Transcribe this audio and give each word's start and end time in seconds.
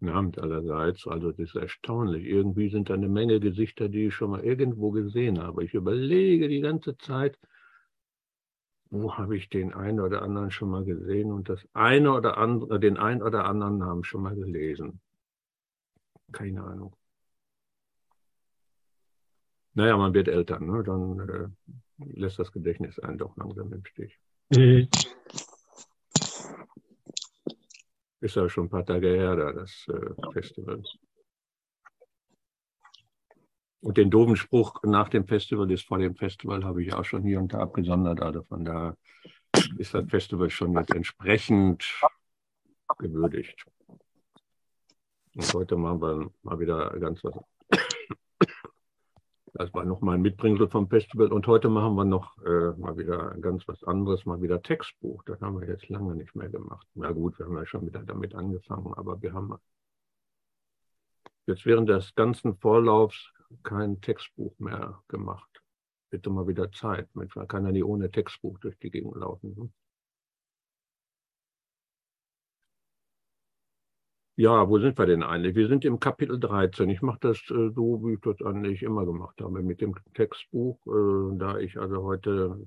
Guten 0.00 0.12
Abend 0.12 0.38
allerseits. 0.38 1.06
Also 1.08 1.32
das 1.32 1.38
ist 1.40 1.56
erstaunlich. 1.56 2.24
Irgendwie 2.24 2.68
sind 2.70 2.88
da 2.88 2.94
eine 2.94 3.08
Menge 3.08 3.40
Gesichter, 3.40 3.88
die 3.88 4.06
ich 4.06 4.14
schon 4.14 4.30
mal 4.30 4.44
irgendwo 4.44 4.92
gesehen 4.92 5.40
habe. 5.40 5.64
Ich 5.64 5.74
überlege 5.74 6.48
die 6.48 6.60
ganze 6.60 6.96
Zeit, 6.96 7.36
wo 8.90 9.14
habe 9.14 9.36
ich 9.36 9.48
den 9.48 9.74
einen 9.74 10.00
oder 10.00 10.22
anderen 10.22 10.50
schon 10.50 10.70
mal 10.70 10.84
gesehen 10.84 11.32
und 11.32 11.48
das 11.48 11.60
eine 11.72 12.12
oder 12.12 12.38
andere, 12.38 12.78
den 12.78 12.96
einen 12.96 13.22
oder 13.22 13.44
anderen 13.44 13.78
Namen 13.78 14.04
schon 14.04 14.22
mal 14.22 14.36
gelesen. 14.36 15.00
Keine 16.30 16.62
Ahnung. 16.62 16.94
Naja, 19.74 19.96
man 19.96 20.14
wird 20.14 20.28
älter, 20.28 20.60
ne? 20.60 20.82
dann 20.84 21.28
äh, 21.28 21.48
lässt 21.98 22.38
das 22.38 22.52
Gedächtnis 22.52 22.98
einen 22.98 23.18
doch 23.18 23.36
langsam 23.36 23.72
im 23.72 23.84
Stich. 23.84 24.18
Mhm. 24.50 24.88
Ist 28.20 28.36
ja 28.36 28.48
schon 28.48 28.66
ein 28.66 28.70
paar 28.70 28.84
Tage 28.84 29.08
her, 29.08 29.36
da, 29.36 29.52
das 29.52 29.86
äh, 29.88 30.32
Festival. 30.32 30.82
Und 33.80 33.96
den 33.96 34.10
doofen 34.10 34.36
Spruch 34.36 34.82
nach 34.82 35.08
dem 35.08 35.26
Festival 35.26 35.70
ist 35.70 35.86
vor 35.86 35.98
dem 35.98 36.16
Festival 36.16 36.64
habe 36.64 36.82
ich 36.82 36.92
auch 36.92 37.04
schon 37.04 37.22
hier 37.22 37.38
und 37.38 37.52
da 37.52 37.60
abgesondert. 37.60 38.20
Also 38.20 38.42
von 38.42 38.64
da 38.64 38.96
ist 39.78 39.94
das 39.94 40.08
Festival 40.08 40.50
schon 40.50 40.72
jetzt 40.72 40.94
entsprechend 40.94 41.84
gewürdigt. 42.98 43.64
Und 45.36 45.54
heute 45.54 45.76
machen 45.76 46.00
wir 46.00 46.30
mal 46.42 46.58
wieder 46.58 46.90
ganz 46.98 47.22
was 47.22 47.34
das 49.58 49.74
war 49.74 49.84
noch 49.84 50.00
mal 50.00 50.14
ein 50.14 50.22
Mitbringsel 50.22 50.68
vom 50.68 50.88
Festival. 50.88 51.32
Und 51.32 51.46
heute 51.48 51.68
machen 51.68 51.96
wir 51.96 52.04
noch 52.04 52.38
äh, 52.44 52.70
mal 52.78 52.96
wieder 52.96 53.34
ganz 53.40 53.66
was 53.66 53.82
anderes, 53.82 54.24
mal 54.24 54.40
wieder 54.40 54.62
Textbuch. 54.62 55.24
Das 55.24 55.40
haben 55.40 55.60
wir 55.60 55.66
jetzt 55.66 55.88
lange 55.88 56.14
nicht 56.14 56.36
mehr 56.36 56.48
gemacht. 56.48 56.86
Na 56.94 57.10
gut, 57.10 57.36
wir 57.40 57.46
haben 57.46 57.56
ja 57.56 57.66
schon 57.66 57.84
wieder 57.84 58.04
damit 58.04 58.36
angefangen, 58.36 58.94
aber 58.94 59.20
wir 59.20 59.32
haben 59.32 59.56
jetzt 61.46 61.66
während 61.66 61.88
des 61.88 62.14
ganzen 62.14 62.56
Vorlaufs 62.58 63.32
kein 63.64 64.00
Textbuch 64.00 64.56
mehr 64.60 65.02
gemacht. 65.08 65.50
Bitte 66.10 66.30
mal 66.30 66.46
wieder 66.46 66.70
Zeit. 66.70 67.08
Man 67.14 67.28
kann 67.28 67.64
ja 67.66 67.72
nie 67.72 67.82
ohne 67.82 68.12
Textbuch 68.12 68.60
durch 68.60 68.78
die 68.78 68.90
Gegend 68.90 69.16
laufen. 69.16 69.72
Ja, 74.40 74.68
wo 74.68 74.78
sind 74.78 74.96
wir 74.96 75.06
denn 75.06 75.24
eigentlich? 75.24 75.56
Wir 75.56 75.66
sind 75.66 75.84
im 75.84 75.98
Kapitel 75.98 76.38
13. 76.38 76.88
Ich 76.90 77.02
mache 77.02 77.18
das 77.22 77.38
äh, 77.50 77.70
so, 77.74 78.00
wie 78.04 78.14
ich 78.14 78.20
das 78.20 78.40
eigentlich 78.40 78.84
immer 78.84 79.04
gemacht 79.04 79.40
habe, 79.40 79.62
mit 79.62 79.80
dem 79.80 79.96
Textbuch. 80.14 80.78
Äh, 80.86 81.36
da 81.38 81.58
ich 81.58 81.76
also 81.76 82.04
heute 82.04 82.64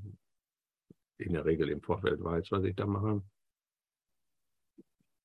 in 1.18 1.32
der 1.32 1.46
Regel 1.46 1.70
im 1.70 1.82
Vorfeld 1.82 2.22
weiß, 2.22 2.52
was 2.52 2.66
ich 2.66 2.76
da 2.76 2.86
mache. 2.86 3.24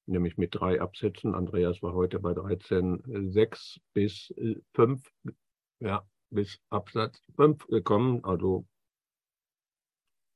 Nämlich 0.07 0.37
mit 0.37 0.55
drei 0.55 0.81
Absätzen. 0.81 1.35
Andreas 1.35 1.83
war 1.83 1.95
heute 1.95 2.21
bei 2.21 2.33
13, 2.33 3.33
6 3.33 3.81
bis 3.93 4.33
5, 4.75 5.03
äh, 5.25 5.31
ja, 5.81 6.07
bis 6.31 6.61
Absatz 6.71 7.21
5 7.35 7.67
gekommen. 7.67 8.23
Also 8.25 8.69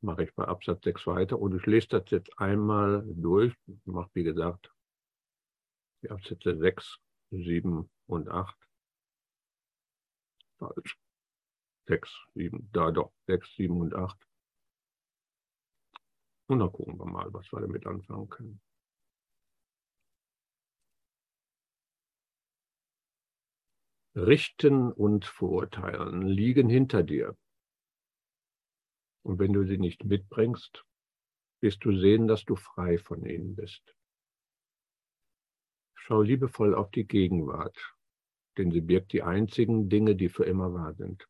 mache 0.00 0.24
ich 0.24 0.34
bei 0.34 0.44
Absatz 0.44 0.82
6 0.82 1.06
weiter 1.06 1.38
und 1.38 1.54
ich 1.54 1.66
lese 1.66 1.86
das 1.90 2.10
jetzt 2.10 2.36
einmal 2.36 3.04
durch. 3.06 3.54
Macht, 3.84 4.10
wie 4.14 4.24
gesagt, 4.24 4.72
die 6.02 6.10
Absätze 6.10 6.56
6, 6.56 6.98
7 7.30 7.90
und 8.06 8.28
8. 8.28 8.56
Falsch. 10.58 10.98
6, 11.86 12.10
7, 12.34 12.70
da 12.72 12.90
doch, 12.90 13.12
6, 13.26 13.54
7 13.56 13.80
und 13.80 13.94
8. 13.94 14.16
Und 16.46 16.58
dann 16.60 16.72
gucken 16.72 16.98
wir 16.98 17.06
mal, 17.06 17.32
was 17.32 17.50
wir 17.52 17.60
damit 17.60 17.86
anfangen 17.86 18.28
können. 18.28 18.60
Richten 24.14 24.92
und 24.92 25.24
Verurteilen 25.24 26.22
liegen 26.22 26.68
hinter 26.68 27.02
dir. 27.02 27.36
Und 29.22 29.38
wenn 29.38 29.52
du 29.52 29.64
sie 29.64 29.78
nicht 29.78 30.04
mitbringst, 30.04 30.84
wirst 31.60 31.84
du 31.84 31.96
sehen, 31.96 32.26
dass 32.26 32.44
du 32.44 32.56
frei 32.56 32.98
von 32.98 33.24
ihnen 33.24 33.54
bist. 33.54 33.94
Schau 36.10 36.22
liebevoll 36.22 36.74
auf 36.74 36.90
die 36.90 37.06
Gegenwart, 37.06 37.94
denn 38.58 38.72
sie 38.72 38.80
birgt 38.80 39.12
die 39.12 39.22
einzigen 39.22 39.88
Dinge, 39.88 40.16
die 40.16 40.28
für 40.28 40.44
immer 40.44 40.74
wahr 40.74 40.92
sind. 40.94 41.28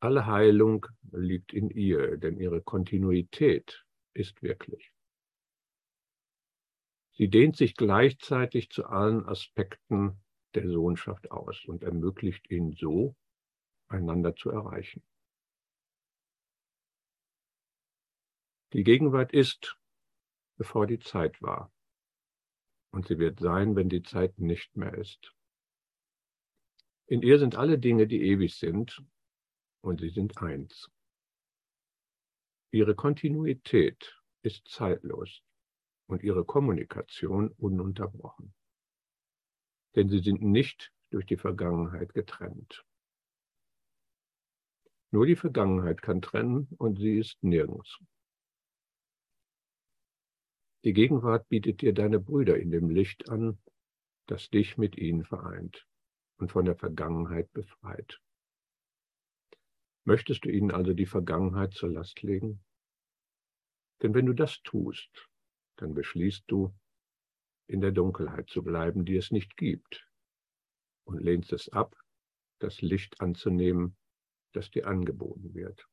Alle 0.00 0.24
Heilung 0.24 0.86
liegt 1.12 1.52
in 1.52 1.68
ihr, 1.68 2.16
denn 2.16 2.40
ihre 2.40 2.62
Kontinuität 2.62 3.84
ist 4.14 4.42
wirklich. 4.42 4.90
Sie 7.12 7.28
dehnt 7.28 7.58
sich 7.58 7.74
gleichzeitig 7.74 8.70
zu 8.70 8.86
allen 8.86 9.26
Aspekten 9.26 10.18
der 10.54 10.66
Sohnschaft 10.66 11.30
aus 11.30 11.66
und 11.66 11.82
ermöglicht 11.82 12.50
ihnen 12.50 12.72
so, 12.72 13.14
einander 13.88 14.34
zu 14.34 14.48
erreichen. 14.48 15.02
Die 18.72 18.82
Gegenwart 18.82 19.34
ist, 19.34 19.78
bevor 20.56 20.86
die 20.86 21.00
Zeit 21.00 21.42
war 21.42 21.70
und 22.90 23.06
sie 23.06 23.18
wird 23.18 23.40
sein, 23.40 23.76
wenn 23.76 23.88
die 23.88 24.02
Zeit 24.02 24.38
nicht 24.38 24.76
mehr 24.76 24.94
ist. 24.94 25.34
In 27.06 27.22
ihr 27.22 27.38
sind 27.38 27.56
alle 27.56 27.78
Dinge, 27.78 28.06
die 28.06 28.22
ewig 28.22 28.56
sind, 28.56 29.02
und 29.82 30.00
sie 30.00 30.10
sind 30.10 30.38
eins. 30.38 30.90
Ihre 32.70 32.94
Kontinuität 32.94 34.16
ist 34.42 34.68
zeitlos 34.68 35.42
und 36.06 36.22
ihre 36.22 36.44
Kommunikation 36.44 37.48
ununterbrochen. 37.58 38.54
Denn 39.96 40.08
sie 40.08 40.20
sind 40.20 40.42
nicht 40.42 40.92
durch 41.10 41.26
die 41.26 41.36
Vergangenheit 41.36 42.14
getrennt. 42.14 42.84
Nur 45.10 45.26
die 45.26 45.36
Vergangenheit 45.36 46.02
kann 46.02 46.22
trennen 46.22 46.68
und 46.78 46.98
sie 46.98 47.18
ist 47.18 47.42
nirgends. 47.42 47.98
Die 50.84 50.94
Gegenwart 50.94 51.48
bietet 51.48 51.82
dir 51.82 51.92
deine 51.92 52.18
Brüder 52.18 52.58
in 52.58 52.70
dem 52.70 52.88
Licht 52.88 53.28
an, 53.28 53.58
das 54.26 54.48
dich 54.48 54.78
mit 54.78 54.96
ihnen 54.96 55.24
vereint 55.24 55.86
und 56.38 56.50
von 56.50 56.64
der 56.64 56.76
Vergangenheit 56.76 57.52
befreit. 57.52 58.20
Möchtest 60.04 60.44
du 60.44 60.48
ihnen 60.48 60.70
also 60.70 60.94
die 60.94 61.06
Vergangenheit 61.06 61.74
zur 61.74 61.90
Last 61.90 62.22
legen? 62.22 62.64
Denn 64.02 64.14
wenn 64.14 64.24
du 64.24 64.32
das 64.32 64.62
tust, 64.62 65.28
dann 65.76 65.92
beschließt 65.92 66.44
du, 66.46 66.74
in 67.66 67.82
der 67.82 67.92
Dunkelheit 67.92 68.48
zu 68.48 68.62
bleiben, 68.62 69.04
die 69.04 69.16
es 69.16 69.30
nicht 69.30 69.56
gibt, 69.56 70.08
und 71.04 71.20
lehnst 71.20 71.52
es 71.52 71.68
ab, 71.68 71.94
das 72.58 72.80
Licht 72.80 73.20
anzunehmen, 73.20 73.96
das 74.52 74.70
dir 74.70 74.86
angeboten 74.86 75.54
wird. 75.54 75.89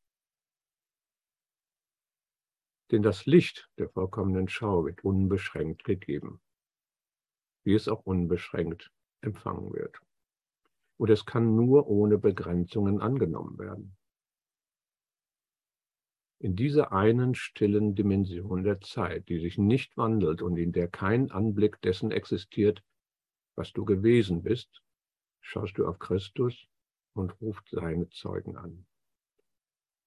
Denn 2.91 3.03
das 3.03 3.25
Licht 3.25 3.69
der 3.77 3.89
vollkommenen 3.89 4.47
Schau 4.47 4.85
wird 4.85 5.03
unbeschränkt 5.03 5.83
gegeben, 5.83 6.39
wie 7.63 7.73
es 7.73 7.89
auch 7.89 8.05
unbeschränkt 8.05 8.91
empfangen 9.21 9.73
wird. 9.73 9.99
Und 10.97 11.09
es 11.09 11.25
kann 11.25 11.55
nur 11.55 11.87
ohne 11.87 12.17
Begrenzungen 12.17 13.01
angenommen 13.01 13.57
werden. 13.59 13.97
In 16.39 16.55
dieser 16.55 16.91
einen 16.91 17.35
stillen 17.35 17.95
Dimension 17.95 18.63
der 18.63 18.79
Zeit, 18.79 19.27
die 19.27 19.39
sich 19.39 19.57
nicht 19.57 19.97
wandelt 19.97 20.41
und 20.41 20.55
in 20.55 20.71
der 20.71 20.87
kein 20.87 21.31
Anblick 21.31 21.81
dessen 21.81 22.11
existiert, 22.11 22.83
was 23.55 23.73
du 23.73 23.85
gewesen 23.85 24.43
bist, 24.43 24.83
schaust 25.41 25.77
du 25.77 25.87
auf 25.87 25.99
Christus 25.99 26.67
und 27.13 27.41
ruft 27.41 27.67
seine 27.69 28.09
Zeugen 28.09 28.55
an, 28.55 28.85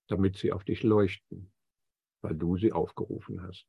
damit 0.06 0.36
sie 0.36 0.52
auf 0.52 0.64
dich 0.64 0.84
leuchten 0.84 1.52
weil 2.22 2.34
du 2.34 2.56
sie 2.56 2.72
aufgerufen 2.72 3.42
hast. 3.42 3.66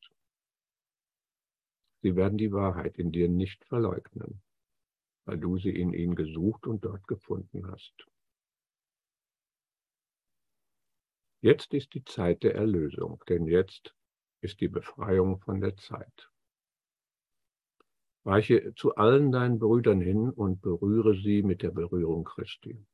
Sie 2.01 2.15
werden 2.15 2.37
die 2.37 2.51
Wahrheit 2.51 2.97
in 2.97 3.11
dir 3.11 3.29
nicht 3.29 3.63
verleugnen, 3.65 4.41
weil 5.25 5.37
du 5.37 5.57
sie 5.57 5.69
in 5.69 5.93
ihnen 5.93 6.15
gesucht 6.15 6.65
und 6.65 6.83
dort 6.83 7.07
gefunden 7.07 7.67
hast. 7.71 8.07
Jetzt 11.41 11.73
ist 11.73 11.93
die 11.93 12.03
Zeit 12.03 12.43
der 12.43 12.55
Erlösung, 12.55 13.23
denn 13.27 13.47
jetzt 13.47 13.95
ist 14.41 14.61
die 14.61 14.67
Befreiung 14.67 15.39
von 15.39 15.59
der 15.61 15.75
Zeit. 15.75 16.31
Reiche 18.25 18.73
zu 18.75 18.95
allen 18.95 19.31
deinen 19.31 19.57
Brüdern 19.57 20.01
hin 20.01 20.29
und 20.29 20.61
berühre 20.61 21.15
sie 21.15 21.41
mit 21.41 21.63
der 21.63 21.71
Berührung 21.71 22.23
Christi. 22.23 22.85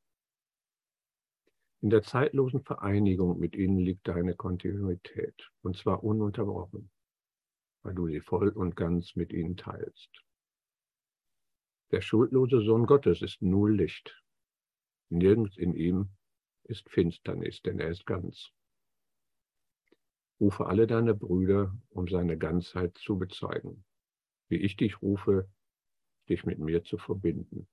In 1.82 1.90
der 1.90 2.02
zeitlosen 2.02 2.64
Vereinigung 2.64 3.40
mit 3.40 3.56
ihnen 3.56 3.78
liegt 3.78 4.08
deine 4.08 4.36
Kontinuität, 4.36 5.52
und 5.62 5.78
zwar 5.78 6.04
ununterbrochen, 6.04 6.90
weil 7.84 7.94
du 7.94 8.08
sie 8.08 8.20
voll 8.20 8.50
und 8.50 8.76
ganz 8.76 9.16
mit 9.16 9.32
ihnen 9.32 9.58
teilst. 9.58 10.10
Der 11.92 12.02
schuldlose 12.02 12.62
Sohn 12.62 12.86
Gottes 12.86 13.22
ist 13.22 13.42
nur 13.42 13.70
Licht. 13.70 14.22
Nirgends 15.10 15.58
in 15.58 15.74
ihm 15.74 16.10
ist 16.64 16.90
Finsternis, 16.90 17.62
denn 17.62 17.80
er 17.80 17.90
ist 17.90 18.06
ganz. 18.06 18.52
Rufe 20.40 20.66
alle 20.66 20.88
deine 20.88 21.16
Brüder, 21.16 21.76
um 21.90 22.08
seine 22.08 22.38
Ganzheit 22.38 22.98
zu 22.98 23.18
bezeugen. 23.18 23.86
wie 24.50 24.58
ich 24.58 24.78
dich 24.78 25.02
rufe, 25.02 25.50
dich 26.30 26.46
mit 26.46 26.60
mir 26.60 26.84
zu 26.84 26.98
verbinden. 26.98 27.68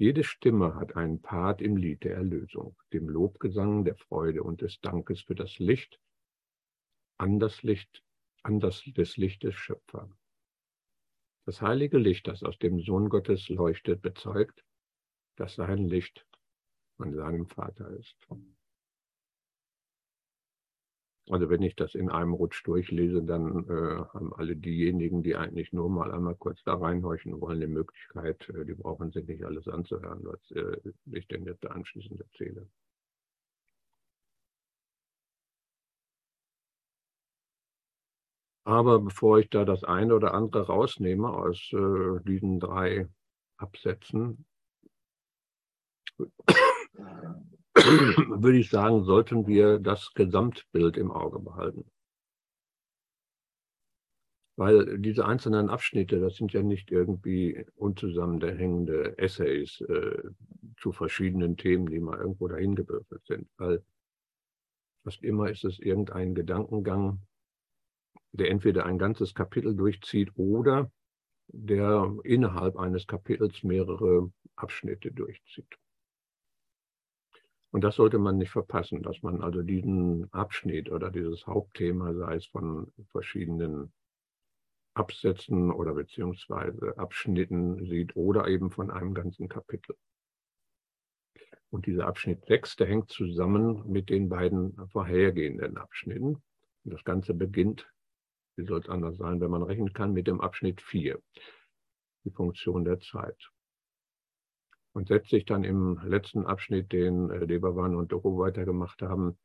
Jede 0.00 0.22
Stimme 0.22 0.76
hat 0.76 0.94
einen 0.94 1.20
Part 1.20 1.60
im 1.60 1.76
Lied 1.76 2.04
der 2.04 2.14
Erlösung, 2.14 2.76
dem 2.92 3.08
Lobgesang, 3.08 3.84
der 3.84 3.96
Freude 3.96 4.44
und 4.44 4.60
des 4.60 4.80
Dankes 4.80 5.22
für 5.22 5.34
das 5.34 5.58
Licht, 5.58 6.00
an 7.18 7.40
das 7.40 7.64
Licht, 7.64 8.04
an 8.44 8.60
das 8.60 8.84
des 8.84 9.16
Lichtes 9.16 9.56
Schöpfer. 9.56 10.08
Das 11.46 11.60
heilige 11.62 11.98
Licht, 11.98 12.28
das 12.28 12.44
aus 12.44 12.56
dem 12.58 12.78
Sohn 12.80 13.08
Gottes 13.08 13.48
leuchtet, 13.48 14.00
bezeugt, 14.00 14.64
dass 15.34 15.56
sein 15.56 15.88
Licht 15.88 16.24
von 16.96 17.12
seinem 17.12 17.46
Vater 17.46 17.90
ist. 17.90 18.16
Also 21.30 21.50
wenn 21.50 21.62
ich 21.62 21.76
das 21.76 21.94
in 21.94 22.10
einem 22.10 22.32
Rutsch 22.32 22.62
durchlese, 22.66 23.22
dann 23.22 23.64
äh, 23.68 24.04
haben 24.14 24.32
alle 24.34 24.56
diejenigen, 24.56 25.22
die 25.22 25.36
eigentlich 25.36 25.72
nur 25.72 25.90
mal 25.90 26.10
einmal 26.12 26.34
kurz 26.36 26.62
da 26.64 26.74
reinhorchen 26.74 27.40
wollen, 27.40 27.60
die 27.60 27.66
Möglichkeit, 27.66 28.48
äh, 28.50 28.64
die 28.64 28.74
brauchen 28.74 29.10
sich 29.12 29.26
nicht 29.26 29.44
alles 29.44 29.68
anzuhören, 29.68 30.20
was 30.24 30.50
äh, 30.52 30.78
ich 31.12 31.28
denn 31.28 31.44
jetzt 31.44 31.66
anschließend 31.66 32.20
erzähle. 32.20 32.66
Aber 38.64 38.98
bevor 39.00 39.38
ich 39.38 39.48
da 39.50 39.64
das 39.64 39.82
eine 39.84 40.14
oder 40.14 40.34
andere 40.34 40.66
rausnehme 40.66 41.30
aus 41.30 41.72
äh, 41.72 42.20
diesen 42.26 42.60
drei 42.60 43.08
Absätzen, 43.56 44.44
würde 47.86 48.58
ich 48.58 48.70
sagen, 48.70 49.04
sollten 49.04 49.46
wir 49.46 49.78
das 49.78 50.12
Gesamtbild 50.14 50.96
im 50.96 51.10
Auge 51.10 51.38
behalten. 51.38 51.84
Weil 54.56 54.98
diese 54.98 55.24
einzelnen 55.24 55.70
Abschnitte, 55.70 56.18
das 56.18 56.34
sind 56.34 56.52
ja 56.52 56.62
nicht 56.62 56.90
irgendwie 56.90 57.64
unzusammenhängende 57.76 59.16
Essays 59.16 59.80
äh, 59.82 60.20
zu 60.78 60.90
verschiedenen 60.90 61.56
Themen, 61.56 61.86
die 61.86 62.00
mal 62.00 62.18
irgendwo 62.18 62.48
dahin 62.48 62.74
gewürfelt 62.74 63.24
sind. 63.26 63.48
Weil 63.56 63.84
fast 65.04 65.22
immer 65.22 65.48
ist 65.48 65.64
es 65.64 65.78
irgendein 65.78 66.34
Gedankengang, 66.34 67.20
der 68.32 68.50
entweder 68.50 68.84
ein 68.84 68.98
ganzes 68.98 69.32
Kapitel 69.34 69.76
durchzieht 69.76 70.32
oder 70.34 70.90
der 71.48 72.14
innerhalb 72.24 72.76
eines 72.76 73.06
Kapitels 73.06 73.62
mehrere 73.62 74.30
Abschnitte 74.56 75.12
durchzieht. 75.12 75.78
Und 77.70 77.84
das 77.84 77.96
sollte 77.96 78.18
man 78.18 78.38
nicht 78.38 78.50
verpassen, 78.50 79.02
dass 79.02 79.22
man 79.22 79.42
also 79.42 79.62
diesen 79.62 80.32
Abschnitt 80.32 80.90
oder 80.90 81.10
dieses 81.10 81.46
Hauptthema, 81.46 82.14
sei 82.14 82.36
es 82.36 82.46
von 82.46 82.90
verschiedenen 83.10 83.92
Absätzen 84.94 85.70
oder 85.70 85.94
beziehungsweise 85.94 86.96
Abschnitten 86.96 87.86
sieht 87.86 88.16
oder 88.16 88.48
eben 88.48 88.70
von 88.70 88.90
einem 88.90 89.14
ganzen 89.14 89.48
Kapitel. 89.48 89.96
Und 91.70 91.86
dieser 91.86 92.06
Abschnitt 92.06 92.46
6, 92.46 92.76
der 92.76 92.86
hängt 92.86 93.10
zusammen 93.10 93.86
mit 93.90 94.08
den 94.08 94.30
beiden 94.30 94.74
vorhergehenden 94.88 95.76
Abschnitten. 95.76 96.42
Und 96.84 96.94
das 96.94 97.04
Ganze 97.04 97.34
beginnt, 97.34 97.86
wie 98.56 98.64
soll 98.64 98.80
es 98.80 98.88
anders 98.88 99.18
sein, 99.18 99.40
wenn 99.40 99.50
man 99.50 99.62
rechnen 99.62 99.92
kann, 99.92 100.14
mit 100.14 100.26
dem 100.26 100.40
Abschnitt 100.40 100.80
4, 100.80 101.20
die 102.24 102.30
Funktion 102.30 102.84
der 102.84 102.98
Zeit. 103.00 103.50
Und 104.92 105.08
setzt 105.08 105.30
sich 105.30 105.44
dann 105.44 105.64
im 105.64 106.00
letzten 106.04 106.46
Abschnitt, 106.46 106.92
den 106.92 107.30
äh, 107.30 107.58
und 107.58 108.12
Doku 108.12 108.38
weitergemacht 108.38 109.02
haben, 109.02 109.38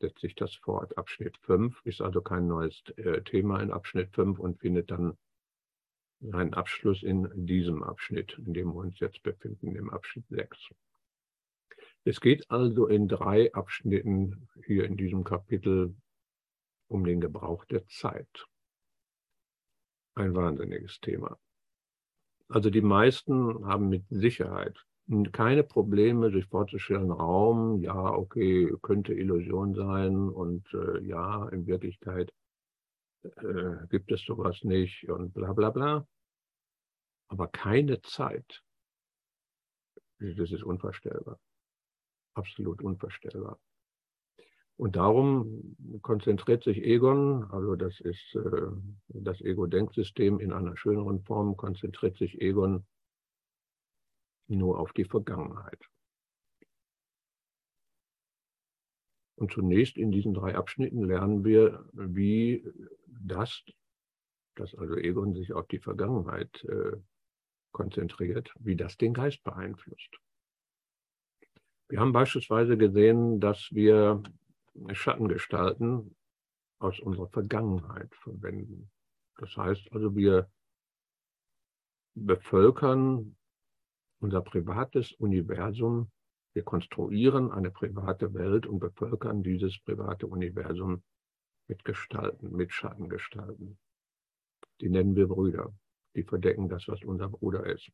setzt 0.00 0.20
sich 0.20 0.34
das 0.34 0.54
fort. 0.54 0.98
Abschnitt 0.98 1.38
5 1.38 1.80
ist 1.84 2.00
also 2.02 2.20
kein 2.20 2.46
neues 2.46 2.82
äh, 2.96 3.22
Thema 3.22 3.60
in 3.60 3.70
Abschnitt 3.70 4.10
5 4.12 4.38
und 4.38 4.58
findet 4.58 4.90
dann 4.90 5.16
seinen 6.20 6.54
Abschluss 6.54 7.02
in 7.02 7.28
diesem 7.46 7.82
Abschnitt, 7.82 8.38
in 8.38 8.52
dem 8.54 8.68
wir 8.68 8.76
uns 8.76 8.98
jetzt 9.00 9.22
befinden, 9.22 9.74
im 9.74 9.90
Abschnitt 9.90 10.26
6. 10.28 10.70
Es 12.04 12.20
geht 12.20 12.50
also 12.50 12.86
in 12.86 13.08
drei 13.08 13.52
Abschnitten 13.54 14.48
hier 14.66 14.84
in 14.84 14.96
diesem 14.96 15.24
Kapitel 15.24 15.94
um 16.88 17.04
den 17.04 17.20
Gebrauch 17.20 17.64
der 17.64 17.86
Zeit. 17.86 18.46
Ein 20.14 20.34
wahnsinniges 20.34 21.00
Thema. 21.00 21.38
Also 22.52 22.68
die 22.68 22.82
meisten 22.82 23.64
haben 23.66 23.88
mit 23.88 24.04
Sicherheit 24.10 24.78
keine 25.32 25.62
Probleme, 25.62 26.30
sich 26.30 26.46
vorzustellen, 26.46 27.10
Raum, 27.10 27.80
ja, 27.80 28.12
okay, 28.12 28.72
könnte 28.82 29.14
Illusion 29.14 29.74
sein 29.74 30.28
und 30.28 30.66
äh, 30.72 31.02
ja, 31.04 31.48
in 31.48 31.66
Wirklichkeit 31.66 32.32
äh, 33.22 33.86
gibt 33.88 34.12
es 34.12 34.22
sowas 34.22 34.62
nicht 34.62 35.08
und 35.08 35.32
bla 35.34 35.52
bla 35.52 35.70
bla. 35.70 36.06
Aber 37.28 37.48
keine 37.48 38.00
Zeit. 38.02 38.62
Das 40.18 40.50
ist 40.50 40.62
unvorstellbar. 40.62 41.38
Absolut 42.34 42.82
unvorstellbar. 42.82 43.58
Und 44.76 44.96
darum 44.96 45.76
konzentriert 46.00 46.64
sich 46.64 46.78
Egon, 46.78 47.44
also 47.50 47.76
das 47.76 48.00
ist 48.00 48.34
äh, 48.34 48.70
das 49.08 49.40
Ego-Denksystem 49.40 50.40
in 50.40 50.52
einer 50.52 50.76
schöneren 50.76 51.22
Form, 51.22 51.56
konzentriert 51.56 52.16
sich 52.16 52.40
Egon 52.40 52.84
nur 54.48 54.78
auf 54.78 54.92
die 54.92 55.04
Vergangenheit. 55.04 55.78
Und 59.36 59.52
zunächst 59.52 59.96
in 59.96 60.12
diesen 60.12 60.34
drei 60.34 60.54
Abschnitten 60.54 61.04
lernen 61.04 61.44
wir, 61.44 61.84
wie 61.92 62.64
das, 63.06 63.62
dass 64.54 64.74
also 64.74 64.96
Egon 64.96 65.34
sich 65.34 65.52
auf 65.52 65.66
die 65.68 65.80
Vergangenheit 65.80 66.64
äh, 66.64 66.96
konzentriert, 67.72 68.52
wie 68.58 68.76
das 68.76 68.96
den 68.96 69.14
Geist 69.14 69.42
beeinflusst. 69.42 70.18
Wir 71.88 72.00
haben 72.00 72.12
beispielsweise 72.12 72.76
gesehen, 72.76 73.40
dass 73.40 73.68
wir 73.72 74.22
Schattengestalten 74.92 76.14
aus 76.78 77.00
unserer 77.00 77.28
Vergangenheit 77.28 78.14
verwenden. 78.16 78.90
Das 79.36 79.56
heißt 79.56 79.92
also, 79.92 80.14
wir 80.14 80.50
bevölkern 82.14 83.36
unser 84.20 84.42
privates 84.42 85.12
Universum, 85.12 86.10
wir 86.54 86.62
konstruieren 86.62 87.50
eine 87.50 87.70
private 87.70 88.34
Welt 88.34 88.66
und 88.66 88.78
bevölkern 88.78 89.42
dieses 89.42 89.78
private 89.80 90.26
Universum 90.26 91.02
mit 91.68 91.84
Gestalten, 91.84 92.52
mit 92.52 92.72
Schattengestalten. 92.72 93.78
Die 94.80 94.90
nennen 94.90 95.16
wir 95.16 95.28
Brüder. 95.28 95.72
Die 96.14 96.24
verdecken 96.24 96.68
das, 96.68 96.88
was 96.88 97.02
unser 97.02 97.30
Bruder 97.30 97.64
ist. 97.64 97.90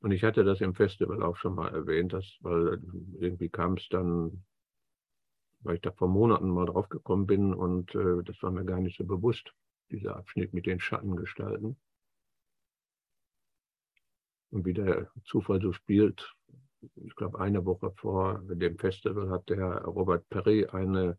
Und 0.00 0.10
ich 0.10 0.22
hatte 0.22 0.44
das 0.44 0.60
im 0.60 0.74
Festival 0.74 1.22
auch 1.22 1.36
schon 1.36 1.54
mal 1.54 1.72
erwähnt, 1.74 2.12
dass, 2.12 2.26
weil 2.40 2.82
irgendwie 3.18 3.48
kam 3.48 3.74
es 3.74 3.88
dann, 3.88 4.44
weil 5.60 5.76
ich 5.76 5.80
da 5.80 5.92
vor 5.92 6.08
Monaten 6.08 6.50
mal 6.50 6.66
drauf 6.66 6.88
gekommen 6.88 7.26
bin 7.26 7.54
und 7.54 7.94
äh, 7.94 8.22
das 8.22 8.42
war 8.42 8.50
mir 8.50 8.64
gar 8.64 8.80
nicht 8.80 8.98
so 8.98 9.04
bewusst, 9.04 9.54
dieser 9.90 10.16
Abschnitt 10.16 10.52
mit 10.52 10.66
den 10.66 10.80
Schattengestalten. 10.80 11.76
Und 14.50 14.66
wie 14.66 14.74
der 14.74 15.10
Zufall 15.24 15.60
so 15.60 15.72
spielt, 15.72 16.34
ich 16.96 17.16
glaube, 17.16 17.40
eine 17.40 17.64
Woche 17.64 17.90
vor 17.96 18.40
dem 18.44 18.78
Festival 18.78 19.30
hat 19.30 19.48
der 19.48 19.84
Robert 19.84 20.28
Perry 20.28 20.66
eine 20.66 21.18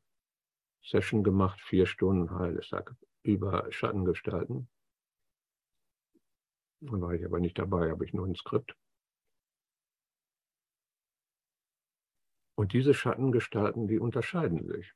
Session 0.84 1.24
gemacht, 1.24 1.60
vier 1.62 1.86
Stunden 1.86 2.32
Heilestag 2.32 2.96
über 3.24 3.66
Schattengestalten. 3.72 4.68
Da 6.82 7.02
war 7.02 7.14
ich 7.14 7.26
aber 7.26 7.40
nicht 7.40 7.58
dabei, 7.58 7.90
habe 7.90 8.06
ich 8.06 8.14
nur 8.14 8.28
ein 8.28 8.36
Skript. 8.36 8.76
Und 12.56 12.74
diese 12.74 12.94
Schattengestalten, 12.94 13.88
die 13.88 14.00
unterscheiden 14.00 14.66
sich. 14.68 14.94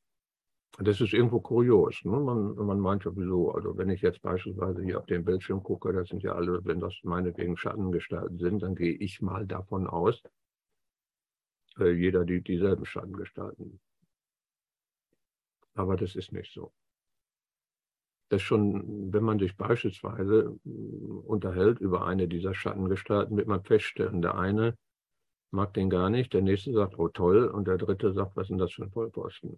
Das 0.78 1.02
ist 1.02 1.14
irgendwo 1.14 1.42
kurios. 1.42 2.06
Ne? 2.06 2.20
Man, 2.20 2.56
man 2.56 2.80
meint 2.80 3.04
ja 3.04 3.12
wieso, 3.16 3.52
also 3.52 3.78
wenn 3.78 3.90
ich 3.90 4.02
jetzt 4.02 4.22
beispielsweise 4.22 4.82
hier 4.84 5.00
auf 5.00 5.06
den 5.08 5.26
Bildschirm 5.26 5.62
gucke, 5.62 5.92
das 5.92 6.08
sind 6.08 6.24
ja 6.24 6.34
alle, 6.34 6.64
wenn 6.64 6.80
das 6.80 6.96
meinetwegen 7.04 7.58
Schattengestalten 7.58 8.38
sind, 8.38 8.62
dann 8.62 8.76
gehe 8.76 8.94
ich 8.94 9.22
mal 9.22 9.46
davon 9.46 9.88
aus, 9.88 10.22
äh, 11.80 11.92
jeder 11.92 12.24
die 12.24 12.42
dieselben 12.42 12.86
Schattengestalten. 12.86 13.82
Aber 15.74 15.98
das 15.98 16.16
ist 16.16 16.32
nicht 16.32 16.54
so 16.54 16.72
dass 18.30 18.42
schon, 18.42 19.12
wenn 19.12 19.24
man 19.24 19.40
sich 19.40 19.58
beispielsweise 19.58 20.58
äh, 20.66 20.70
unterhält 20.70 21.80
über 21.80 22.06
eine 22.06 22.28
dieser 22.28 22.54
Schattengestalten, 22.54 23.36
wird 23.36 23.48
man 23.48 23.64
feststellen, 23.64 24.22
der 24.22 24.38
eine 24.38 24.78
mag 25.52 25.74
den 25.74 25.90
gar 25.90 26.10
nicht, 26.10 26.34
der 26.34 26.42
nächste 26.42 26.72
sagt, 26.74 26.98
oh 27.00 27.10
toll, 27.10 27.48
und 27.48 27.68
der 27.68 27.78
dritte 27.78 28.14
sagt, 28.14 28.36
was 28.36 28.48
denn 28.48 28.60
das 28.60 28.72
für 28.72 28.84
ein 28.84 28.92
Vollposten? 28.92 29.58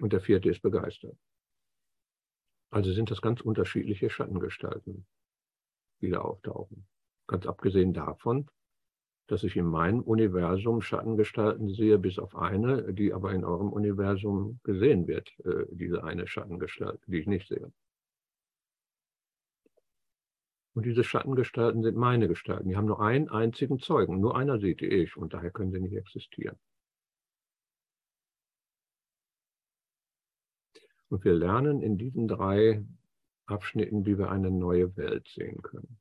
Und 0.00 0.12
der 0.12 0.20
vierte 0.20 0.48
ist 0.48 0.62
begeistert. 0.62 1.16
Also 2.70 2.90
sind 2.92 3.10
das 3.10 3.20
ganz 3.20 3.42
unterschiedliche 3.42 4.08
Schattengestalten, 4.08 5.06
die 6.00 6.08
da 6.08 6.22
auftauchen. 6.22 6.88
Ganz 7.26 7.46
abgesehen 7.46 7.92
davon, 7.92 8.48
dass 9.28 9.44
ich 9.44 9.56
in 9.56 9.66
meinem 9.66 10.00
Universum 10.00 10.82
Schattengestalten 10.82 11.68
sehe, 11.68 11.98
bis 11.98 12.18
auf 12.18 12.36
eine, 12.36 12.92
die 12.92 13.12
aber 13.12 13.32
in 13.32 13.44
eurem 13.44 13.72
Universum 13.72 14.60
gesehen 14.64 15.06
wird, 15.06 15.30
äh, 15.44 15.66
diese 15.70 16.04
eine 16.04 16.26
Schattengestalt, 16.26 17.00
die 17.06 17.18
ich 17.18 17.26
nicht 17.26 17.48
sehe. 17.48 17.72
Und 20.74 20.86
diese 20.86 21.04
Schattengestalten 21.04 21.82
sind 21.82 21.96
meine 21.96 22.28
Gestalten. 22.28 22.68
Die 22.68 22.76
haben 22.76 22.86
nur 22.86 23.00
einen 23.00 23.28
einzigen 23.28 23.78
Zeugen. 23.78 24.20
Nur 24.20 24.36
einer 24.36 24.58
sieht 24.58 24.80
die 24.80 24.86
ich 24.86 25.16
und 25.16 25.34
daher 25.34 25.50
können 25.50 25.70
sie 25.70 25.80
nicht 25.80 25.94
existieren. 25.94 26.58
Und 31.10 31.24
wir 31.24 31.34
lernen 31.34 31.82
in 31.82 31.98
diesen 31.98 32.26
drei 32.26 32.82
Abschnitten, 33.44 34.06
wie 34.06 34.16
wir 34.16 34.30
eine 34.30 34.50
neue 34.50 34.96
Welt 34.96 35.28
sehen 35.28 35.60
können. 35.60 35.98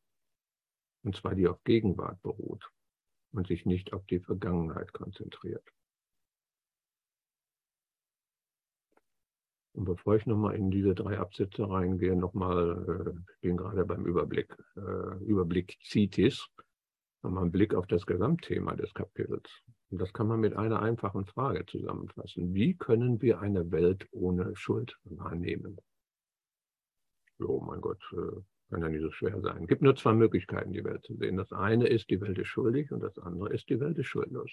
Und 1.03 1.17
zwar 1.17 1.35
die 1.35 1.49
auf 1.49 1.61
Gegenwart 1.65 2.21
beruht 2.21 2.71
und 3.31 3.47
sich 3.47 3.65
nicht 3.65 3.93
auf 3.93 4.05
die 4.05 4.19
Vergangenheit 4.19 4.93
konzentriert. 4.93 5.63
Und 9.73 9.85
bevor 9.85 10.15
ich 10.15 10.25
nochmal 10.25 10.55
in 10.55 10.69
diese 10.69 10.93
drei 10.93 11.17
Absätze 11.17 11.69
reingehe, 11.69 12.15
nochmal, 12.15 13.15
äh, 13.15 13.31
ich 13.35 13.39
bin 13.41 13.57
gerade 13.57 13.85
beim 13.85 14.05
Überblick, 14.05 14.57
äh, 14.75 15.23
Überblick 15.23 15.77
CITES, 15.83 16.50
nochmal 17.23 17.43
einen 17.43 17.51
Blick 17.51 17.73
auf 17.73 17.88
das 17.88 18.05
Gesamtthema 18.05 18.75
des 18.75 18.93
Kapitels. 18.93 19.50
Und 19.89 20.01
das 20.01 20.11
kann 20.11 20.27
man 20.27 20.39
mit 20.39 20.55
einer 20.55 20.81
einfachen 20.81 21.25
Frage 21.25 21.65
zusammenfassen. 21.65 22.53
Wie 22.53 22.75
können 22.75 23.21
wir 23.21 23.39
eine 23.39 23.71
Welt 23.71 24.07
ohne 24.11 24.55
Schuld 24.55 24.97
wahrnehmen? 25.05 25.77
Oh 27.39 27.61
mein 27.61 27.81
Gott, 27.81 28.03
äh, 28.13 28.41
kann 28.71 28.81
ja 28.81 28.89
nicht 28.89 29.01
so 29.01 29.11
schwer 29.11 29.39
sein. 29.41 29.63
Es 29.63 29.67
gibt 29.67 29.81
nur 29.81 29.95
zwei 29.95 30.13
Möglichkeiten, 30.13 30.71
die 30.71 30.83
Welt 30.83 31.03
zu 31.03 31.15
sehen. 31.17 31.35
Das 31.35 31.51
eine 31.51 31.87
ist, 31.87 32.09
die 32.09 32.21
Welt 32.21 32.37
ist 32.37 32.47
schuldig 32.47 32.91
und 32.91 33.01
das 33.01 33.19
andere 33.19 33.53
ist, 33.53 33.69
die 33.69 33.79
Welt 33.81 33.97
ist 33.97 34.07
schuldlos. 34.07 34.51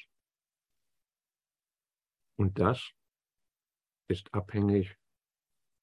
Und 2.37 2.59
das 2.59 2.93
ist 4.09 4.35
abhängig 4.35 4.97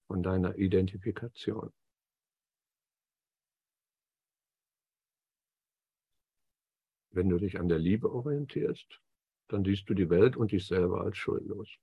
von 0.08 0.22
deiner 0.22 0.58
Identifikation. 0.58 1.72
Wenn 7.12 7.30
du 7.30 7.38
dich 7.38 7.58
an 7.58 7.70
der 7.70 7.80
Liebe 7.80 8.12
orientierst, 8.12 9.02
dann 9.48 9.64
siehst 9.64 9.90
du 9.90 9.94
die 9.94 10.10
Welt 10.10 10.36
und 10.36 10.52
dich 10.52 10.68
selber 10.68 11.02
als 11.02 11.18
schuldlos. 11.18 11.78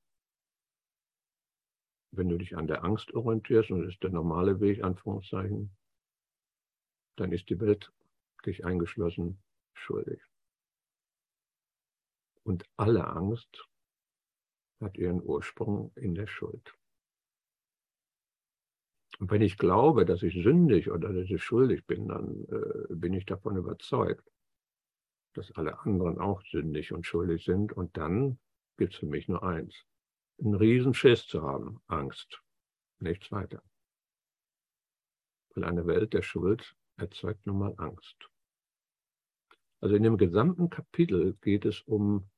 Wenn 2.10 2.28
du 2.28 2.36
dich 2.36 2.58
an 2.58 2.66
der 2.66 2.84
Angst 2.84 3.14
orientierst, 3.14 3.70
und 3.70 3.80
das 3.80 3.94
ist 3.94 4.02
der 4.02 4.10
normale 4.10 4.60
Weg, 4.60 4.84
Anführungszeichen, 4.84 5.74
dann 7.16 7.32
ist 7.32 7.48
die 7.50 7.60
Welt, 7.60 7.92
dich 8.44 8.64
eingeschlossen, 8.64 9.42
schuldig. 9.74 10.20
Und 12.44 12.64
alle 12.76 13.06
Angst 13.06 13.68
hat 14.80 14.96
ihren 14.98 15.22
Ursprung 15.22 15.92
in 15.94 16.14
der 16.14 16.26
Schuld. 16.26 16.74
Und 19.18 19.30
wenn 19.30 19.42
ich 19.42 19.56
glaube, 19.56 20.04
dass 20.04 20.22
ich 20.22 20.42
sündig 20.42 20.90
oder 20.90 21.12
dass 21.12 21.30
ich 21.30 21.42
schuldig 21.42 21.86
bin, 21.86 22.08
dann 22.08 22.44
äh, 22.50 22.94
bin 22.94 23.12
ich 23.12 23.24
davon 23.24 23.56
überzeugt, 23.56 24.28
dass 25.34 25.52
alle 25.52 25.78
anderen 25.80 26.18
auch 26.18 26.42
sündig 26.42 26.92
und 26.92 27.06
schuldig 27.06 27.44
sind. 27.44 27.72
Und 27.72 27.96
dann 27.96 28.40
gibt 28.76 28.94
es 28.94 28.98
für 28.98 29.06
mich 29.06 29.28
nur 29.28 29.42
eins. 29.44 29.86
Einen 30.40 30.54
Riesenschiss 30.54 31.26
zu 31.26 31.42
haben, 31.42 31.80
Angst. 31.86 32.42
Nichts 32.98 33.30
weiter. 33.30 33.62
Weil 35.54 35.64
eine 35.64 35.86
Welt 35.86 36.14
der 36.14 36.22
Schuld 36.22 36.74
erzeugt 36.96 37.46
nun 37.46 37.58
mal 37.58 37.74
Angst. 37.78 38.30
Also 39.80 39.96
in 39.96 40.02
dem 40.02 40.16
gesamten 40.16 40.70
Kapitel 40.70 41.34
geht 41.42 41.64
es 41.64 41.80
um 41.80 42.30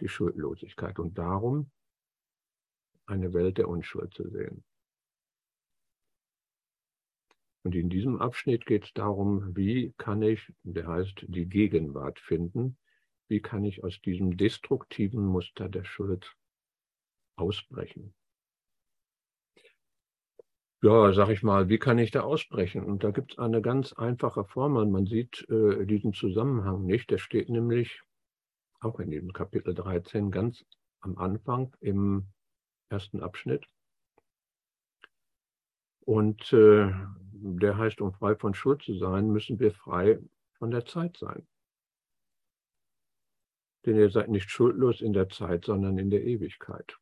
die 0.00 0.08
Schuldlosigkeit 0.08 0.98
und 0.98 1.16
darum, 1.16 1.70
eine 3.06 3.32
Welt 3.32 3.58
der 3.58 3.68
Unschuld 3.68 4.12
zu 4.14 4.28
sehen. 4.28 4.64
Und 7.62 7.74
in 7.74 7.88
diesem 7.88 8.20
Abschnitt 8.20 8.66
geht 8.66 8.84
es 8.84 8.92
darum, 8.92 9.56
wie 9.56 9.94
kann 9.96 10.20
ich, 10.22 10.52
der 10.62 10.86
heißt 10.86 11.24
die 11.28 11.46
Gegenwart 11.46 12.20
finden, 12.20 12.76
wie 13.28 13.40
kann 13.40 13.64
ich 13.64 13.82
aus 13.82 14.00
diesem 14.02 14.36
destruktiven 14.36 15.24
Muster 15.24 15.70
der 15.70 15.84
Schuld 15.84 16.36
ausbrechen 17.36 18.14
ja, 20.84 21.14
sag 21.14 21.30
ich 21.30 21.42
mal, 21.42 21.70
wie 21.70 21.78
kann 21.78 21.98
ich 21.98 22.10
da 22.10 22.20
ausbrechen? 22.20 22.84
Und 22.84 23.04
da 23.04 23.10
gibt 23.10 23.32
es 23.32 23.38
eine 23.38 23.62
ganz 23.62 23.94
einfache 23.94 24.44
Formel. 24.44 24.84
Man 24.84 25.06
sieht 25.06 25.48
äh, 25.48 25.86
diesen 25.86 26.12
Zusammenhang 26.12 26.84
nicht. 26.84 27.10
Der 27.10 27.16
steht 27.16 27.48
nämlich 27.48 28.02
auch 28.80 29.00
in 29.00 29.10
diesem 29.10 29.32
Kapitel 29.32 29.72
13 29.74 30.30
ganz 30.30 30.62
am 31.00 31.16
Anfang 31.16 31.74
im 31.80 32.26
ersten 32.90 33.22
Abschnitt. 33.22 33.64
Und 36.00 36.52
äh, 36.52 36.92
der 37.32 37.78
heißt, 37.78 38.02
um 38.02 38.12
frei 38.12 38.36
von 38.36 38.52
Schuld 38.52 38.82
zu 38.82 38.98
sein, 38.98 39.30
müssen 39.30 39.58
wir 39.58 39.72
frei 39.72 40.18
von 40.58 40.70
der 40.70 40.84
Zeit 40.84 41.16
sein. 41.16 41.46
Denn 43.86 43.96
ihr 43.96 44.10
seid 44.10 44.28
nicht 44.28 44.50
schuldlos 44.50 45.00
in 45.00 45.14
der 45.14 45.30
Zeit, 45.30 45.64
sondern 45.64 45.96
in 45.96 46.10
der 46.10 46.24
Ewigkeit. 46.24 46.98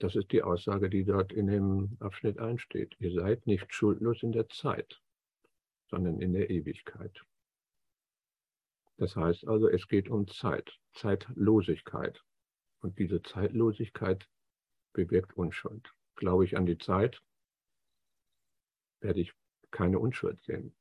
Das 0.00 0.16
ist 0.16 0.32
die 0.32 0.42
Aussage, 0.42 0.88
die 0.88 1.04
dort 1.04 1.30
in 1.30 1.46
dem 1.46 1.98
Abschnitt 2.00 2.38
einsteht. 2.38 2.96
Ihr 3.00 3.12
seid 3.12 3.46
nicht 3.46 3.72
schuldlos 3.72 4.22
in 4.22 4.32
der 4.32 4.48
Zeit, 4.48 4.98
sondern 5.90 6.20
in 6.20 6.32
der 6.32 6.48
Ewigkeit. 6.48 7.22
Das 8.96 9.14
heißt 9.14 9.46
also, 9.46 9.68
es 9.68 9.86
geht 9.88 10.08
um 10.08 10.26
Zeit, 10.26 10.78
Zeitlosigkeit. 10.94 12.22
Und 12.80 12.98
diese 12.98 13.20
Zeitlosigkeit 13.20 14.26
bewirkt 14.94 15.36
Unschuld. 15.36 15.92
Glaube 16.16 16.46
ich 16.46 16.56
an 16.56 16.64
die 16.64 16.78
Zeit, 16.78 17.22
werde 19.00 19.20
ich 19.20 19.34
keine 19.70 19.98
Unschuld 19.98 20.42
sehen. 20.44 20.74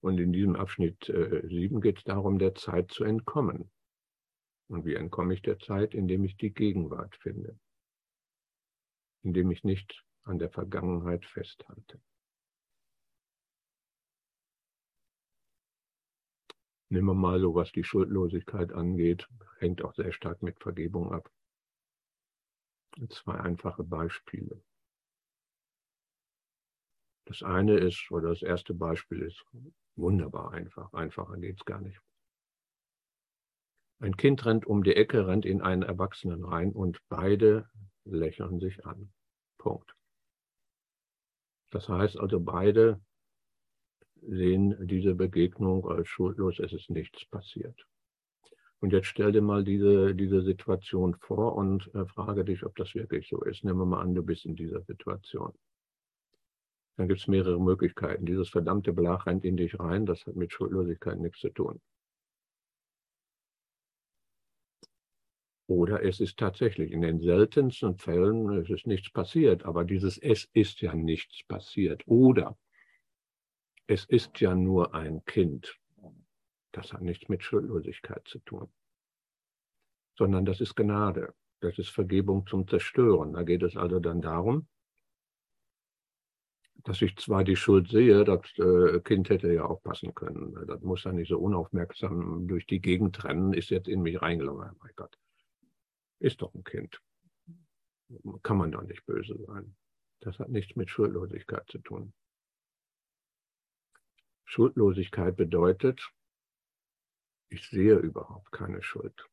Und 0.00 0.18
in 0.18 0.32
diesem 0.32 0.56
Abschnitt 0.56 1.10
äh, 1.10 1.46
7 1.46 1.82
geht 1.82 1.98
es 1.98 2.04
darum, 2.04 2.38
der 2.38 2.54
Zeit 2.54 2.90
zu 2.90 3.04
entkommen. 3.04 3.70
Und 4.72 4.86
wie 4.86 4.94
entkomme 4.94 5.34
ich 5.34 5.42
der 5.42 5.58
Zeit? 5.58 5.92
Indem 5.92 6.24
ich 6.24 6.38
die 6.38 6.50
Gegenwart 6.50 7.14
finde. 7.16 7.58
Indem 9.22 9.50
ich 9.50 9.64
nicht 9.64 10.02
an 10.22 10.38
der 10.38 10.48
Vergangenheit 10.48 11.26
festhalte. 11.26 12.00
Nehmen 16.88 17.06
wir 17.08 17.14
mal 17.14 17.38
so, 17.38 17.54
was 17.54 17.70
die 17.72 17.84
Schuldlosigkeit 17.84 18.72
angeht, 18.72 19.28
hängt 19.58 19.82
auch 19.82 19.94
sehr 19.94 20.10
stark 20.10 20.42
mit 20.42 20.58
Vergebung 20.58 21.12
ab. 21.12 21.30
Zwei 23.10 23.34
einfache 23.34 23.84
Beispiele. 23.84 24.62
Das 27.26 27.42
eine 27.42 27.76
ist, 27.76 28.10
oder 28.10 28.30
das 28.30 28.40
erste 28.40 28.72
Beispiel 28.72 29.20
ist 29.20 29.44
wunderbar 29.96 30.52
einfach. 30.52 30.90
Einfacher 30.94 31.36
geht 31.36 31.58
es 31.58 31.64
gar 31.66 31.82
nicht. 31.82 32.00
Ein 34.02 34.16
Kind 34.16 34.44
rennt 34.44 34.66
um 34.66 34.82
die 34.82 34.96
Ecke, 34.96 35.28
rennt 35.28 35.46
in 35.46 35.62
einen 35.62 35.84
Erwachsenen 35.84 36.42
rein 36.42 36.72
und 36.72 36.98
beide 37.08 37.68
lächeln 38.04 38.58
sich 38.58 38.84
an. 38.84 39.12
Punkt. 39.58 39.94
Das 41.70 41.88
heißt 41.88 42.18
also, 42.18 42.40
beide 42.40 43.00
sehen 44.22 44.76
diese 44.88 45.14
Begegnung 45.14 45.86
als 45.88 46.08
schuldlos, 46.08 46.58
es 46.58 46.72
ist 46.72 46.90
nichts 46.90 47.24
passiert. 47.26 47.86
Und 48.80 48.92
jetzt 48.92 49.06
stell 49.06 49.30
dir 49.30 49.40
mal 49.40 49.62
diese, 49.62 50.16
diese 50.16 50.42
Situation 50.42 51.14
vor 51.20 51.54
und 51.54 51.88
äh, 51.94 52.04
frage 52.04 52.44
dich, 52.44 52.66
ob 52.66 52.74
das 52.74 52.96
wirklich 52.96 53.28
so 53.28 53.40
ist. 53.44 53.62
Nehmen 53.62 53.78
wir 53.78 53.86
mal 53.86 54.02
an, 54.02 54.16
du 54.16 54.24
bist 54.24 54.44
in 54.44 54.56
dieser 54.56 54.82
Situation. 54.82 55.52
Dann 56.96 57.06
gibt 57.06 57.20
es 57.20 57.28
mehrere 57.28 57.60
Möglichkeiten. 57.60 58.26
Dieses 58.26 58.48
verdammte 58.48 58.92
Blach 58.92 59.26
rennt 59.26 59.44
in 59.44 59.56
dich 59.56 59.78
rein, 59.78 60.06
das 60.06 60.26
hat 60.26 60.34
mit 60.34 60.52
Schuldlosigkeit 60.52 61.20
nichts 61.20 61.38
zu 61.38 61.50
tun. 61.50 61.80
Oder 65.72 66.04
es 66.04 66.20
ist 66.20 66.38
tatsächlich 66.38 66.92
in 66.92 67.00
den 67.00 67.18
seltensten 67.20 67.96
Fällen, 67.96 68.58
es 68.58 68.68
ist 68.68 68.86
nichts 68.86 69.10
passiert, 69.10 69.64
aber 69.64 69.84
dieses 69.84 70.18
Es 70.18 70.46
ist 70.52 70.82
ja 70.82 70.94
nichts 70.94 71.42
passiert. 71.44 72.02
Oder 72.06 72.58
es 73.86 74.04
ist 74.04 74.38
ja 74.40 74.54
nur 74.54 74.94
ein 74.94 75.24
Kind. 75.24 75.78
Das 76.72 76.92
hat 76.92 77.00
nichts 77.00 77.30
mit 77.30 77.42
Schuldlosigkeit 77.42 78.28
zu 78.28 78.38
tun, 78.40 78.70
sondern 80.18 80.44
das 80.44 80.60
ist 80.60 80.76
Gnade. 80.76 81.32
Das 81.60 81.78
ist 81.78 81.88
Vergebung 81.88 82.46
zum 82.46 82.68
Zerstören. 82.68 83.32
Da 83.32 83.42
geht 83.42 83.62
es 83.62 83.74
also 83.74 83.98
dann 83.98 84.20
darum, 84.20 84.68
dass 86.84 87.00
ich 87.00 87.16
zwar 87.16 87.44
die 87.44 87.56
Schuld 87.56 87.88
sehe, 87.88 88.24
das 88.24 88.40
äh, 88.58 89.00
Kind 89.00 89.30
hätte 89.30 89.50
ja 89.50 89.64
aufpassen 89.64 90.14
können. 90.14 90.54
Das 90.66 90.82
muss 90.82 91.04
ja 91.04 91.12
nicht 91.12 91.28
so 91.28 91.38
unaufmerksam 91.38 92.46
durch 92.46 92.66
die 92.66 92.80
Gegend 92.80 93.24
rennen, 93.24 93.54
ist 93.54 93.70
jetzt 93.70 93.88
in 93.88 94.02
mich 94.02 94.20
reingelaufen. 94.20 94.76
Mein 94.78 94.92
Gott. 94.96 95.16
Ist 96.22 96.40
doch 96.40 96.54
ein 96.54 96.62
Kind. 96.62 97.02
Kann 98.44 98.56
man 98.56 98.70
doch 98.70 98.82
nicht 98.82 99.04
böse 99.06 99.36
sein. 99.44 99.74
Das 100.20 100.38
hat 100.38 100.50
nichts 100.50 100.76
mit 100.76 100.88
Schuldlosigkeit 100.88 101.68
zu 101.68 101.78
tun. 101.78 102.12
Schuldlosigkeit 104.44 105.36
bedeutet, 105.36 106.00
ich 107.48 107.68
sehe 107.68 107.96
überhaupt 107.96 108.52
keine 108.52 108.84
Schuld. 108.84 109.28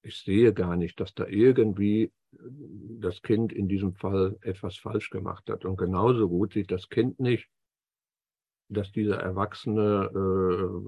Ich 0.00 0.22
sehe 0.22 0.54
gar 0.54 0.76
nicht, 0.76 0.98
dass 1.00 1.12
da 1.14 1.26
irgendwie 1.26 2.10
das 2.32 3.20
Kind 3.20 3.52
in 3.52 3.68
diesem 3.68 3.92
Fall 3.96 4.38
etwas 4.40 4.78
falsch 4.78 5.10
gemacht 5.10 5.50
hat. 5.50 5.66
Und 5.66 5.76
genauso 5.76 6.30
gut 6.30 6.54
sieht 6.54 6.70
das 6.70 6.88
Kind 6.88 7.20
nicht, 7.20 7.46
dass 8.70 8.92
dieser 8.92 9.16
Erwachsene 9.16 10.10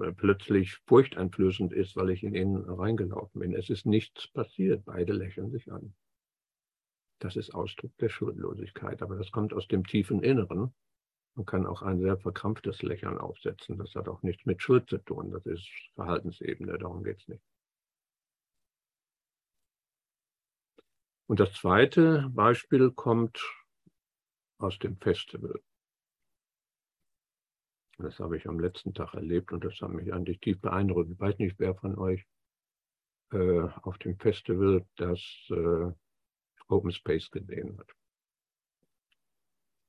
äh, 0.06 0.12
plötzlich 0.12 0.76
furchteinflößend 0.86 1.72
ist, 1.72 1.96
weil 1.96 2.10
ich 2.10 2.22
in 2.22 2.34
ihn 2.34 2.56
reingelaufen 2.56 3.40
bin. 3.40 3.54
Es 3.54 3.70
ist 3.70 3.86
nichts 3.86 4.28
passiert. 4.28 4.84
Beide 4.84 5.12
lächeln 5.12 5.50
sich 5.50 5.70
an. 5.72 5.92
Das 7.18 7.34
ist 7.34 7.54
Ausdruck 7.54 7.96
der 7.98 8.08
Schuldlosigkeit. 8.08 9.02
Aber 9.02 9.16
das 9.16 9.32
kommt 9.32 9.52
aus 9.52 9.66
dem 9.66 9.84
tiefen 9.84 10.22
Inneren. 10.22 10.72
Man 11.34 11.44
kann 11.44 11.66
auch 11.66 11.82
ein 11.82 11.98
sehr 11.98 12.16
verkrampftes 12.18 12.82
Lächeln 12.82 13.18
aufsetzen. 13.18 13.78
Das 13.78 13.94
hat 13.96 14.08
auch 14.08 14.22
nichts 14.22 14.46
mit 14.46 14.62
Schuld 14.62 14.88
zu 14.88 14.98
tun. 14.98 15.32
Das 15.32 15.44
ist 15.44 15.68
Verhaltensebene. 15.94 16.78
Darum 16.78 17.02
geht 17.02 17.18
es 17.20 17.28
nicht. 17.28 17.42
Und 21.26 21.40
das 21.40 21.52
zweite 21.54 22.30
Beispiel 22.32 22.92
kommt 22.92 23.40
aus 24.58 24.78
dem 24.78 24.98
Festival. 24.98 25.60
Das 28.02 28.18
habe 28.18 28.36
ich 28.36 28.48
am 28.48 28.58
letzten 28.58 28.94
Tag 28.94 29.14
erlebt 29.14 29.52
und 29.52 29.64
das 29.64 29.80
hat 29.80 29.90
mich 29.90 30.12
eigentlich 30.12 30.40
tief 30.40 30.60
beeindruckt. 30.60 31.10
Ich 31.10 31.20
weiß 31.20 31.38
nicht, 31.38 31.54
wer 31.58 31.76
von 31.76 31.96
euch 31.96 32.26
äh, 33.32 33.68
auf 33.82 33.96
dem 33.98 34.18
Festival 34.18 34.84
das 34.96 35.20
äh, 35.50 35.92
Open 36.66 36.90
Space 36.90 37.30
gesehen 37.30 37.78
hat. 37.78 37.88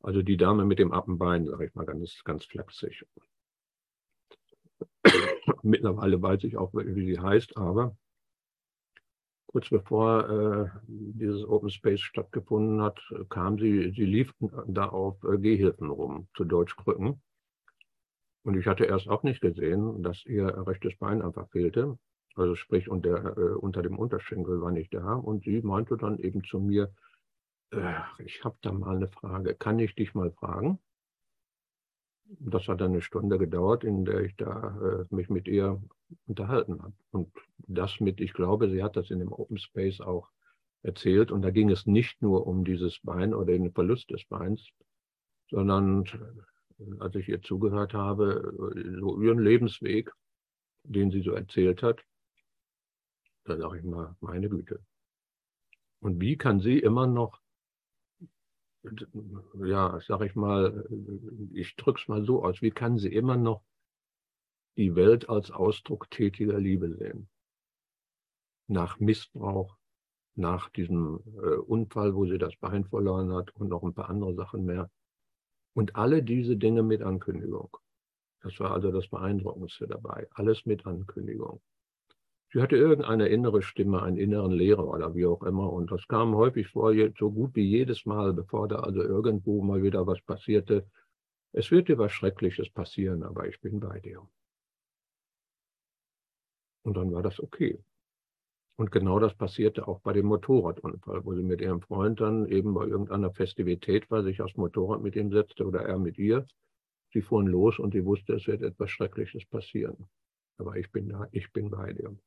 Also 0.04 0.22
die 0.22 0.38
Dame 0.38 0.64
mit 0.66 0.78
dem 0.78 0.92
Appenbein, 0.92 1.48
sage 1.48 1.66
ich 1.66 1.74
mal 1.74 1.86
ganz, 1.86 2.24
ganz 2.24 2.46
flapsig. 2.46 3.04
Mittlerweile 5.64 6.22
weiß 6.22 6.44
ich 6.44 6.56
auch, 6.58 6.72
wie 6.74 7.06
sie 7.06 7.20
heißt, 7.20 7.58
aber 7.58 7.98
kurz 9.48 9.70
bevor 9.70 10.30
äh, 10.30 10.70
dieses 10.88 11.44
Open 11.46 11.70
Space 11.70 12.02
stattgefunden 12.02 12.82
hat, 12.82 13.00
kam 13.30 13.58
sie, 13.58 13.92
sie 13.96 14.06
lief 14.06 14.34
da 14.68 14.90
auf 14.90 15.24
äh, 15.24 15.38
Gehhilfen 15.38 15.90
rum, 15.90 16.28
zu 16.36 16.44
Deutsch 16.44 16.76
Krücken. 16.76 17.22
Und 18.44 18.58
ich 18.58 18.68
hatte 18.68 18.86
erst 18.86 19.08
auch 19.08 19.24
nicht 19.24 19.42
gesehen, 19.42 20.04
dass 20.04 20.26
ihr 20.26 20.46
rechtes 20.68 20.98
Bein 20.98 21.22
einfach 21.22 21.48
fehlte. 21.50 21.98
Also 22.36 22.56
sprich, 22.56 22.90
unter, 22.90 23.38
äh, 23.38 23.56
unter 23.56 23.82
dem 23.82 23.98
Unterschenkel 23.98 24.62
war 24.62 24.72
nicht 24.72 24.94
da. 24.94 25.14
Und 25.14 25.44
sie 25.44 25.62
meinte 25.62 25.98
dann 25.98 26.18
eben 26.18 26.44
zu 26.44 26.60
mir, 26.60 26.94
ich 28.20 28.44
habe 28.44 28.58
da 28.62 28.72
mal 28.72 28.96
eine 28.96 29.08
Frage, 29.08 29.56
kann 29.56 29.80
ich 29.80 29.96
dich 29.96 30.14
mal 30.14 30.32
fragen? 30.32 30.80
Das 32.40 32.68
hat 32.68 32.82
eine 32.82 33.02
Stunde 33.02 33.38
gedauert, 33.38 33.84
in 33.84 34.06
der 34.06 34.22
ich 34.22 34.36
da 34.36 34.78
äh, 35.10 35.16
mich 35.16 35.30
mit 35.30 35.48
ihr 35.48 35.82
unterhalten 36.26 36.82
habe. 36.82 36.94
Und 37.12 37.32
das 37.58 38.00
mit, 38.00 38.22
ich 38.22 38.34
glaube, 38.34 38.70
sie 38.70 38.84
hat 38.84 38.96
das 38.96 39.10
in 39.12 39.20
dem 39.20 39.32
Open 39.32 39.58
Space 39.58 40.02
auch 40.02 40.30
erzählt. 40.84 41.32
Und 41.32 41.42
da 41.42 41.50
ging 41.50 41.70
es 41.70 41.86
nicht 41.86 42.22
nur 42.22 42.48
um 42.48 42.64
dieses 42.64 43.00
Bein 43.02 43.34
oder 43.34 43.54
den 43.54 43.72
Verlust 43.72 44.10
des 44.12 44.26
Beins, 44.26 44.70
sondern 45.50 46.06
als 47.00 47.16
ich 47.16 47.30
ihr 47.30 47.42
zugehört 47.42 47.94
habe, 47.94 48.54
so 49.00 49.22
ihren 49.22 49.40
Lebensweg, 49.40 50.12
den 50.84 51.12
sie 51.12 51.22
so 51.22 51.32
erzählt 51.32 51.82
hat, 51.84 52.04
da 53.46 53.58
sage 53.58 53.80
ich 53.80 53.84
mal, 53.84 54.16
meine 54.22 54.50
Güte. 54.50 54.84
Und 56.00 56.20
wie 56.20 56.38
kann 56.38 56.60
sie 56.60 56.80
immer 56.80 57.08
noch, 57.08 57.42
ja, 59.64 60.00
sage 60.02 60.26
ich 60.26 60.36
mal, 60.36 60.86
ich 61.54 61.76
drücke 61.76 62.02
es 62.02 62.08
mal 62.08 62.26
so 62.26 62.44
aus, 62.44 62.62
wie 62.62 62.72
kann 62.72 62.98
sie 62.98 63.14
immer 63.14 63.38
noch 63.38 63.64
die 64.76 64.96
Welt 64.96 65.30
als 65.30 65.52
Ausdruck 65.52 66.10
tätiger 66.10 66.60
Liebe 66.60 66.94
sehen? 66.96 67.30
Nach 68.68 69.00
Missbrauch, 69.00 69.78
nach 70.36 70.70
diesem 70.70 71.22
äh, 71.38 71.56
Unfall, 71.56 72.16
wo 72.16 72.26
sie 72.26 72.38
das 72.38 72.56
Bein 72.58 72.86
verloren 72.86 73.32
hat 73.34 73.56
und 73.56 73.70
noch 73.70 73.84
ein 73.84 73.94
paar 73.94 74.10
andere 74.10 74.36
Sachen 74.36 74.66
mehr. 74.66 74.90
Und 75.74 75.96
alle 75.96 76.24
diese 76.24 76.56
Dinge 76.56 76.84
mit 76.84 77.02
Ankündigung. 77.02 77.78
Das 78.42 78.60
war 78.60 78.72
also 78.72 78.92
das 78.92 79.08
Beeindruckendste 79.08 79.88
dabei. 79.88 80.28
Alles 80.32 80.66
mit 80.66 80.86
Ankündigung. 80.86 81.62
Sie 82.52 82.62
hatte 82.62 82.76
irgendeine 82.76 83.30
innere 83.30 83.64
Stimme, 83.64 84.04
einen 84.04 84.18
inneren 84.18 84.52
Lehrer 84.52 84.88
oder 84.88 85.16
wie 85.16 85.26
auch 85.26 85.42
immer. 85.42 85.74
Und 85.74 85.92
das 85.92 86.08
kam 86.08 86.36
häufig 86.36 86.68
vor, 86.68 86.94
so 87.18 87.32
gut 87.32 87.56
wie 87.56 87.68
jedes 87.68 88.06
Mal, 88.06 88.34
bevor 88.34 88.68
da 88.68 88.76
also 88.82 89.02
irgendwo 89.02 89.64
mal 89.64 89.82
wieder 89.82 90.06
was 90.06 90.22
passierte. 90.22 90.88
Es 91.52 91.72
wird 91.72 91.88
dir 91.88 91.98
was 91.98 92.12
Schreckliches 92.12 92.70
passieren, 92.70 93.24
aber 93.24 93.48
ich 93.48 93.60
bin 93.60 93.80
bei 93.80 94.00
dir. 94.00 94.22
Und 96.84 96.98
dann 96.98 97.12
war 97.12 97.24
das 97.24 97.40
okay. 97.40 97.80
Und 98.76 98.92
genau 98.92 99.20
das 99.20 99.36
passierte 99.36 99.88
auch 99.88 100.00
bei 100.02 100.14
dem 100.14 100.26
Motorradunfall, 100.26 101.24
wo 101.26 101.36
sie 101.36 101.44
mit 101.44 101.62
ihrem 101.62 101.82
Freund 101.82 102.20
dann 102.20 102.48
eben 102.48 102.74
bei 102.74 102.86
irgendeiner 102.86 103.32
Festivität 103.32 104.10
war, 104.10 104.24
sich 104.24 104.42
aufs 104.42 104.58
Motorrad 104.58 105.02
mit 105.02 105.16
ihm 105.16 105.32
setzte 105.32 105.66
oder 105.66 105.82
er 105.82 106.00
mit 106.00 106.18
ihr. 106.18 106.46
Sie 107.12 107.22
fuhren 107.22 107.48
los 107.48 107.78
und 107.78 107.94
sie 107.94 108.04
wusste, 108.04 108.34
es 108.34 108.48
wird 108.48 108.64
etwas 108.64 108.90
Schreckliches 108.90 109.46
passieren. 109.46 110.08
Aber 110.58 110.76
ich 110.76 110.92
bin 110.92 111.10
da, 111.10 111.28
ich 111.32 111.52
bin 111.52 111.70
bei 111.70 111.94
dir. 111.94 112.18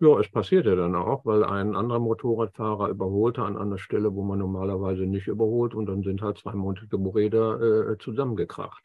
Ja, 0.00 0.18
es 0.18 0.28
passierte 0.28 0.74
dann 0.74 0.96
auch, 0.96 1.24
weil 1.24 1.44
ein 1.44 1.76
anderer 1.76 2.00
Motorradfahrer 2.00 2.88
überholte 2.88 3.44
an 3.44 3.56
einer 3.56 3.78
Stelle, 3.78 4.12
wo 4.12 4.24
man 4.24 4.40
normalerweise 4.40 5.06
nicht 5.06 5.28
überholt 5.28 5.74
und 5.74 5.86
dann 5.86 6.02
sind 6.02 6.22
halt 6.22 6.38
zwei 6.38 6.54
Motorräder 6.54 7.92
äh, 7.92 7.98
zusammengekracht. 7.98 8.82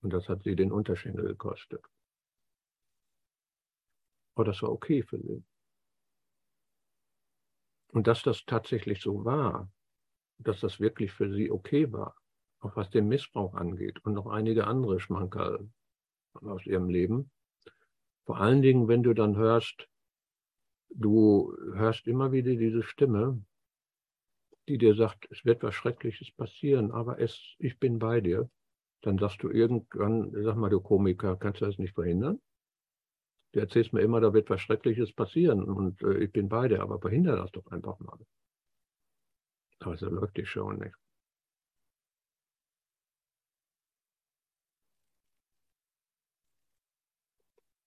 Und 0.00 0.14
das 0.14 0.26
hat 0.30 0.42
sie 0.44 0.56
den 0.56 0.72
Unterschenkel 0.72 1.26
gekostet. 1.26 1.82
Aber 4.36 4.44
das 4.44 4.62
war 4.62 4.70
okay 4.70 5.02
für 5.02 5.18
sie. 5.18 5.42
Und 7.88 8.06
dass 8.06 8.22
das 8.22 8.44
tatsächlich 8.44 9.00
so 9.00 9.24
war, 9.24 9.72
dass 10.38 10.60
das 10.60 10.78
wirklich 10.78 11.12
für 11.12 11.32
sie 11.32 11.50
okay 11.50 11.90
war, 11.90 12.14
auch 12.60 12.76
was 12.76 12.90
den 12.90 13.08
Missbrauch 13.08 13.54
angeht 13.54 14.04
und 14.04 14.12
noch 14.12 14.26
einige 14.26 14.66
andere 14.66 15.00
Schmankerl 15.00 15.70
aus 16.34 16.66
ihrem 16.66 16.90
Leben. 16.90 17.30
Vor 18.26 18.38
allen 18.38 18.60
Dingen, 18.60 18.88
wenn 18.88 19.02
du 19.02 19.14
dann 19.14 19.36
hörst, 19.36 19.88
du 20.90 21.56
hörst 21.72 22.06
immer 22.06 22.30
wieder 22.30 22.54
diese 22.56 22.82
Stimme, 22.82 23.42
die 24.68 24.76
dir 24.76 24.94
sagt, 24.94 25.28
es 25.30 25.46
wird 25.46 25.62
was 25.62 25.74
Schreckliches 25.74 26.30
passieren, 26.32 26.90
aber 26.90 27.20
es, 27.20 27.40
ich 27.58 27.78
bin 27.78 27.98
bei 27.98 28.20
dir. 28.20 28.50
Dann 29.00 29.16
sagst 29.16 29.42
du 29.42 29.48
irgendwann, 29.48 30.30
sag 30.42 30.56
mal, 30.56 30.68
du 30.68 30.80
Komiker, 30.80 31.36
kannst 31.36 31.62
du 31.62 31.64
das 31.64 31.78
nicht 31.78 31.94
verhindern? 31.94 32.38
Du 33.56 33.60
erzählst 33.60 33.94
mir 33.94 34.02
immer, 34.02 34.20
da 34.20 34.34
wird 34.34 34.50
was 34.50 34.60
Schreckliches 34.60 35.14
passieren 35.14 35.64
und 35.64 36.02
äh, 36.02 36.18
ich 36.18 36.30
bin 36.30 36.46
bei 36.46 36.68
dir, 36.68 36.82
aber 36.82 37.00
verhindere 37.00 37.38
das 37.38 37.50
doch 37.52 37.66
einfach 37.68 37.98
mal. 38.00 38.18
Aber 39.80 39.96
so 39.96 40.10
läuft 40.10 40.36
die 40.36 40.44
Show 40.44 40.72
nicht. 40.72 40.94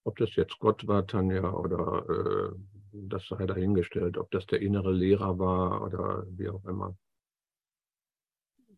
Ob 0.06 0.18
das 0.18 0.36
jetzt 0.36 0.58
Gott 0.58 0.88
war, 0.88 1.06
Tanja, 1.06 1.54
oder 1.54 2.04
äh, 2.10 2.56
das 2.92 3.28
sei 3.28 3.46
dahingestellt, 3.46 4.18
ob 4.18 4.32
das 4.32 4.48
der 4.48 4.64
innere 4.64 4.92
Lehrer 4.92 5.38
war 5.38 5.84
oder 5.84 6.26
wie 6.32 6.50
auch 6.50 6.66
immer 6.66 6.98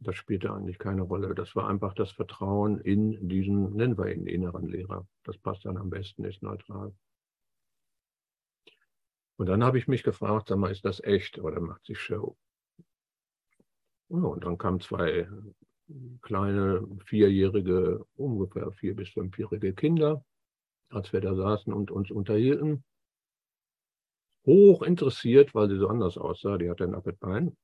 das 0.01 0.15
spielte 0.15 0.51
eigentlich 0.51 0.79
keine 0.79 1.03
Rolle. 1.03 1.35
Das 1.35 1.55
war 1.55 1.69
einfach 1.69 1.93
das 1.93 2.11
Vertrauen 2.11 2.79
in 2.79 3.29
diesen, 3.29 3.75
nennen 3.75 3.97
wir 3.97 4.11
ihn 4.11 4.25
inneren 4.25 4.67
Lehrer. 4.67 5.07
Das 5.23 5.37
passt 5.37 5.65
dann 5.65 5.77
am 5.77 5.89
besten, 5.89 6.25
ist 6.25 6.41
neutral. 6.41 6.93
Und 9.37 9.45
dann 9.45 9.63
habe 9.63 9.77
ich 9.77 9.87
mich 9.87 10.03
gefragt, 10.03 10.49
sag 10.49 10.57
mal, 10.57 10.71
ist 10.71 10.85
das 10.85 11.03
echt 11.03 11.39
oder 11.39 11.59
macht 11.61 11.85
sich 11.85 11.99
Show? 11.99 12.35
und 14.09 14.43
dann 14.43 14.57
kamen 14.57 14.81
zwei 14.81 15.25
kleine, 16.21 16.85
vierjährige, 17.05 18.05
ungefähr 18.15 18.69
vier- 18.73 18.95
bis 18.95 19.09
fünfjährige 19.09 19.73
Kinder, 19.73 20.25
als 20.89 21.13
wir 21.13 21.21
da 21.21 21.33
saßen 21.33 21.71
und 21.71 21.91
uns 21.91 22.11
unterhielten. 22.11 22.83
Hoch 24.45 24.81
interessiert, 24.81 25.55
weil 25.55 25.69
sie 25.69 25.77
so 25.77 25.87
anders 25.87 26.17
aussah. 26.17 26.57
Die 26.57 26.69
hatte 26.69 26.83
ein 26.83 26.93
Appetbein 26.93 27.55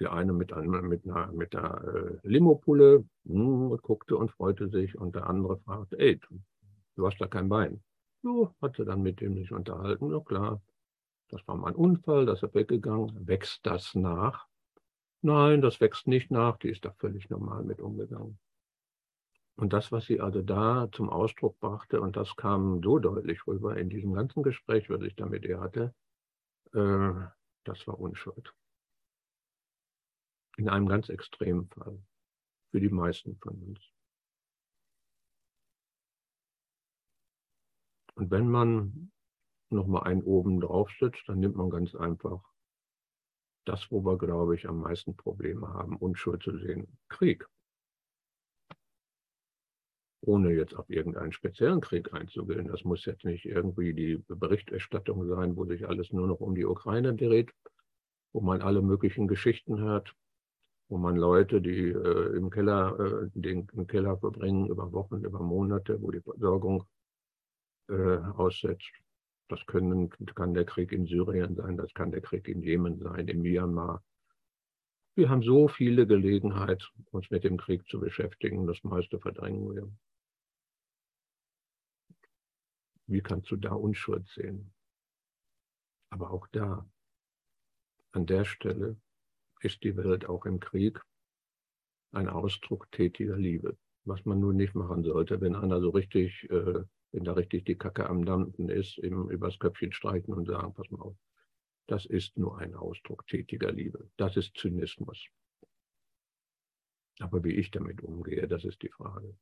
der 0.00 0.12
eine 0.12 0.32
mit, 0.32 0.52
einem, 0.52 0.88
mit 0.88 1.04
einer, 1.06 1.32
mit 1.32 1.54
einer 1.54 1.82
äh, 1.84 2.18
Limopulle 2.22 3.04
mh, 3.24 3.76
guckte 3.82 4.16
und 4.16 4.30
freute 4.30 4.68
sich 4.68 4.98
und 4.98 5.14
der 5.14 5.28
andere 5.28 5.58
fragte, 5.58 5.98
ey, 5.98 6.20
du, 6.96 7.06
hast 7.06 7.18
da 7.20 7.26
kein 7.26 7.48
Bein. 7.48 7.82
So, 8.22 8.54
hatte 8.60 8.84
dann 8.84 9.02
mit 9.02 9.20
dem 9.20 9.36
sich 9.36 9.52
unterhalten, 9.52 10.10
ja 10.10 10.20
klar, 10.20 10.60
das 11.28 11.46
war 11.48 11.56
mein 11.56 11.74
Unfall, 11.74 12.26
das 12.26 12.42
ist 12.42 12.54
weggegangen. 12.54 13.26
Wächst 13.26 13.66
das 13.66 13.94
nach? 13.94 14.46
Nein, 15.22 15.60
das 15.60 15.80
wächst 15.80 16.06
nicht 16.06 16.30
nach, 16.30 16.56
die 16.58 16.70
ist 16.70 16.84
da 16.84 16.92
völlig 16.92 17.28
normal 17.30 17.64
mit 17.64 17.80
umgegangen. 17.80 18.38
Und 19.56 19.72
das, 19.72 19.90
was 19.90 20.04
sie 20.04 20.20
also 20.20 20.42
da 20.42 20.88
zum 20.92 21.08
Ausdruck 21.08 21.58
brachte, 21.58 22.00
und 22.00 22.16
das 22.16 22.36
kam 22.36 22.82
so 22.82 22.98
deutlich 22.98 23.46
rüber 23.46 23.76
in 23.76 23.88
diesem 23.88 24.12
ganzen 24.12 24.42
Gespräch, 24.42 24.90
was 24.90 25.00
ich 25.02 25.16
da 25.16 25.26
mit 25.26 25.44
ihr 25.44 25.60
hatte, 25.60 25.94
äh, 26.74 27.12
das 27.64 27.86
war 27.86 27.98
Unschuld. 27.98 28.52
In 30.56 30.68
einem 30.68 30.88
ganz 30.88 31.08
extremen 31.08 31.68
Fall. 31.68 32.02
Für 32.70 32.80
die 32.80 32.88
meisten 32.88 33.36
von 33.36 33.62
uns. 33.62 33.80
Und 38.14 38.30
wenn 38.30 38.48
man 38.48 39.12
nochmal 39.70 40.04
einen 40.04 40.22
oben 40.22 40.60
drauf 40.60 40.90
sitzt, 40.98 41.28
dann 41.28 41.40
nimmt 41.40 41.56
man 41.56 41.70
ganz 41.70 41.94
einfach 41.94 42.42
das, 43.66 43.90
wo 43.90 44.04
wir, 44.04 44.16
glaube 44.16 44.54
ich, 44.54 44.68
am 44.68 44.80
meisten 44.80 45.16
Probleme 45.16 45.68
haben, 45.68 45.96
Unschuld 45.96 46.42
zu 46.42 46.56
sehen. 46.58 46.86
Krieg. 47.08 47.46
Ohne 50.22 50.52
jetzt 50.54 50.74
auf 50.74 50.88
irgendeinen 50.88 51.32
speziellen 51.32 51.80
Krieg 51.80 52.12
einzugehen. 52.14 52.68
Das 52.68 52.84
muss 52.84 53.04
jetzt 53.04 53.24
nicht 53.24 53.44
irgendwie 53.44 53.92
die 53.92 54.24
Berichterstattung 54.28 55.28
sein, 55.28 55.56
wo 55.56 55.66
sich 55.66 55.86
alles 55.86 56.12
nur 56.12 56.26
noch 56.26 56.40
um 56.40 56.54
die 56.54 56.64
Ukraine 56.64 57.14
dreht, 57.14 57.52
wo 58.32 58.40
man 58.40 58.62
alle 58.62 58.82
möglichen 58.82 59.28
Geschichten 59.28 59.78
hört, 59.78 60.14
wo 60.88 60.98
man 60.98 61.16
Leute, 61.16 61.60
die 61.60 61.88
äh, 61.88 62.36
im 62.36 62.50
Keller, 62.50 62.98
äh, 62.98 63.30
den 63.34 63.68
im 63.72 63.86
Keller 63.86 64.16
verbringen, 64.18 64.68
über 64.68 64.92
Wochen, 64.92 65.24
über 65.24 65.40
Monate, 65.40 66.00
wo 66.00 66.10
die 66.10 66.20
Versorgung 66.20 66.84
äh, 67.88 68.18
aussetzt. 68.36 68.92
Das 69.48 69.64
können, 69.66 70.10
kann 70.34 70.54
der 70.54 70.64
Krieg 70.64 70.92
in 70.92 71.06
Syrien 71.06 71.54
sein, 71.54 71.76
das 71.76 71.92
kann 71.94 72.10
der 72.10 72.20
Krieg 72.20 72.48
in 72.48 72.62
Jemen 72.62 72.98
sein, 72.98 73.28
in 73.28 73.42
Myanmar. 73.42 74.02
Wir 75.14 75.30
haben 75.30 75.42
so 75.42 75.66
viele 75.68 76.06
Gelegenheit, 76.06 76.92
uns 77.10 77.30
mit 77.30 77.44
dem 77.44 77.56
Krieg 77.56 77.88
zu 77.88 77.98
beschäftigen. 77.98 78.66
Das 78.66 78.82
meiste 78.84 79.18
verdrängen 79.18 79.74
wir. 79.74 79.90
Wie 83.06 83.22
kannst 83.22 83.50
du 83.50 83.56
da 83.56 83.72
Unschuld 83.72 84.28
sehen? 84.28 84.74
Aber 86.10 86.32
auch 86.32 86.46
da, 86.48 86.86
an 88.12 88.26
der 88.26 88.44
Stelle, 88.44 88.96
ist 89.60 89.82
die 89.82 89.96
Welt 89.96 90.28
auch 90.28 90.44
im 90.46 90.60
Krieg 90.60 91.00
ein 92.12 92.28
Ausdruck 92.28 92.90
tätiger 92.92 93.36
Liebe. 93.36 93.76
Was 94.04 94.24
man 94.24 94.40
nun 94.40 94.56
nicht 94.56 94.74
machen 94.74 95.02
sollte, 95.02 95.40
wenn 95.40 95.56
einer 95.56 95.80
so 95.80 95.90
richtig 95.90 96.48
äh, 96.50 96.84
wenn 97.16 97.24
da 97.24 97.32
richtig 97.32 97.64
die 97.64 97.76
Kacke 97.76 98.08
am 98.10 98.26
Dampfen 98.26 98.68
ist, 98.68 98.98
eben 98.98 99.30
übers 99.30 99.58
Köpfchen 99.58 99.90
streichen 99.92 100.34
und 100.34 100.46
sagen, 100.46 100.74
pass 100.74 100.90
mal 100.90 101.00
auf, 101.00 101.16
das 101.86 102.04
ist 102.04 102.36
nur 102.36 102.58
ein 102.58 102.74
Ausdruck 102.74 103.26
tätiger 103.26 103.72
Liebe. 103.72 104.10
Das 104.18 104.36
ist 104.36 104.54
Zynismus. 104.56 105.26
Aber 107.20 107.42
wie 107.42 107.54
ich 107.54 107.70
damit 107.70 108.02
umgehe, 108.02 108.46
das 108.46 108.64
ist 108.64 108.82
die 108.82 108.90
Frage. 108.90 109.34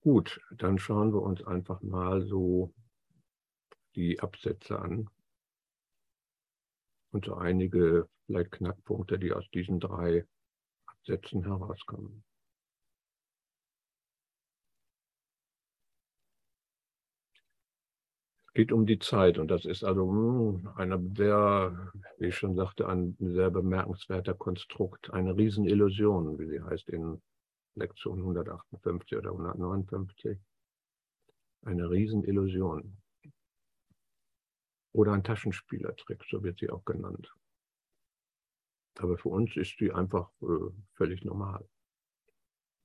Gut, 0.00 0.40
dann 0.56 0.78
schauen 0.78 1.12
wir 1.12 1.22
uns 1.22 1.42
einfach 1.44 1.80
mal 1.82 2.26
so 2.26 2.74
die 3.96 4.20
Absätze 4.20 4.78
an 4.78 5.08
und 7.12 7.26
so 7.26 7.34
einige 7.34 8.08
vielleicht 8.26 8.52
Knackpunkte, 8.52 9.18
die 9.18 9.32
aus 9.32 9.48
diesen 9.50 9.80
drei 9.80 10.26
Sätzen 11.04 11.44
herauskommen. 11.44 12.24
Es 18.46 18.54
geht 18.54 18.72
um 18.72 18.86
die 18.86 18.98
Zeit 18.98 19.38
und 19.38 19.48
das 19.48 19.64
ist 19.64 19.84
also 19.84 20.08
hm, 20.08 20.68
eine 20.76 20.98
sehr, 21.16 21.92
wie 22.18 22.28
ich 22.28 22.36
schon 22.36 22.54
sagte, 22.54 22.88
ein 22.88 23.16
sehr 23.18 23.50
bemerkenswerter 23.50 24.34
Konstrukt, 24.34 25.12
eine 25.12 25.36
Riesenillusion, 25.36 26.38
wie 26.38 26.46
sie 26.46 26.62
heißt 26.62 26.88
in 26.88 27.20
Lektion 27.76 28.20
158 28.20 29.18
oder 29.18 29.30
159. 29.30 30.38
Eine 31.62 31.90
Riesenillusion. 31.90 32.96
Oder 34.94 35.12
ein 35.12 35.24
Taschenspielertrick, 35.24 36.24
so 36.30 36.44
wird 36.44 36.60
sie 36.60 36.70
auch 36.70 36.84
genannt. 36.84 37.34
Aber 38.98 39.18
für 39.18 39.28
uns 39.28 39.56
ist 39.56 39.80
die 39.80 39.92
einfach 39.92 40.30
äh, 40.40 40.70
völlig 40.92 41.24
normal. 41.24 41.68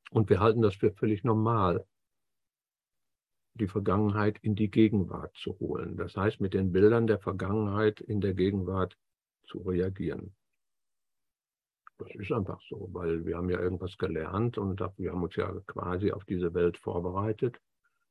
Und 0.10 0.28
wir 0.32 0.39
halten 0.39 0.63
das 0.63 0.76
für 0.76 0.91
völlig 0.91 1.24
normal, 1.24 1.86
die 3.54 3.67
Vergangenheit 3.67 4.39
in 4.41 4.56
die 4.56 4.72
Gegenwart 4.72 5.36
zu 5.38 5.60
holen. 5.60 5.98
Das 5.98 6.17
heißt, 6.17 6.41
mit 6.41 6.56
den 6.56 6.72
Bildern 6.72 7.06
der 7.06 7.19
Vergangenheit 7.19 8.02
in 8.02 8.22
der 8.22 8.34
Gegenwart 8.34 8.98
zu 9.43 9.60
reagieren. 9.60 10.36
Das 12.00 12.10
ist 12.15 12.32
einfach 12.32 12.60
so, 12.69 12.89
weil 12.91 13.24
wir 13.26 13.38
haben 13.38 13.52
ja 13.52 13.60
irgendwas 13.60 13.95
gelernt 14.00 14.58
und 14.58 14.80
wir 14.98 15.12
haben 15.12 15.22
uns 15.22 15.36
ja 15.36 15.54
quasi 15.67 16.12
auf 16.12 16.26
diese 16.26 16.56
Welt 16.56 16.78
vorbereitet. 16.80 17.62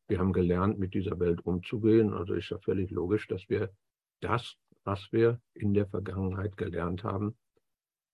Wir 0.07 0.21
haben 0.21 0.33
gelernt, 0.33 0.79
mit 0.79 0.95
dieser 0.95 1.19
Welt 1.19 1.45
umzugehen. 1.45 2.15
Also 2.15 2.35
ist 2.35 2.51
ja 2.51 2.59
völlig 2.59 2.91
logisch, 2.91 3.27
dass 3.27 3.49
wir 3.49 3.73
das, 4.21 4.57
was 4.85 5.13
wir 5.13 5.41
in 5.55 5.75
der 5.75 5.87
Vergangenheit 5.87 6.57
gelernt 6.57 7.05
haben, 7.05 7.37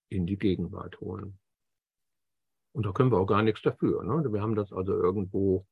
in 0.09 0.27
die 0.27 0.39
Gegenwart 0.39 1.01
holen. 1.01 1.39
Und 2.73 2.87
da 2.87 2.93
können 2.93 3.13
wir 3.13 3.19
auch 3.19 3.27
gar 3.27 3.43
nichts 3.43 3.63
dafür. 3.63 4.03
Ne? 4.03 4.33
Wir 4.33 4.43
haben 4.43 4.57
das 4.57 4.73
also 4.73 4.93
irgendwo 4.93 5.67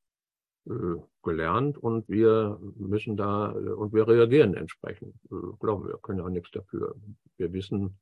äh, 0.66 0.96
gelernt 1.22 1.76
und 1.76 2.08
wir 2.08 2.58
müssen 2.76 3.16
da 3.16 3.52
äh, 3.52 3.70
und 3.70 3.92
wir 3.92 4.06
reagieren 4.06 4.54
entsprechend. 4.54 5.16
Äh, 5.24 5.56
glauben 5.58 5.88
wir, 5.88 5.98
können 5.98 6.20
auch 6.20 6.28
nichts 6.28 6.52
dafür. 6.52 6.94
Wir 7.36 7.52
wissen, 7.52 7.98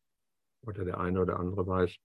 oder 0.63 0.85
der 0.85 1.01
eine 1.01 1.23
oder 1.23 1.41
andere 1.41 1.67
weiß, 1.67 1.97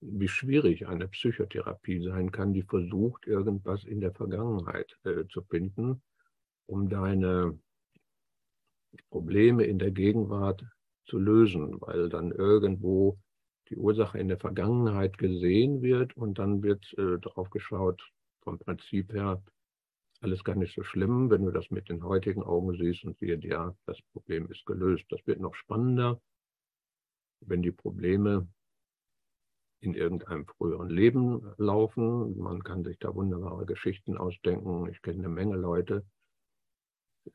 wie 0.00 0.28
schwierig 0.28 0.86
eine 0.86 1.08
Psychotherapie 1.08 2.02
sein 2.02 2.32
kann, 2.32 2.54
die 2.54 2.62
versucht, 2.62 3.26
irgendwas 3.26 3.84
in 3.84 4.00
der 4.00 4.14
Vergangenheit 4.14 4.98
äh, 5.04 5.26
zu 5.28 5.42
finden, 5.42 6.02
um 6.66 6.88
deine 6.88 7.58
Probleme 9.10 9.64
in 9.64 9.78
der 9.78 9.90
Gegenwart 9.90 10.64
zu 11.06 11.18
lösen, 11.18 11.80
weil 11.80 12.08
dann 12.08 12.32
irgendwo 12.32 13.18
die 13.68 13.76
Ursache 13.76 14.18
in 14.18 14.28
der 14.28 14.38
Vergangenheit 14.38 15.18
gesehen 15.18 15.82
wird 15.82 16.16
und 16.16 16.38
dann 16.38 16.62
wird 16.62 16.92
äh, 16.98 17.18
darauf 17.20 17.50
geschaut, 17.50 18.02
vom 18.42 18.58
Prinzip 18.58 19.12
her, 19.12 19.42
alles 20.20 20.44
gar 20.44 20.56
nicht 20.56 20.74
so 20.74 20.82
schlimm, 20.82 21.30
wenn 21.30 21.44
du 21.44 21.50
das 21.50 21.70
mit 21.70 21.88
den 21.88 22.04
heutigen 22.04 22.42
Augen 22.42 22.76
siehst 22.76 23.04
und 23.04 23.18
siehst, 23.18 23.42
ja, 23.44 23.74
das 23.86 23.98
Problem 24.12 24.50
ist 24.50 24.66
gelöst. 24.66 25.04
Das 25.08 25.26
wird 25.26 25.40
noch 25.40 25.54
spannender, 25.54 26.20
wenn 27.40 27.62
die 27.62 27.72
Probleme 27.72 28.46
in 29.80 29.94
irgendeinem 29.94 30.46
früheren 30.46 30.90
Leben 30.90 31.54
laufen. 31.56 32.36
Man 32.36 32.62
kann 32.62 32.84
sich 32.84 32.98
da 32.98 33.14
wunderbare 33.14 33.64
Geschichten 33.64 34.18
ausdenken. 34.18 34.88
Ich 34.90 35.00
kenne 35.00 35.20
eine 35.20 35.30
Menge 35.30 35.56
Leute, 35.56 36.04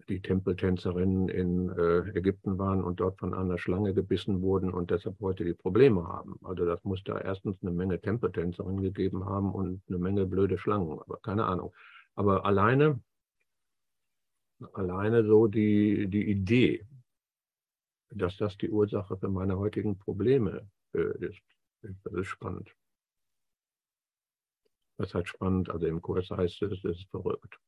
die 0.07 0.21
Tempeltänzerinnen 0.21 1.29
in 1.29 1.69
äh, 1.69 2.17
Ägypten 2.17 2.57
waren 2.57 2.83
und 2.83 2.99
dort 2.99 3.19
von 3.19 3.33
einer 3.33 3.57
Schlange 3.57 3.93
gebissen 3.93 4.41
wurden 4.41 4.71
und 4.71 4.91
deshalb 4.91 5.19
heute 5.19 5.43
die 5.45 5.53
Probleme 5.53 6.07
haben. 6.07 6.39
Also 6.43 6.65
das 6.65 6.83
muss 6.83 7.03
da 7.03 7.19
erstens 7.19 7.57
eine 7.61 7.71
Menge 7.71 7.99
Tempeltänzerinnen 7.99 8.81
gegeben 8.81 9.25
haben 9.25 9.53
und 9.53 9.81
eine 9.87 9.97
Menge 9.97 10.25
blöde 10.25 10.57
Schlangen, 10.57 10.99
aber 10.99 11.17
keine 11.17 11.45
Ahnung. 11.45 11.73
Aber 12.15 12.45
alleine, 12.45 13.01
alleine 14.73 15.25
so 15.25 15.47
die, 15.47 16.07
die 16.07 16.29
Idee, 16.29 16.85
dass 18.09 18.37
das 18.37 18.57
die 18.57 18.69
Ursache 18.69 19.17
für 19.17 19.29
meine 19.29 19.57
heutigen 19.57 19.97
Probleme 19.97 20.67
äh, 20.93 21.25
ist, 21.25 21.41
das 21.81 22.13
ist 22.13 22.27
spannend. 22.27 22.73
Das 24.97 25.07
ist 25.07 25.15
halt 25.15 25.27
spannend, 25.27 25.69
also 25.69 25.85
im 25.85 26.01
Kurs 26.01 26.29
heißt 26.29 26.61
es, 26.63 26.71
es 26.71 26.83
ist 26.83 27.09
verrückt 27.09 27.59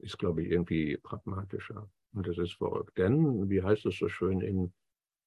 ist, 0.00 0.18
glaube 0.18 0.42
ich, 0.42 0.50
irgendwie 0.50 0.96
pragmatischer. 0.96 1.90
Und 2.12 2.26
das 2.26 2.38
ist 2.38 2.54
verrückt. 2.54 2.96
Denn, 2.98 3.48
wie 3.48 3.62
heißt 3.62 3.86
es 3.86 3.98
so 3.98 4.08
schön 4.08 4.40
in, 4.40 4.72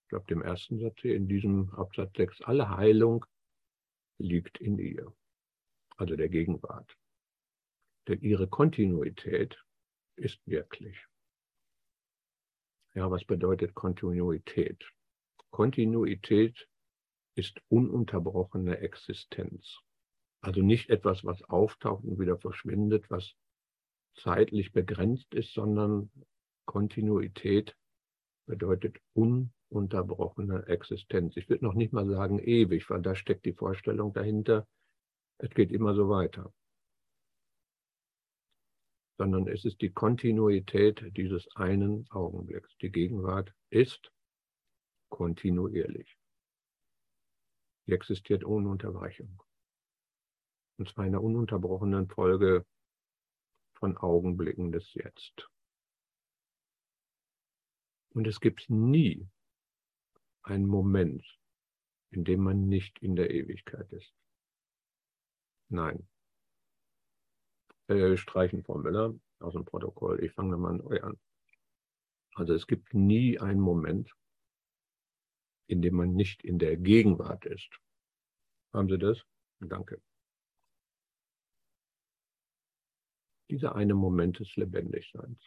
ich 0.03 0.09
glaube, 0.09 0.25
dem 0.27 0.41
ersten 0.41 0.79
Satz 0.79 0.99
hier, 0.99 1.15
in 1.15 1.27
diesem 1.27 1.69
Absatz 1.71 2.11
6, 2.17 2.41
alle 2.41 2.69
Heilung 2.69 3.25
liegt 4.17 4.59
in 4.59 4.77
ihr, 4.77 5.13
also 5.97 6.15
der 6.15 6.29
Gegenwart. 6.29 6.97
Denn 8.07 8.21
ihre 8.21 8.47
Kontinuität 8.47 9.57
ist 10.15 10.45
wirklich. 10.45 10.97
Ja, 12.95 13.09
was 13.09 13.25
bedeutet 13.25 13.73
Kontinuität? 13.73 14.83
Kontinuität 15.49 16.67
ist 17.35 17.61
ununterbrochene 17.69 18.79
Existenz. 18.79 19.79
Also 20.41 20.61
nicht 20.61 20.89
etwas, 20.89 21.23
was 21.23 21.41
auftaucht 21.43 22.03
und 22.03 22.19
wieder 22.19 22.37
verschwindet, 22.37 23.09
was 23.09 23.33
zeitlich 24.15 24.71
begrenzt 24.71 25.33
ist, 25.33 25.53
sondern 25.53 26.09
Kontinuität 26.65 27.75
bedeutet 28.45 28.97
ununterbrochene 29.13 30.67
Existenz. 30.67 31.37
Ich 31.37 31.49
würde 31.49 31.65
noch 31.65 31.73
nicht 31.73 31.93
mal 31.93 32.07
sagen 32.07 32.39
ewig, 32.39 32.89
weil 32.89 33.01
da 33.01 33.15
steckt 33.15 33.45
die 33.45 33.53
Vorstellung 33.53 34.13
dahinter, 34.13 34.67
es 35.37 35.49
geht 35.51 35.71
immer 35.71 35.93
so 35.95 36.09
weiter. 36.09 36.53
Sondern 39.17 39.47
es 39.47 39.65
ist 39.65 39.81
die 39.81 39.91
Kontinuität 39.91 41.15
dieses 41.15 41.47
einen 41.55 42.09
Augenblicks. 42.09 42.75
Die 42.77 42.91
Gegenwart 42.91 43.53
ist 43.69 44.11
kontinuierlich. 45.09 46.17
Sie 47.85 47.91
existiert 47.91 48.45
ohne 48.45 48.69
Unterbrechung. 48.69 49.41
Und 50.77 50.89
zwar 50.89 51.05
in 51.05 51.13
einer 51.13 51.23
ununterbrochenen 51.23 52.07
Folge 52.07 52.65
von 53.83 53.97
Augenblicken 53.97 54.71
des 54.71 54.93
Jetzt. 54.93 55.51
Und 58.13 58.25
es 58.25 58.39
gibt 58.39 58.69
nie 58.69 59.27
einen 60.41 60.67
Moment, 60.67 61.21
in 62.09 62.23
dem 62.23 62.43
man 62.43 62.69
nicht 62.69 62.99
in 62.99 63.17
der 63.17 63.31
Ewigkeit 63.31 63.91
ist. 63.91 64.15
Nein. 65.67 66.07
Äh, 67.87 68.15
streichen, 68.15 68.63
Frau 68.63 68.77
Müller, 68.77 69.19
aus 69.39 69.51
dem 69.51 69.65
Protokoll. 69.65 70.23
Ich 70.23 70.31
fange 70.31 70.51
nochmal 70.51 70.75
neu 70.75 71.01
an. 71.01 71.19
Also 72.35 72.53
es 72.53 72.67
gibt 72.67 72.93
nie 72.93 73.37
einen 73.37 73.59
Moment, 73.59 74.15
in 75.67 75.81
dem 75.81 75.95
man 75.95 76.13
nicht 76.13 76.41
in 76.45 76.57
der 76.57 76.77
Gegenwart 76.77 77.43
ist. 77.43 77.69
Haben 78.71 78.87
Sie 78.87 78.97
das? 78.97 79.21
Danke. 79.59 80.01
Dieser 83.53 83.75
eine 83.75 83.93
Moment 83.93 84.39
des 84.39 84.55
Lebendigseins. 84.55 85.45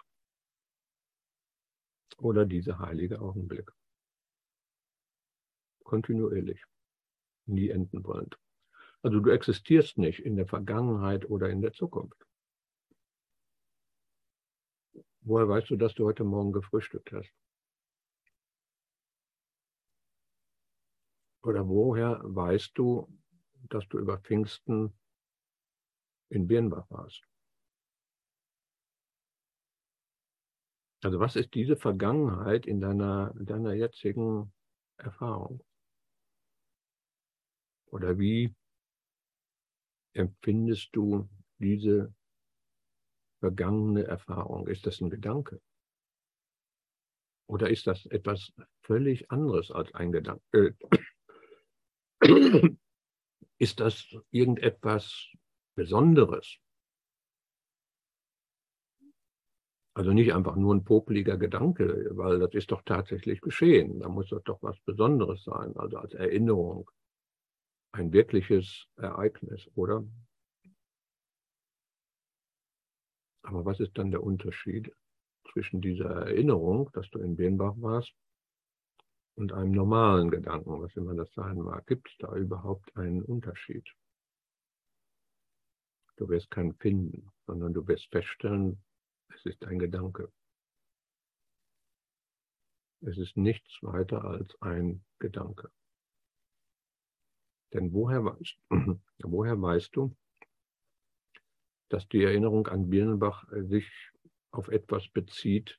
Oder 2.19 2.47
dieser 2.47 2.79
heilige 2.79 3.21
Augenblick. 3.21 3.69
Kontinuierlich. 5.83 6.63
Nie 7.47 7.69
enden 7.69 8.05
wollend. 8.05 8.39
Also 9.03 9.19
du 9.19 9.31
existierst 9.31 9.99
nicht 9.99 10.21
in 10.21 10.37
der 10.37 10.47
Vergangenheit 10.47 11.29
oder 11.29 11.51
in 11.51 11.61
der 11.61 11.73
Zukunft. 11.73 12.25
Woher 15.23 15.49
weißt 15.49 15.71
du, 15.71 15.77
dass 15.77 15.93
du 15.95 16.05
heute 16.05 16.23
Morgen 16.23 16.53
gefrühstückt 16.53 17.11
hast? 17.11 17.35
Oder 21.43 21.67
woher 21.67 22.21
weißt 22.23 22.71
du, 22.79 23.13
dass 23.69 23.89
du 23.89 23.99
über 23.99 24.19
Pfingsten 24.21 24.97
in 26.29 26.47
Birnbach 26.47 26.89
warst? 26.89 27.27
Also 31.03 31.21
was 31.21 31.37
ist 31.37 31.55
diese 31.55 31.77
Vergangenheit 31.77 32.67
in 32.67 32.81
deiner, 32.81 33.33
deiner 33.37 33.75
jetzigen 33.75 34.53
Erfahrung? 34.97 35.63
Oder 37.91 38.19
wie 38.19 38.55
empfindest 40.15 40.91
du 40.93 41.29
diese 41.59 42.13
vergangene 43.41 44.05
Erfahrung? 44.05 44.67
Ist 44.67 44.87
das 44.87 45.01
ein 45.01 45.11
Gedanke? 45.11 45.61
Oder 47.49 47.71
ist 47.71 47.87
das 47.87 48.07
etwas 48.07 48.53
völlig 48.83 49.31
anderes 49.31 49.71
als 49.71 49.95
ein 49.95 50.11
Gedanke? 50.13 50.77
Ist 53.59 53.81
das 53.81 54.15
irgendetwas 54.31 55.31
Besonderes? 55.77 56.59
Also 59.97 60.13
nicht 60.13 60.35
einfach 60.35 60.57
nur 60.57 60.75
ein 60.75 60.85
popeliger 60.85 61.39
Gedanke, 61.39 62.11
weil 62.11 62.39
das 62.39 62.53
ist 62.53 62.71
doch 62.71 62.83
tatsächlich 62.83 63.41
geschehen. 63.41 64.01
Da 64.01 64.11
muss 64.11 64.29
das 64.29 64.43
doch 64.43 64.63
was 64.63 64.79
Besonderes 64.81 65.43
sein, 65.43 65.75
also 65.75 65.97
als 65.97 66.13
Erinnerung. 66.13 66.91
Ein 67.93 68.13
wirkliches 68.13 68.89
Ereignis, 68.97 69.67
oder? 69.75 70.05
Aber 73.41 73.65
was 73.65 73.81
ist 73.81 73.97
dann 73.97 74.11
der 74.11 74.23
Unterschied 74.23 74.95
zwischen 75.51 75.81
dieser 75.81 76.11
Erinnerung, 76.11 76.91
dass 76.93 77.09
du 77.09 77.19
in 77.19 77.35
Birnbach 77.35 77.77
warst, 77.79 78.15
und 79.37 79.55
einem 79.55 79.73
normalen 79.73 80.31
Gedanken, 80.31 80.83
was 80.83 80.95
immer 80.97 81.15
das 81.15 81.33
sein 81.33 81.57
mag? 81.57 81.87
Gibt 81.87 82.11
es 82.11 82.17
da 82.19 82.37
überhaupt 82.37 82.95
einen 82.99 83.23
Unterschied? 83.23 83.89
Du 86.17 86.29
wirst 86.29 86.51
keinen 86.51 86.75
finden, 86.75 87.31
sondern 87.47 87.73
du 87.73 87.89
wirst 87.89 88.11
feststellen, 88.11 88.83
es 89.29 89.45
ist 89.47 89.65
ein 89.65 89.79
Gedanke. 89.79 90.33
Es 93.01 93.19
ist 93.19 93.37
nichts 93.37 93.79
weiter 93.83 94.25
als 94.25 94.61
ein 94.61 95.05
Gedanke. 95.19 95.71
Denn 97.73 97.93
woher 97.93 98.25
weißt, 98.25 98.59
woher 99.19 99.61
weißt 99.61 99.95
du, 99.95 100.17
dass 101.89 102.09
die 102.09 102.23
Erinnerung 102.23 102.67
an 102.69 102.89
Birnenbach 102.89 103.51
äh, 103.53 103.63
sich 103.65 103.87
auf 104.51 104.69
etwas 104.69 105.09
bezieht, 105.09 105.79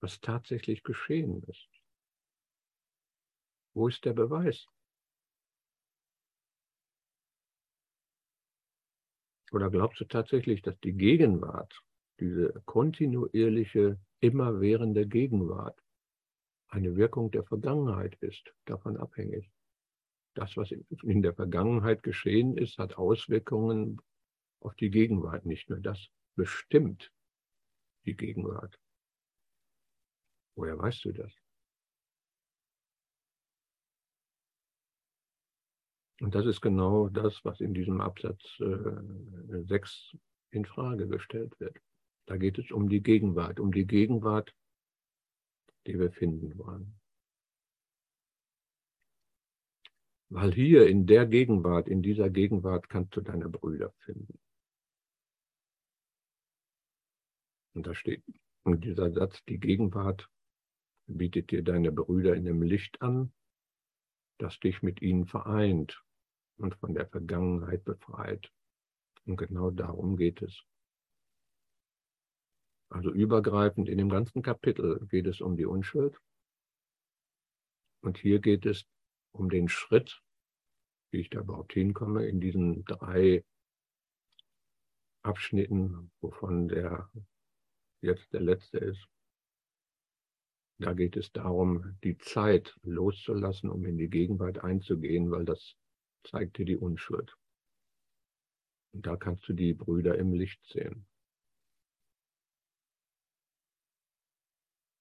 was 0.00 0.20
tatsächlich 0.20 0.82
geschehen 0.82 1.42
ist. 1.44 1.68
Wo 3.74 3.88
ist 3.88 4.04
der 4.04 4.12
Beweis? 4.12 4.66
Oder 9.52 9.70
glaubst 9.70 10.00
du 10.00 10.04
tatsächlich, 10.04 10.62
dass 10.62 10.78
die 10.80 10.92
Gegenwart, 10.92 11.82
diese 12.20 12.52
kontinuierliche, 12.64 13.98
immerwährende 14.20 15.06
Gegenwart, 15.06 15.80
eine 16.68 16.96
Wirkung 16.96 17.30
der 17.30 17.44
Vergangenheit 17.44 18.16
ist, 18.20 18.52
davon 18.64 18.96
abhängig? 18.96 19.50
Das, 20.34 20.56
was 20.56 20.70
in 20.70 21.22
der 21.22 21.34
Vergangenheit 21.34 22.02
geschehen 22.02 22.56
ist, 22.56 22.78
hat 22.78 22.96
Auswirkungen 22.96 24.00
auf 24.60 24.74
die 24.76 24.90
Gegenwart. 24.90 25.46
Nicht 25.46 25.68
nur 25.70 25.80
das 25.80 26.08
bestimmt 26.36 27.12
die 28.04 28.16
Gegenwart. 28.16 28.78
Woher 30.56 30.78
weißt 30.78 31.04
du 31.04 31.12
das? 31.12 31.32
Und 36.20 36.34
das 36.34 36.46
ist 36.46 36.60
genau 36.60 37.08
das, 37.08 37.44
was 37.44 37.60
in 37.60 37.74
diesem 37.74 38.00
Absatz 38.00 38.42
äh, 38.60 39.62
6 39.66 40.16
in 40.50 40.64
Frage 40.64 41.06
gestellt 41.06 41.58
wird. 41.60 41.76
Da 42.28 42.36
geht 42.36 42.58
es 42.58 42.70
um 42.70 42.90
die 42.90 43.02
Gegenwart, 43.02 43.58
um 43.58 43.72
die 43.72 43.86
Gegenwart, 43.86 44.54
die 45.86 45.98
wir 45.98 46.12
finden 46.12 46.58
wollen. 46.58 47.00
Weil 50.28 50.52
hier 50.52 50.86
in 50.86 51.06
der 51.06 51.24
Gegenwart, 51.24 51.88
in 51.88 52.02
dieser 52.02 52.28
Gegenwart 52.28 52.90
kannst 52.90 53.16
du 53.16 53.22
deine 53.22 53.48
Brüder 53.48 53.94
finden. 54.00 54.38
Und 57.74 57.86
da 57.86 57.94
steht 57.94 58.22
und 58.64 58.84
dieser 58.84 59.10
Satz, 59.10 59.42
die 59.46 59.58
Gegenwart 59.58 60.28
bietet 61.06 61.50
dir 61.50 61.64
deine 61.64 61.92
Brüder 61.92 62.34
in 62.34 62.44
dem 62.44 62.60
Licht 62.60 63.00
an, 63.00 63.32
das 64.36 64.60
dich 64.60 64.82
mit 64.82 65.00
ihnen 65.00 65.24
vereint 65.24 66.04
und 66.58 66.74
von 66.74 66.92
der 66.92 67.06
Vergangenheit 67.06 67.86
befreit. 67.86 68.52
Und 69.24 69.38
genau 69.38 69.70
darum 69.70 70.18
geht 70.18 70.42
es. 70.42 70.62
Also 72.90 73.10
übergreifend 73.12 73.88
in 73.88 73.98
dem 73.98 74.08
ganzen 74.08 74.42
Kapitel 74.42 75.06
geht 75.08 75.26
es 75.26 75.40
um 75.40 75.56
die 75.56 75.66
Unschuld. 75.66 76.18
Und 78.00 78.18
hier 78.18 78.40
geht 78.40 78.64
es 78.64 78.86
um 79.32 79.50
den 79.50 79.68
Schritt, 79.68 80.22
wie 81.10 81.20
ich 81.20 81.30
da 81.30 81.40
überhaupt 81.40 81.72
hinkomme, 81.72 82.26
in 82.26 82.40
diesen 82.40 82.84
drei 82.84 83.44
Abschnitten, 85.22 86.10
wovon 86.20 86.68
der 86.68 87.10
jetzt 88.00 88.32
der 88.32 88.40
letzte 88.40 88.78
ist. 88.78 89.06
Da 90.80 90.92
geht 90.94 91.16
es 91.16 91.32
darum, 91.32 91.98
die 92.04 92.16
Zeit 92.18 92.78
loszulassen, 92.82 93.68
um 93.68 93.84
in 93.84 93.98
die 93.98 94.08
Gegenwart 94.08 94.62
einzugehen, 94.62 95.30
weil 95.30 95.44
das 95.44 95.74
zeigt 96.22 96.58
dir 96.58 96.64
die 96.64 96.76
Unschuld. 96.76 97.36
Und 98.94 99.06
da 99.06 99.16
kannst 99.16 99.46
du 99.48 99.52
die 99.52 99.74
Brüder 99.74 100.16
im 100.16 100.32
Licht 100.32 100.64
sehen. 100.66 101.06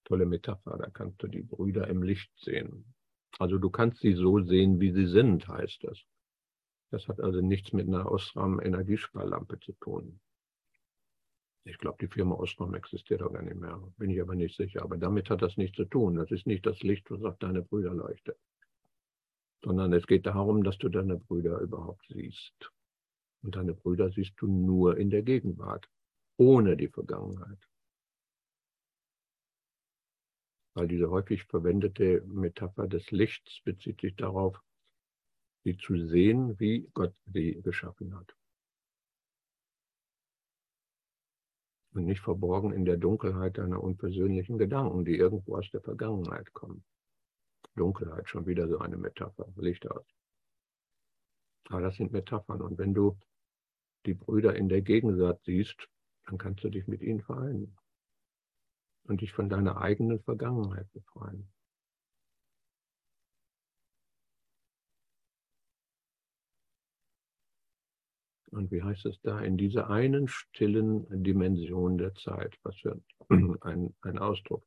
Tolle 0.08 0.26
Metapher, 0.26 0.78
da 0.78 0.90
kannst 0.90 1.22
du 1.22 1.28
die 1.28 1.42
Brüder 1.42 1.90
im 1.90 2.02
Licht 2.02 2.32
sehen. 2.40 2.94
Also 3.40 3.58
du 3.58 3.70
kannst 3.70 4.00
sie 4.00 4.14
so 4.14 4.40
sehen, 4.40 4.80
wie 4.80 4.94
sie 4.94 5.06
sind, 5.06 5.46
heißt 5.50 5.84
das. 5.84 6.02
Das 6.92 7.10
hat 7.10 7.20
also 7.20 7.42
nichts 7.42 7.74
mit 7.74 7.90
einer 7.90 8.10
Osram-Energiesparlampe 8.10 9.60
zu 9.60 9.74
tun. 9.74 10.22
Ich 11.66 11.78
glaube, 11.78 11.98
die 12.00 12.08
Firma 12.08 12.36
Ostrom 12.36 12.74
existiert 12.74 13.22
auch 13.22 13.34
gar 13.34 13.42
nicht 13.42 13.58
mehr. 13.58 13.84
Bin 13.98 14.10
ich 14.10 14.22
aber 14.22 14.36
nicht 14.36 14.56
sicher. 14.56 14.82
Aber 14.82 14.98
damit 14.98 15.30
hat 15.30 15.42
das 15.42 15.58
nichts 15.58 15.76
zu 15.76 15.84
tun. 15.84 16.16
Das 16.16 16.32
ist 16.32 16.48
nicht 16.48 16.66
das 16.66 16.82
Licht, 16.84 17.12
was 17.12 17.22
auf 17.24 17.38
deine 17.40 17.62
Brüder 17.62 17.94
leuchtet. 17.94 18.38
Sondern 19.62 19.92
es 19.92 20.08
geht 20.08 20.26
darum, 20.26 20.64
dass 20.64 20.78
du 20.78 20.88
deine 20.88 21.18
Brüder 21.18 21.60
überhaupt 21.60 22.06
siehst. 22.08 22.72
Und 23.44 23.58
deine 23.58 23.74
Brüder 23.74 24.10
siehst 24.10 24.36
du 24.38 24.48
nur 24.48 24.96
in 24.96 25.10
der 25.10 25.24
Gegenwart, 25.24 25.90
ohne 26.38 26.78
die 26.78 26.88
Vergangenheit. 26.88 27.60
Weil 30.78 30.88
diese 30.88 31.10
häufig 31.10 31.44
verwendete 31.46 32.22
Metapher 32.28 32.88
des 32.88 33.10
Lichts 33.10 33.62
bezieht 33.64 34.00
sich 34.00 34.16
darauf, 34.16 34.62
sie 35.64 35.76
zu 35.76 35.98
sehen, 36.08 36.60
wie 36.60 36.88
Gott 36.94 37.16
sie 37.26 37.60
geschaffen 37.64 38.16
hat. 38.16 38.38
und 41.94 42.06
nicht 42.06 42.22
verborgen 42.22 42.74
in 42.74 42.86
der 42.86 42.98
Dunkelheit 42.98 43.58
deiner 43.58 43.82
unpersönlichen 43.82 44.60
Gedanken, 44.60 45.04
die 45.04 45.18
irgendwo 45.18 45.58
aus 45.58 45.68
der 45.72 45.82
Vergangenheit 45.82 46.54
kommen. 46.54 46.84
Dunkelheit, 47.76 48.30
schon 48.30 48.46
wieder 48.46 48.68
so 48.68 48.78
eine 48.78 48.98
Metapher, 48.98 49.48
Licht 49.56 49.90
aus. 49.90 50.06
Aber 51.70 51.82
das 51.82 51.96
sind 51.96 52.12
Metaphern. 52.12 52.62
Und 52.62 52.78
wenn 52.78 52.94
du 52.94 53.18
die 54.06 54.14
Brüder 54.14 54.56
in 54.56 54.70
der 54.70 54.84
Gegenwart 54.84 55.42
siehst, 55.44 55.90
dann 56.28 56.38
kannst 56.38 56.64
du 56.64 56.70
dich 56.70 56.86
mit 56.86 57.02
ihnen 57.02 57.22
vereinen. 57.22 57.76
Und 59.08 59.22
dich 59.22 59.32
von 59.32 59.50
deiner 59.50 59.82
eigenen 59.82 60.20
Vergangenheit 60.22 60.92
befreien. 60.94 61.50
Und 68.52 68.72
wie 68.72 68.82
heißt 68.82 69.06
es 69.06 69.20
da? 69.22 69.40
In 69.42 69.58
dieser 69.58 69.90
einen 69.90 70.28
stillen 70.28 71.06
Dimension 71.24 71.98
der 71.98 72.16
Zeit. 72.16 72.58
Was 72.64 72.76
für 72.78 73.02
ein, 73.62 73.94
ein 74.02 74.18
Ausdruck. 74.18 74.66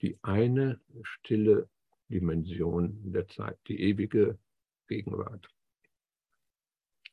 Die 0.00 0.18
eine 0.22 0.80
stille 1.02 1.68
Dimension 2.08 3.12
der 3.12 3.26
Zeit, 3.28 3.58
die 3.66 3.80
ewige 3.80 4.38
Gegenwart, 4.86 5.48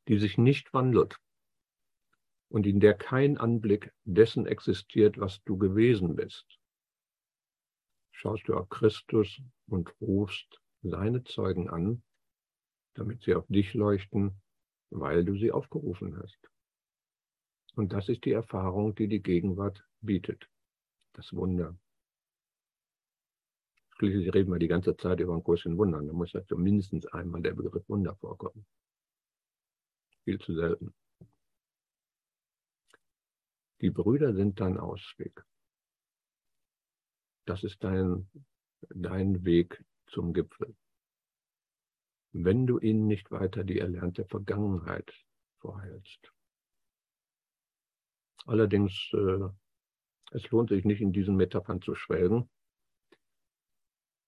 die 0.07 0.17
sich 0.17 0.37
nicht 0.37 0.73
wandelt 0.73 1.17
und 2.51 2.65
in 2.65 2.79
der 2.79 2.93
kein 2.93 3.37
Anblick 3.37 3.91
dessen 4.03 4.45
existiert, 4.45 5.19
was 5.19 5.41
du 5.43 5.57
gewesen 5.57 6.15
bist. 6.15 6.45
Schaust 8.11 8.47
du 8.47 8.55
auf 8.55 8.69
Christus 8.69 9.41
und 9.67 9.93
rufst 9.99 10.61
seine 10.83 11.23
Zeugen 11.23 11.69
an, 11.69 12.03
damit 12.93 13.23
sie 13.23 13.33
auf 13.35 13.47
dich 13.47 13.73
leuchten 13.73 14.41
weil 14.91 15.23
du 15.23 15.35
sie 15.37 15.51
aufgerufen 15.51 16.17
hast. 16.17 16.37
Und 17.75 17.93
das 17.93 18.09
ist 18.09 18.25
die 18.25 18.33
Erfahrung, 18.33 18.93
die 18.95 19.07
die 19.07 19.21
Gegenwart 19.21 19.83
bietet. 20.01 20.47
Das 21.13 21.33
Wunder. 21.33 21.77
Schließlich 23.97 24.33
reden 24.33 24.51
wir 24.51 24.59
die 24.59 24.67
ganze 24.67 24.95
Zeit 24.97 25.19
über 25.19 25.33
einen 25.33 25.43
Kurs 25.43 25.65
in 25.65 25.77
Wundern. 25.77 26.07
Da 26.07 26.13
muss 26.13 26.35
also 26.35 26.57
mindestens 26.57 27.05
einmal 27.07 27.41
der 27.41 27.53
Begriff 27.53 27.87
Wunder 27.87 28.15
vorkommen. 28.15 28.65
Viel 30.25 30.39
zu 30.39 30.53
selten. 30.53 30.93
Die 33.81 33.89
Brüder 33.89 34.33
sind 34.33 34.59
dein 34.59 34.77
Ausweg. 34.77 35.43
Das 37.45 37.63
ist 37.63 37.83
dein, 37.83 38.29
dein 38.89 39.43
Weg 39.43 39.83
zum 40.07 40.33
Gipfel 40.33 40.75
wenn 42.33 42.65
du 42.65 42.79
ihnen 42.79 43.07
nicht 43.07 43.31
weiter 43.31 43.63
die 43.63 43.79
erlernte 43.79 44.25
Vergangenheit 44.25 45.13
vorhältst. 45.59 46.31
Allerdings, 48.45 48.93
äh, 49.13 49.49
es 50.31 50.49
lohnt 50.49 50.69
sich 50.69 50.85
nicht, 50.85 51.01
in 51.01 51.13
diesen 51.13 51.35
Metaphern 51.35 51.81
zu 51.81 51.93
schwelgen. 51.93 52.49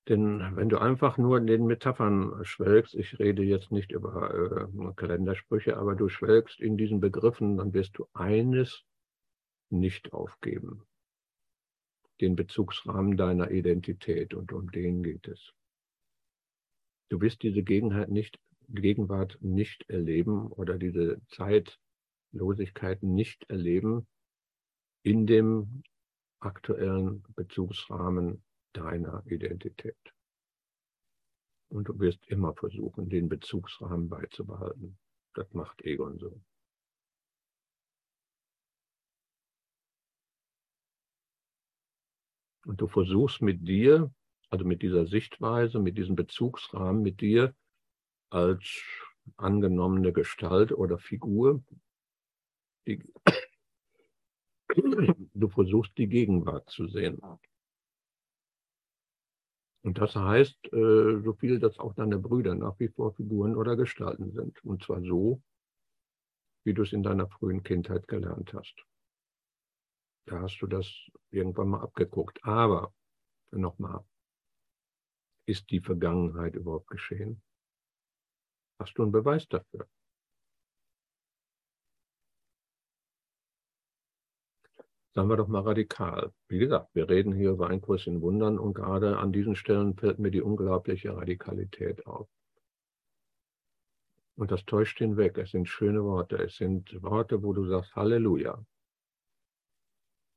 Denn 0.10 0.56
wenn 0.58 0.68
du 0.68 0.80
einfach 0.80 1.18
nur 1.18 1.38
in 1.38 1.48
den 1.48 1.66
Metaphern 1.66 2.44
schwelgst, 2.44 2.94
ich 2.94 3.18
rede 3.20 3.42
jetzt 3.42 3.72
nicht 3.72 3.92
über 3.92 4.68
äh, 4.68 4.94
Kalendersprüche, 4.96 5.78
aber 5.78 5.96
du 5.96 6.10
schwelgst 6.10 6.60
in 6.60 6.76
diesen 6.76 7.00
Begriffen, 7.00 7.58
dann 7.58 7.74
wirst 7.74 7.98
du 7.98 8.08
eines 8.13 8.84
nicht 9.73 10.13
aufgeben. 10.13 10.86
Den 12.21 12.36
Bezugsrahmen 12.36 13.17
deiner 13.17 13.51
Identität 13.51 14.33
und 14.33 14.53
um 14.53 14.71
den 14.71 15.03
geht 15.03 15.27
es. 15.27 15.53
Du 17.09 17.19
wirst 17.21 17.43
diese 17.43 17.63
Gegenwart 17.63 18.09
nicht, 18.09 18.39
Gegenwart 18.69 19.38
nicht 19.41 19.89
erleben 19.89 20.47
oder 20.47 20.77
diese 20.77 21.21
Zeitlosigkeit 21.27 23.03
nicht 23.03 23.43
erleben 23.49 24.07
in 25.03 25.27
dem 25.27 25.83
aktuellen 26.39 27.23
Bezugsrahmen 27.36 28.43
deiner 28.73 29.23
Identität. 29.25 29.97
Und 31.69 31.88
du 31.89 31.99
wirst 31.99 32.25
immer 32.27 32.53
versuchen, 32.53 33.09
den 33.09 33.29
Bezugsrahmen 33.29 34.09
beizubehalten. 34.09 34.97
Das 35.33 35.51
macht 35.53 35.81
Egon 35.81 36.19
so. 36.19 36.41
Und 42.65 42.82
du 42.82 42.88
versuchst 42.88 43.41
mit 43.41 43.67
dir 43.67 44.12
also 44.54 44.65
mit 44.65 44.84
dieser 44.84 45.08
Sichtweise, 45.08 45.80
mit 45.80 45.97
diesem 45.97 46.15
Bezugsrahmen, 46.15 47.02
mit 47.02 47.21
dir 47.21 47.56
als 48.30 48.84
angenommene 49.36 50.13
Gestalt 50.13 50.71
oder 50.71 50.99
Figur, 50.99 51.63
die, 52.86 53.04
du 55.34 55.49
versuchst 55.49 55.97
die 55.97 56.08
Gegenwart 56.08 56.69
zu 56.69 56.88
sehen. 56.88 57.19
Und 59.82 59.97
das 59.97 60.15
heißt, 60.15 60.71
äh, 60.71 61.21
so 61.23 61.34
viel, 61.34 61.58
dass 61.58 61.80
auch 61.80 61.95
deine 61.95 62.19
Brüder 62.19 62.54
nach 62.54 62.80
wie 62.80 62.89
vor 62.89 63.15
Figuren 63.15 63.56
oder 63.56 63.76
Gestalten 63.76 64.34
sind. 64.34 64.63
Und 64.63 64.84
zwar 64.84 65.02
so, 65.02 65.41
wie 66.63 66.76
du 66.76 66.84
es 66.84 66.93
in 66.93 67.02
deiner 67.02 67.28
frühen 67.28 67.63
Kindheit 67.63 68.08
gelernt 68.08 68.54
hast. 68.54 68.86
Da 70.25 70.41
hast 70.41 70.59
du 70.59 70.67
das 70.67 70.88
irgendwann 71.31 71.69
mal 71.69 71.81
abgeguckt. 71.81 72.39
Aber, 72.43 72.93
nochmal, 73.51 74.05
ist 75.45 75.69
die 75.69 75.81
Vergangenheit 75.81 76.55
überhaupt 76.55 76.88
geschehen? 76.88 77.41
Hast 78.79 78.97
du 78.97 79.03
einen 79.03 79.12
Beweis 79.12 79.47
dafür? 79.47 79.88
Sagen 85.13 85.29
wir 85.29 85.38
doch 85.38 85.47
mal 85.47 85.62
radikal. 85.62 86.33
Wie 86.47 86.57
gesagt, 86.57 86.89
wir 86.95 87.07
reden 87.07 87.33
hier 87.33 87.51
über 87.51 87.69
einen 87.69 87.81
Kurs 87.81 88.07
in 88.07 88.21
Wundern 88.21 88.57
und 88.57 88.73
gerade 88.73 89.17
an 89.17 89.31
diesen 89.31 89.55
Stellen 89.55 89.95
fällt 89.95 90.17
mir 90.17 90.31
die 90.31 90.41
unglaubliche 90.41 91.15
Radikalität 91.15 92.07
auf. 92.07 92.27
Und 94.36 94.49
das 94.49 94.65
täuscht 94.65 94.97
hinweg. 94.97 95.38
Es 95.38 95.51
sind 95.51 95.69
schöne 95.69 96.03
Worte. 96.03 96.38
Es 96.38 96.55
sind 96.55 96.99
Worte, 97.03 97.43
wo 97.43 97.53
du 97.53 97.67
sagst 97.67 97.95
Halleluja. 97.95 98.65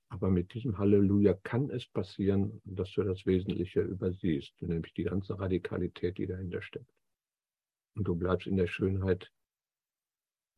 Aber 0.09 0.31
mit 0.31 0.55
diesem 0.55 0.79
Halleluja 0.79 1.35
kann 1.35 1.69
es 1.71 1.87
passieren, 1.87 2.61
dass 2.64 2.92
du 2.92 3.03
das 3.03 3.27
Wesentliche 3.27 3.81
übersiehst, 3.81 4.61
nämlich 4.62 4.95
die 4.95 5.05
ganze 5.05 5.38
Radikalität, 5.38 6.19
die 6.19 6.27
dahinter 6.27 6.62
steckt. 6.62 6.90
Und 7.97 8.05
du 8.05 8.14
bleibst 8.14 8.47
in 8.47 8.57
der 8.57 8.69
Schönheit 8.69 9.33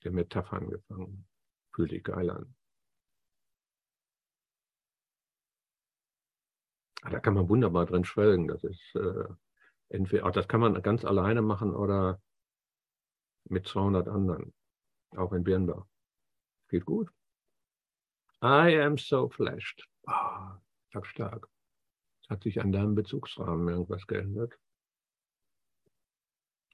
der 0.05 0.13
Metaphern 0.13 0.69
gefangen. 0.69 1.27
Fühl 1.75 1.89
dich 1.89 2.05
geil 2.05 2.31
an. 2.31 2.55
Ah, 7.03 7.11
da 7.11 7.21
kann 7.21 7.35
man 7.35 7.49
wunderbar 7.49 7.87
drin 7.87 8.05
schwelgen. 8.05 8.49
Das 8.49 8.63
ist 8.65 8.95
äh, 8.97 9.29
entweder, 9.89 10.27
auch 10.27 10.33
das 10.33 10.49
kann 10.49 10.61
man 10.61 10.83
ganz 10.83 11.05
alleine 11.05 11.43
machen 11.43 11.75
oder 11.75 12.21
mit 13.45 13.67
200 13.67 14.09
anderen. 14.09 14.53
Auch 15.17 15.33
in 15.33 15.45
Birnbach. 15.45 15.87
Geht 16.69 16.85
gut. 16.85 17.11
I 18.41 18.81
am 18.81 18.97
so 18.97 19.29
flashed. 19.29 19.85
Ah, 20.07 20.61
oh, 20.95 21.03
stark. 21.03 21.49
Hat 22.29 22.43
sich 22.45 22.61
an 22.61 22.71
deinem 22.71 22.95
Bezugsrahmen 22.95 23.69
irgendwas 23.69 24.07
geändert? 24.07 24.57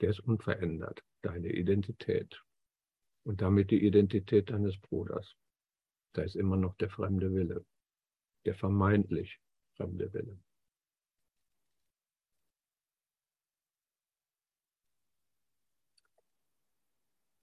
Der 0.00 0.10
ist 0.10 0.20
unverändert, 0.20 1.02
deine 1.22 1.48
Identität. 1.48 2.42
Und 3.24 3.40
damit 3.40 3.70
die 3.70 3.82
Identität 3.82 4.50
deines 4.50 4.78
Bruders. 4.78 5.36
Da 6.12 6.22
ist 6.22 6.36
immer 6.36 6.56
noch 6.56 6.74
der 6.76 6.90
fremde 6.90 7.32
Wille, 7.32 7.64
der 8.44 8.54
vermeintlich 8.54 9.40
fremde 9.76 10.12
Wille. 10.12 10.38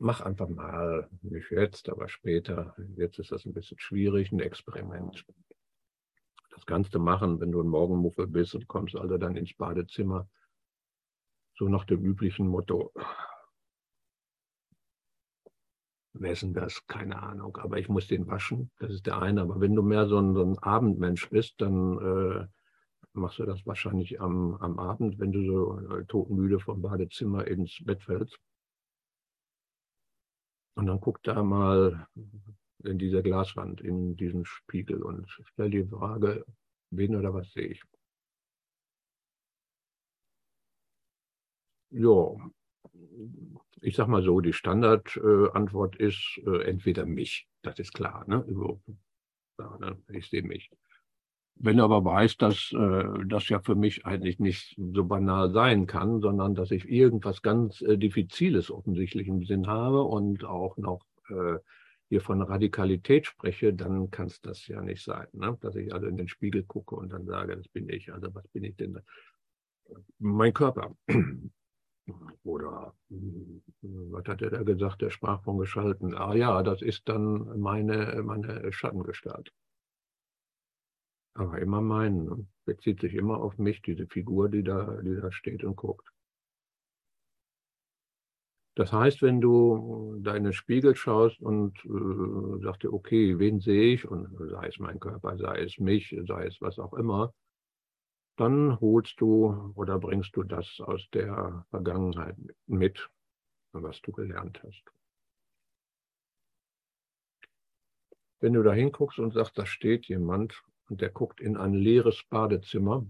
Mach 0.02 0.22
einfach 0.22 0.50
mal, 0.50 1.08
nicht 1.22 1.52
jetzt, 1.52 1.88
aber 1.88 2.10
später. 2.10 2.76
Jetzt 2.98 3.20
ist 3.20 3.32
das 3.32 3.46
ein 3.46 3.54
bisschen 3.54 3.80
schwierig, 3.80 4.32
ein 4.32 4.40
Experiment. 4.40 5.24
Das 6.50 6.66
kannst 6.66 6.94
du 6.96 7.00
machen, 7.00 7.40
wenn 7.40 7.52
du 7.52 7.62
ein 7.62 7.68
Morgenmuffel 7.68 8.28
bist 8.28 8.56
und 8.56 8.68
kommst 8.68 8.96
also 8.96 9.18
dann 9.18 9.36
ins 9.36 9.54
Badezimmer. 9.54 10.28
So 11.56 11.70
nach 11.70 11.86
dem 11.86 12.04
üblichen 12.04 12.48
Motto. 12.48 12.92
Wessen 16.14 16.54
das? 16.54 16.86
Keine 16.88 17.22
Ahnung. 17.22 17.56
Aber 17.58 17.78
ich 17.78 17.88
muss 17.88 18.08
den 18.08 18.28
waschen. 18.28 18.72
Das 18.80 18.92
ist 18.92 19.06
der 19.06 19.22
eine. 19.22 19.42
Aber 19.42 19.62
wenn 19.62 19.76
du 19.76 19.84
mehr 19.84 20.08
so 20.08 20.18
ein, 20.18 20.34
so 20.34 20.44
ein 20.44 20.58
Abendmensch 20.58 21.30
bist, 21.30 21.62
dann 21.62 21.99
äh, 21.99 22.47
machst 23.14 23.38
du 23.38 23.45
das 23.45 23.66
wahrscheinlich 23.68 24.20
am, 24.20 24.56
am 24.56 24.80
Abend, 24.80 25.20
wenn 25.20 25.32
du 25.32 25.45
so 25.45 25.95
äh, 25.95 26.06
todmüde 26.06 26.60
vom 26.60 26.82
Badezimmer 26.82 27.45
ins 27.47 27.78
Bett 27.86 28.02
fällst. 28.02 28.39
Und 30.76 30.88
dann 30.88 30.99
guck 31.01 31.22
da 31.24 31.43
mal 31.43 32.07
in 32.84 32.97
diese 32.97 33.22
Glaswand, 33.22 33.82
in 33.82 34.15
diesen 34.17 34.45
Spiegel 34.45 35.03
und 35.03 35.30
stell 35.53 35.69
die 35.69 35.86
Frage, 35.86 36.45
wen 36.91 37.15
oder 37.15 37.34
was 37.34 37.51
sehe 37.51 37.67
ich? 37.67 37.82
Ja, 41.91 42.36
ich 43.82 43.95
sag 43.95 44.07
mal 44.07 44.24
so, 44.24 44.39
die 44.41 44.53
Standardantwort 44.53 45.99
äh, 45.99 46.07
ist 46.07 46.39
äh, 46.45 46.63
entweder 46.63 47.05
mich, 47.05 47.47
das 47.61 47.80
ist 47.80 47.93
klar, 47.93 48.26
ne? 48.28 48.43
Ne? 49.80 49.97
Ich 50.09 50.30
sehe 50.30 50.43
mich. 50.43 50.72
Wenn 51.64 51.78
du 51.78 51.84
aber 51.84 52.03
weißt, 52.03 52.41
dass 52.41 52.74
äh, 52.74 53.03
das 53.28 53.47
ja 53.49 53.59
für 53.59 53.76
mich 53.76 54.03
eigentlich 54.03 54.39
nicht 54.39 54.76
so 54.78 55.05
banal 55.05 55.51
sein 55.51 55.86
kann, 55.86 56.20
sondern 56.20 56.55
dass 56.55 56.72
ich 56.72 56.89
irgendwas 56.89 57.43
ganz 57.43 57.82
äh, 57.82 57.97
Diffiziles 57.97 58.72
offensichtlich 58.72 59.28
im 59.28 59.43
Sinn 59.43 59.68
habe 59.68 60.01
und 60.01 60.43
auch 60.43 60.78
noch 60.78 61.05
äh, 61.30 61.59
hier 62.09 62.22
von 62.22 62.41
Radikalität 62.41 63.28
spreche, 63.28 63.76
dann 63.76 64.09
kann 64.09 64.26
es 64.26 64.41
das 64.41 64.66
ja 64.68 64.82
nicht 64.82 65.03
sein. 65.03 65.28
Ne? 65.34 65.55
Dass 65.62 65.76
ich 65.76 65.93
also 65.93 66.07
in 66.07 66.18
den 66.18 66.28
Spiegel 66.28 66.64
gucke 66.64 66.95
und 66.95 67.14
dann 67.14 67.28
sage, 67.28 67.55
das 67.55 67.68
bin 67.68 67.88
ich. 67.89 68.12
Also 68.12 68.34
was 68.34 68.47
bin 68.47 68.64
ich 68.64 68.76
denn? 68.76 68.99
Mein 70.18 70.53
Körper. 70.53 70.95
Oder 72.43 72.95
was 73.82 74.26
hat 74.26 74.41
er 74.41 74.49
da 74.49 74.64
gesagt? 74.64 75.03
Der 75.03 75.12
sprach 75.12 75.43
von 75.43 75.59
geschalten. 75.59 76.16
Ah 76.16 76.34
ja, 76.34 76.64
das 76.64 76.82
ist 76.82 77.07
dann 77.07 77.59
meine, 77.59 78.20
meine 78.24 78.74
Schattengestalt. 78.74 79.53
Aber 81.34 81.60
immer 81.60 81.82
meinen. 81.82 82.50
Bezieht 82.66 83.02
sich 83.02 83.14
immer 83.14 83.38
auf 83.42 83.58
mich, 83.58 83.82
diese 83.82 84.08
Figur, 84.08 84.50
die 84.50 84.64
da, 84.64 85.02
die 85.02 85.16
da 85.16 85.32
steht 85.32 85.64
und 85.64 85.76
guckt. 85.76 86.08
Das 88.76 88.94
heißt, 88.94 89.22
wenn 89.22 89.42
du 89.42 90.18
den 90.20 90.54
Spiegel 90.54 90.96
schaust 90.96 91.42
und 91.42 91.78
äh, 91.86 92.64
sagst 92.64 92.84
dir, 92.84 92.94
okay, 92.94 93.38
wen 93.38 93.60
sehe 93.60 93.94
ich? 93.94 94.08
Und 94.08 94.30
sei 94.50 94.68
es 94.68 94.80
mein 94.80 95.00
Körper, 95.00 95.38
sei 95.38 95.62
es 95.64 95.78
mich, 95.78 96.16
sei 96.26 96.46
es 96.46 96.62
was 96.62 96.80
auch 96.80 96.94
immer, 96.94 97.34
dann 98.38 98.80
holst 98.80 99.20
du 99.20 99.74
oder 99.76 100.00
bringst 100.00 100.36
du 100.36 100.44
das 100.44 100.80
aus 100.80 101.06
der 101.14 101.66
Vergangenheit 101.70 102.38
mit, 102.66 103.10
was 103.74 104.02
du 104.02 104.14
gelernt 104.14 104.62
hast. 104.64 104.84
Wenn 108.40 108.54
du 108.54 108.64
da 108.64 108.74
hinguckst 108.74 109.20
und 109.20 109.34
sagst, 109.34 109.58
da 109.58 109.66
steht 109.66 110.08
jemand 110.08 110.64
und 110.92 111.00
der 111.00 111.10
guckt 111.10 111.39
in 111.39 111.56
ein 111.56 111.74
leeres 111.74 112.22
Badezimmer, 112.30 113.10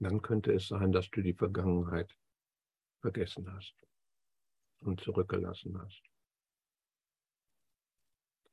dann 0.00 0.22
könnte 0.22 0.52
es 0.52 0.66
sein, 0.66 0.90
dass 0.90 1.08
du 1.08 1.22
die 1.22 1.34
Vergangenheit 1.34 2.12
vergessen 3.00 3.46
hast 3.54 3.76
und 4.80 5.00
zurückgelassen 5.00 5.80
hast. 5.80 6.02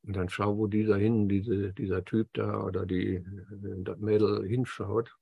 Und 0.04 0.16
dann 0.16 0.30
schau, 0.30 0.56
wo 0.56 0.68
dieser 0.68 0.98
hin, 0.98 1.28
diese, 1.28 1.74
dieser 1.74 2.06
Typ 2.06 2.32
da 2.34 2.64
oder 2.64 2.86
die, 2.86 3.26
das 3.84 3.98
Mädel 3.98 4.48
hinschaut. 4.48 5.18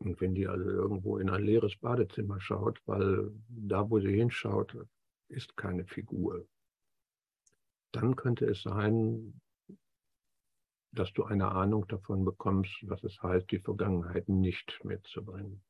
Und 0.00 0.20
wenn 0.20 0.34
die 0.34 0.48
also 0.48 0.68
irgendwo 0.68 1.16
in 1.16 1.30
ein 1.30 1.44
leeres 1.44 1.78
Badezimmer 1.78 2.42
schaut, 2.42 2.78
weil 2.84 3.32
da, 3.48 3.88
wo 3.88 4.00
sie 4.00 4.14
hinschaut, 4.14 4.76
ist 5.28 5.56
keine 5.56 5.86
Figur, 5.86 6.46
dann 7.90 8.16
könnte 8.16 8.44
es 8.44 8.62
sein, 8.62 9.40
dass 10.98 11.12
du 11.12 11.24
eine 11.24 11.52
Ahnung 11.52 11.86
davon 11.86 12.24
bekommst, 12.24 12.72
was 12.82 13.04
es 13.04 13.22
heißt, 13.22 13.48
die 13.52 13.60
Vergangenheit 13.60 14.28
nicht 14.28 14.84
mitzubringen. 14.84 15.62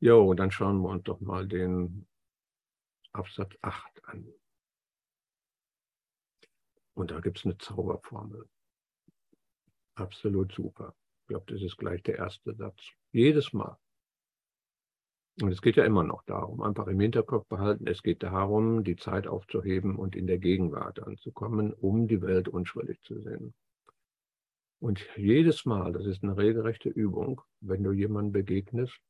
Jo, 0.00 0.34
dann 0.34 0.50
schauen 0.50 0.82
wir 0.82 0.90
uns 0.90 1.04
doch 1.04 1.20
mal 1.20 1.48
den 1.48 2.06
Absatz 3.12 3.56
8 3.62 4.04
an. 4.04 4.28
Und 6.94 7.10
da 7.10 7.20
gibt 7.20 7.38
es 7.38 7.46
eine 7.46 7.56
Zauberformel. 7.56 8.48
Absolut 9.94 10.52
super. 10.52 10.94
Ich 11.22 11.28
glaube, 11.28 11.50
das 11.50 11.62
ist 11.62 11.78
gleich 11.78 12.02
der 12.02 12.16
erste 12.18 12.54
Satz. 12.54 12.82
Jedes 13.12 13.54
Mal. 13.54 13.78
Und 15.40 15.50
es 15.50 15.62
geht 15.62 15.76
ja 15.76 15.84
immer 15.84 16.04
noch 16.04 16.22
darum, 16.24 16.60
einfach 16.62 16.86
im 16.88 17.00
Hinterkopf 17.00 17.46
behalten, 17.46 17.86
es 17.86 18.02
geht 18.02 18.22
darum, 18.22 18.84
die 18.84 18.96
Zeit 18.96 19.26
aufzuheben 19.26 19.96
und 19.96 20.14
in 20.14 20.26
der 20.26 20.38
Gegenwart 20.38 21.00
anzukommen, 21.00 21.72
um 21.72 22.06
die 22.06 22.20
Welt 22.20 22.48
unschuldig 22.48 23.00
zu 23.02 23.18
sehen. 23.20 23.54
Und 24.78 25.06
jedes 25.16 25.64
Mal, 25.64 25.92
das 25.92 26.04
ist 26.06 26.22
eine 26.22 26.36
regelrechte 26.36 26.90
Übung, 26.90 27.40
wenn 27.60 27.82
du 27.82 27.92
jemandem 27.92 28.32
begegnest, 28.32 29.00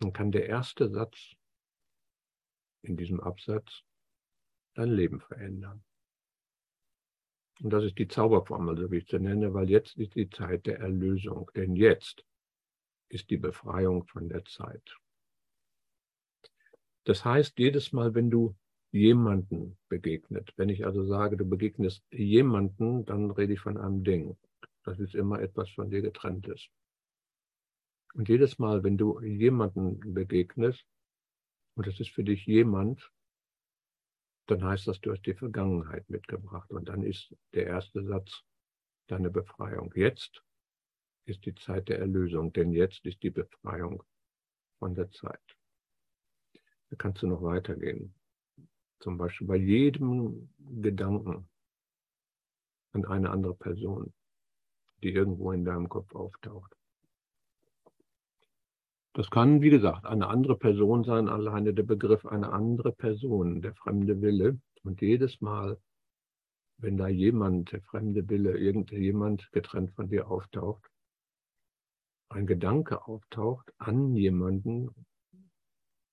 dann 0.00 0.12
kann 0.12 0.32
der 0.32 0.46
erste 0.46 0.90
Satz 0.90 1.34
in 2.82 2.96
diesem 2.96 3.20
Absatz 3.20 3.82
dein 4.74 4.90
Leben 4.90 5.20
verändern. 5.20 5.84
Und 7.60 7.70
das 7.70 7.84
ist 7.84 7.98
die 7.98 8.08
Zauberformel, 8.08 8.78
so 8.78 8.90
wie 8.90 8.98
ich 8.98 9.08
sie 9.08 9.18
nenne, 9.18 9.52
weil 9.52 9.68
jetzt 9.68 9.96
ist 9.98 10.14
die 10.14 10.30
Zeit 10.30 10.66
der 10.66 10.78
Erlösung. 10.78 11.50
Denn 11.54 11.74
jetzt 11.74 12.24
ist 13.08 13.30
die 13.30 13.36
Befreiung 13.36 14.06
von 14.06 14.28
der 14.28 14.44
Zeit. 14.44 14.96
Das 17.08 17.24
heißt, 17.24 17.58
jedes 17.58 17.94
Mal, 17.94 18.14
wenn 18.14 18.28
du 18.28 18.54
jemanden 18.90 19.78
begegnet, 19.88 20.52
wenn 20.58 20.68
ich 20.68 20.84
also 20.84 21.06
sage, 21.06 21.38
du 21.38 21.46
begegnest 21.46 22.04
jemanden, 22.12 23.06
dann 23.06 23.30
rede 23.30 23.54
ich 23.54 23.60
von 23.60 23.78
einem 23.78 24.04
Ding. 24.04 24.36
Das 24.84 24.98
ist 24.98 25.14
immer 25.14 25.40
etwas 25.40 25.70
von 25.70 25.88
dir 25.88 26.02
getrenntes. 26.02 26.68
Und 28.12 28.28
jedes 28.28 28.58
Mal, 28.58 28.84
wenn 28.84 28.98
du 28.98 29.18
jemanden 29.22 30.00
begegnest, 30.12 30.84
und 31.76 31.86
es 31.86 31.98
ist 31.98 32.10
für 32.10 32.24
dich 32.24 32.44
jemand, 32.44 33.10
dann 34.46 34.62
heißt 34.62 34.86
das, 34.86 35.00
du 35.00 35.10
hast 35.10 35.24
die 35.24 35.32
Vergangenheit 35.32 36.10
mitgebracht. 36.10 36.70
Und 36.70 36.90
dann 36.90 37.02
ist 37.02 37.34
der 37.54 37.68
erste 37.68 38.04
Satz 38.04 38.42
deine 39.06 39.30
Befreiung. 39.30 39.90
Jetzt 39.94 40.42
ist 41.24 41.46
die 41.46 41.54
Zeit 41.54 41.88
der 41.88 42.00
Erlösung, 42.00 42.52
denn 42.52 42.70
jetzt 42.70 43.06
ist 43.06 43.22
die 43.22 43.30
Befreiung 43.30 44.02
von 44.78 44.94
der 44.94 45.10
Zeit. 45.10 45.57
Da 46.90 46.96
kannst 46.96 47.22
du 47.22 47.26
noch 47.26 47.42
weitergehen. 47.42 48.14
Zum 49.00 49.18
Beispiel 49.18 49.46
bei 49.46 49.56
jedem 49.56 50.48
Gedanken 50.80 51.48
an 52.92 53.04
eine 53.04 53.30
andere 53.30 53.54
Person, 53.54 54.12
die 55.02 55.12
irgendwo 55.12 55.52
in 55.52 55.64
deinem 55.64 55.88
Kopf 55.88 56.14
auftaucht. 56.14 56.74
Das 59.12 59.30
kann, 59.30 59.62
wie 59.62 59.70
gesagt, 59.70 60.06
eine 60.06 60.28
andere 60.28 60.56
Person 60.56 61.04
sein, 61.04 61.28
alleine 61.28 61.74
der 61.74 61.82
Begriff 61.82 62.24
eine 62.24 62.52
andere 62.52 62.92
Person, 62.92 63.60
der 63.60 63.74
fremde 63.74 64.20
Wille. 64.22 64.60
Und 64.84 65.00
jedes 65.00 65.40
Mal, 65.40 65.78
wenn 66.76 66.96
da 66.96 67.08
jemand, 67.08 67.72
der 67.72 67.82
fremde 67.82 68.28
Wille, 68.28 68.56
irgendjemand 68.56 69.50
getrennt 69.52 69.90
von 69.92 70.08
dir 70.08 70.30
auftaucht, 70.30 70.88
ein 72.28 72.46
Gedanke 72.46 73.06
auftaucht 73.06 73.72
an 73.78 74.14
jemanden, 74.14 74.94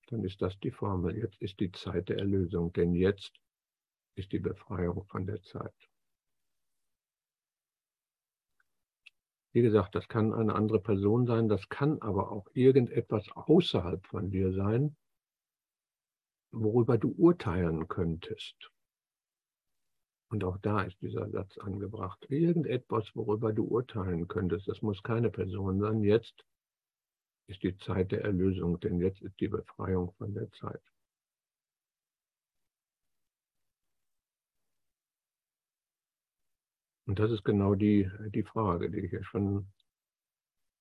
dann 0.07 0.23
ist 0.23 0.41
das 0.41 0.57
die 0.59 0.71
Formel. 0.71 1.17
Jetzt 1.17 1.41
ist 1.41 1.59
die 1.59 1.71
Zeit 1.71 2.09
der 2.09 2.19
Erlösung, 2.19 2.71
denn 2.73 2.93
jetzt 2.93 3.31
ist 4.15 4.31
die 4.31 4.39
Befreiung 4.39 5.05
von 5.05 5.25
der 5.25 5.41
Zeit. 5.41 5.73
Wie 9.53 9.61
gesagt, 9.61 9.95
das 9.95 10.07
kann 10.07 10.33
eine 10.33 10.53
andere 10.53 10.81
Person 10.81 11.25
sein, 11.25 11.47
das 11.47 11.69
kann 11.69 12.01
aber 12.01 12.31
auch 12.31 12.45
irgendetwas 12.53 13.25
außerhalb 13.31 14.05
von 14.05 14.29
dir 14.29 14.51
sein, 14.53 14.97
worüber 16.51 16.97
du 16.97 17.13
urteilen 17.17 17.87
könntest. 17.87 18.71
Und 20.29 20.43
auch 20.43 20.57
da 20.57 20.81
ist 20.81 21.01
dieser 21.01 21.29
Satz 21.29 21.57
angebracht. 21.57 22.25
Irgendetwas, 22.29 23.15
worüber 23.15 23.53
du 23.53 23.63
urteilen 23.63 24.27
könntest. 24.27 24.67
Das 24.67 24.81
muss 24.81 25.01
keine 25.03 25.29
Person 25.29 25.79
sein. 25.79 26.03
Jetzt 26.03 26.43
ist 27.47 27.63
die 27.63 27.77
Zeit 27.77 28.11
der 28.11 28.23
Erlösung, 28.23 28.79
denn 28.79 28.99
jetzt 28.99 29.21
ist 29.21 29.39
die 29.39 29.47
Befreiung 29.47 30.13
von 30.17 30.33
der 30.33 30.51
Zeit. 30.51 30.81
Und 37.07 37.19
das 37.19 37.31
ist 37.31 37.43
genau 37.43 37.75
die, 37.75 38.09
die 38.33 38.43
Frage, 38.43 38.89
die 38.89 38.99
ich 38.99 39.11
ja 39.11 39.23
schon 39.23 39.71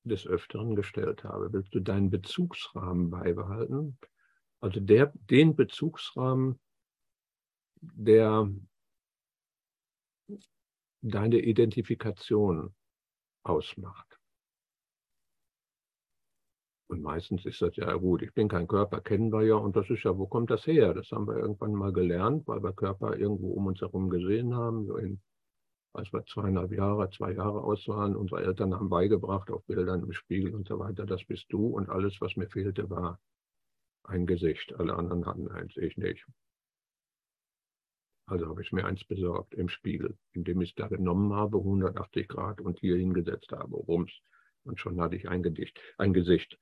des 0.04 0.26
Öfteren 0.26 0.74
gestellt 0.74 1.24
habe. 1.24 1.52
Willst 1.52 1.74
du 1.74 1.80
deinen 1.80 2.10
Bezugsrahmen 2.10 3.10
beibehalten? 3.10 3.98
Also 4.60 4.80
der, 4.80 5.12
den 5.30 5.56
Bezugsrahmen, 5.56 6.58
der 7.80 8.50
deine 11.02 11.38
Identifikation 11.38 12.74
ausmacht. 13.42 14.13
Und 16.88 17.02
meistens 17.02 17.44
ist 17.46 17.62
das 17.62 17.76
ja 17.76 17.94
gut, 17.94 18.22
ich 18.22 18.34
bin 18.34 18.48
kein 18.48 18.66
Körper, 18.66 19.00
kennen 19.00 19.32
wir 19.32 19.42
ja, 19.42 19.56
und 19.56 19.74
das 19.74 19.88
ist 19.88 20.02
ja, 20.04 20.16
wo 20.18 20.26
kommt 20.26 20.50
das 20.50 20.66
her? 20.66 20.92
Das 20.92 21.10
haben 21.10 21.26
wir 21.26 21.36
irgendwann 21.36 21.72
mal 21.72 21.92
gelernt, 21.92 22.46
weil 22.46 22.62
wir 22.62 22.72
Körper 22.72 23.16
irgendwo 23.16 23.52
um 23.52 23.66
uns 23.66 23.80
herum 23.80 24.10
gesehen 24.10 24.54
haben, 24.54 24.86
so 24.86 24.96
in 24.96 25.20
als 25.94 26.12
wir 26.12 26.24
zweieinhalb 26.26 26.72
Jahre, 26.72 27.08
zwei 27.10 27.32
Jahre 27.32 27.62
aus 27.62 27.86
waren, 27.86 28.16
unsere 28.16 28.42
Eltern 28.42 28.74
haben 28.74 28.88
beigebracht 28.88 29.48
auf 29.50 29.64
Bildern 29.64 30.02
im 30.02 30.12
Spiegel 30.12 30.52
und 30.52 30.66
so 30.66 30.78
weiter, 30.80 31.06
das 31.06 31.24
bist 31.24 31.46
du 31.50 31.68
und 31.68 31.88
alles, 31.88 32.20
was 32.20 32.34
mir 32.36 32.48
fehlte, 32.48 32.90
war 32.90 33.20
ein 34.02 34.26
Gesicht. 34.26 34.74
Alle 34.74 34.96
anderen 34.96 35.24
hatten 35.24 35.48
eins, 35.48 35.76
ich 35.76 35.96
nicht. 35.96 36.26
Also 38.26 38.48
habe 38.48 38.62
ich 38.62 38.72
mir 38.72 38.84
eins 38.86 39.04
besorgt 39.04 39.54
im 39.54 39.68
Spiegel, 39.68 40.16
indem 40.32 40.62
ich 40.62 40.70
es 40.70 40.74
da 40.74 40.88
genommen 40.88 41.32
habe, 41.32 41.58
180 41.58 42.26
Grad 42.26 42.60
und 42.60 42.80
hier 42.80 42.96
hingesetzt 42.96 43.52
habe, 43.52 43.76
rums. 43.76 44.12
Und 44.64 44.80
schon 44.80 45.00
hatte 45.00 45.14
ich 45.14 45.28
ein, 45.28 45.42
Gedicht, 45.42 45.78
ein 45.98 46.12
Gesicht. 46.12 46.58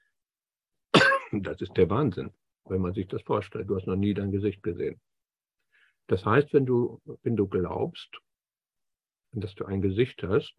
Das 1.33 1.61
ist 1.63 1.77
der 1.79 1.89
Wahnsinn, 1.89 2.31
wenn 2.67 2.83
man 2.83 2.93
sich 2.93 3.09
das 3.09 3.23
vorstellt. 3.23 3.69
Du 3.69 3.77
hast 3.77 3.87
noch 3.87 3.97
nie 3.97 4.13
dein 4.13 4.31
Gesicht 4.31 4.63
gesehen. 4.63 5.01
Das 6.09 6.25
heißt, 6.27 6.53
wenn 6.53 6.67
du, 6.67 7.01
wenn 7.23 7.37
du 7.37 7.49
glaubst, 7.49 8.21
dass 9.33 9.55
du 9.55 9.65
ein 9.65 9.81
Gesicht 9.81 10.23
hast, 10.23 10.55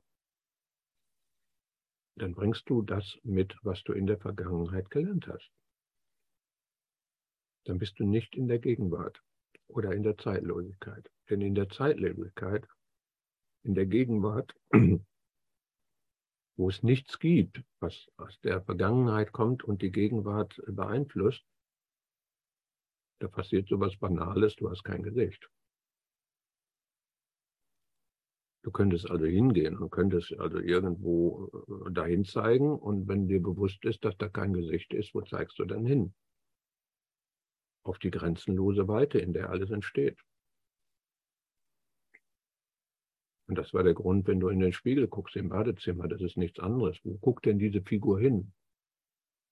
dann 2.16 2.34
bringst 2.34 2.68
du 2.70 2.82
das 2.82 3.18
mit, 3.24 3.56
was 3.62 3.84
du 3.84 3.94
in 3.94 4.08
der 4.08 4.18
Vergangenheit 4.18 4.90
gelernt 4.90 5.28
hast. 5.28 5.52
Dann 7.66 7.78
bist 7.78 8.00
du 8.00 8.06
nicht 8.06 8.36
in 8.36 8.48
der 8.48 8.60
Gegenwart 8.60 9.22
oder 9.68 9.94
in 9.94 10.04
der 10.04 10.18
Zeitlosigkeit. 10.18 11.10
Denn 11.30 11.42
in 11.42 11.56
der 11.56 11.70
Zeitlosigkeit, 11.70 12.68
in 13.64 13.76
der 13.76 13.86
Gegenwart, 13.86 14.56
wo 16.56 16.70
es 16.70 16.84
nichts 16.84 17.20
gibt, 17.20 17.64
was 17.80 18.08
aus 18.18 18.40
der 18.42 18.62
Vergangenheit 18.62 19.32
kommt 19.32 19.64
und 19.64 19.82
die 19.82 19.92
Gegenwart 19.92 20.62
beeinflusst, 20.68 21.44
da 23.20 23.28
passiert 23.28 23.68
sowas 23.68 23.98
Banales, 23.98 24.56
du 24.56 24.70
hast 24.70 24.84
kein 24.84 25.02
Gesicht. 25.02 25.50
Du 28.64 28.72
könntest 28.72 29.10
also 29.10 29.26
hingehen 29.26 29.78
und 29.78 29.90
könntest 29.90 30.38
also 30.40 30.60
irgendwo 30.60 31.50
äh, 31.88 31.92
dahin 31.92 32.24
zeigen 32.24 32.78
und 32.78 33.08
wenn 33.10 33.28
dir 33.28 33.42
bewusst 33.42 33.84
ist, 33.84 34.06
dass 34.06 34.18
da 34.18 34.30
kein 34.30 34.54
Gesicht 34.54 34.94
ist, 34.94 35.14
wo 35.14 35.22
zeigst 35.22 35.60
du 35.60 35.66
dann 35.66 35.86
hin? 35.86 36.14
Auf 37.84 38.00
die 38.00 38.12
grenzenlose 38.12 38.88
Weite, 38.88 39.20
in 39.20 39.34
der 39.34 39.50
alles 39.50 39.70
entsteht. 39.70 40.18
Und 43.54 43.60
das 43.60 43.72
war 43.72 43.84
der 43.84 43.94
Grund, 43.94 44.26
wenn 44.26 44.40
du 44.40 44.50
in 44.50 44.62
den 44.62 44.74
Spiegel 44.74 45.08
guckst 45.08 45.36
im 45.36 45.50
Badezimmer, 45.50 46.08
das 46.08 46.22
ist 46.22 46.38
nichts 46.38 46.60
anderes. 46.60 46.98
Wo 47.04 47.20
guckt 47.20 47.46
denn 47.46 47.60
diese 47.60 47.84
Figur 47.84 48.20
hin? 48.20 48.52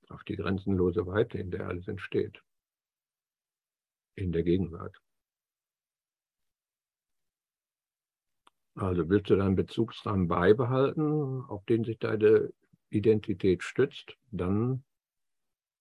Auf 0.10 0.24
die 0.24 0.38
grenzenlose 0.38 1.06
Weite, 1.06 1.38
in 1.38 1.52
der 1.52 1.68
alles 1.68 1.88
entsteht. 1.88 2.42
In 4.16 4.32
der 4.32 4.42
Gegenwart. 4.42 5.00
Also 8.74 9.08
willst 9.08 9.30
du 9.30 9.36
deinen 9.36 9.56
Bezugsrahmen 9.56 10.28
beibehalten, 10.28 11.44
auf 11.48 11.64
den 11.66 11.84
sich 11.84 12.00
deine 12.00 12.52
Identität 12.90 13.62
stützt, 13.62 14.18
dann 14.32 14.84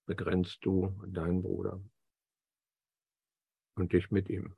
begrenzt 0.04 0.58
du 0.60 0.90
deinen 1.06 1.40
Bruder 1.40 1.80
und 3.76 3.94
dich 3.94 4.10
mit 4.10 4.28
ihm. 4.28 4.54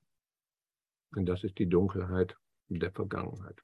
Und 1.14 1.26
das 1.26 1.44
ist 1.44 1.60
die 1.60 1.68
Dunkelheit 1.68 2.36
der 2.78 2.92
Vergangenheit. 2.92 3.60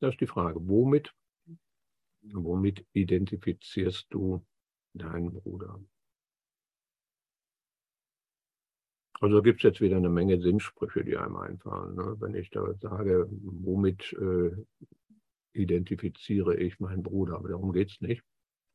Das 0.00 0.14
ist 0.14 0.20
die 0.20 0.26
Frage, 0.26 0.60
womit, 0.68 1.14
womit 2.22 2.86
identifizierst 2.92 4.06
du 4.10 4.44
deinen 4.92 5.32
Bruder? 5.32 5.80
Also 9.20 9.40
gibt 9.40 9.60
es 9.60 9.62
jetzt 9.62 9.80
wieder 9.80 9.96
eine 9.96 10.10
Menge 10.10 10.40
Sinnsprüche, 10.40 11.02
die 11.02 11.16
einem 11.16 11.36
einfallen. 11.36 11.94
Ne? 11.94 12.16
Wenn 12.20 12.34
ich 12.34 12.50
da 12.50 12.74
sage, 12.74 13.26
womit 13.30 14.12
äh, 14.12 14.50
identifiziere 15.54 16.56
ich 16.56 16.78
meinen 16.80 17.02
Bruder? 17.02 17.36
Aber 17.36 17.48
darum 17.48 17.72
geht 17.72 17.90
es 17.92 18.00
nicht. 18.02 18.22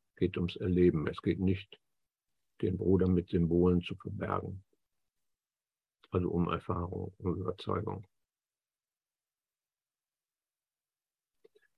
Es 0.10 0.16
geht 0.16 0.38
ums 0.38 0.56
Erleben. 0.56 1.06
Es 1.06 1.22
geht 1.22 1.40
nicht, 1.40 1.80
den 2.62 2.78
Bruder 2.78 3.08
mit 3.08 3.30
Symbolen 3.30 3.82
zu 3.82 3.96
verbergen. 3.96 4.64
Also 6.12 6.30
um 6.30 6.50
Erfahrung, 6.50 7.14
um 7.20 7.36
Überzeugung. 7.36 8.06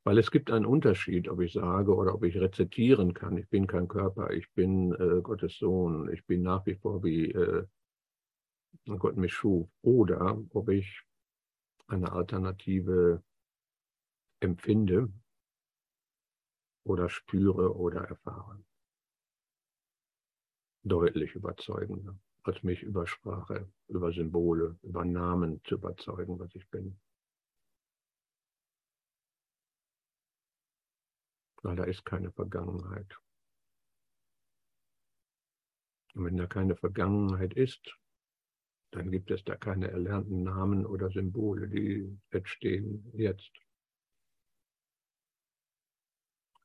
Weil 0.06 0.18
es 0.18 0.32
gibt 0.32 0.52
einen 0.52 0.66
Unterschied, 0.66 1.30
ob 1.30 1.40
ich 1.40 1.54
sage 1.54 1.96
oder 1.96 2.14
ob 2.14 2.24
ich 2.24 2.36
rezitieren 2.36 3.14
kann, 3.14 3.38
ich 3.38 3.48
bin 3.48 3.68
kein 3.68 3.88
Körper, 3.88 4.32
ich 4.32 4.52
bin 4.52 4.94
äh, 4.96 5.22
Gottes 5.22 5.58
Sohn, 5.58 6.12
ich 6.12 6.26
bin 6.26 6.42
nach 6.42 6.66
wie 6.66 6.76
vor 6.76 7.04
wie 7.04 7.32
äh, 7.32 7.66
Gott 8.86 9.16
mich 9.16 9.34
schuf, 9.34 9.70
oder 9.82 10.44
ob 10.50 10.70
ich 10.70 11.04
eine 11.88 12.12
Alternative 12.12 13.24
empfinde 14.42 15.10
oder 16.84 17.08
spüre 17.08 17.76
oder 17.76 18.02
erfahre. 18.02 18.62
Deutlich 20.84 21.34
überzeugender, 21.34 22.18
als 22.44 22.62
mich 22.64 22.84
über 22.84 23.08
Sprache, 23.08 23.72
über 23.88 24.12
Symbole, 24.12 24.78
über 24.84 25.06
Namen 25.06 25.64
zu 25.64 25.76
überzeugen, 25.76 26.40
was 26.40 26.54
ich 26.56 26.70
bin. 26.70 27.00
Weil 31.62 31.78
da 31.78 31.86
ist 31.86 32.04
keine 32.06 32.32
Vergangenheit. 32.32 33.18
Und 36.14 36.26
wenn 36.26 36.38
da 36.38 36.46
keine 36.46 36.76
Vergangenheit 36.76 37.54
ist, 37.54 37.98
dann 38.92 39.10
gibt 39.10 39.32
es 39.32 39.44
da 39.44 39.56
keine 39.56 39.90
erlernten 39.90 40.44
Namen 40.44 40.86
oder 40.86 41.10
Symbole, 41.10 41.68
die 41.68 42.20
entstehen 42.30 43.10
jetzt. 43.14 43.52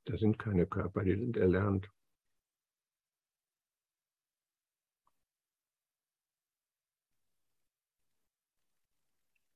Da 0.05 0.19
sind 0.19 0.39
keine 0.39 0.67
Körper, 0.67 1.05
die 1.05 1.17
sind 1.17 1.37
erlernt. 1.37 1.91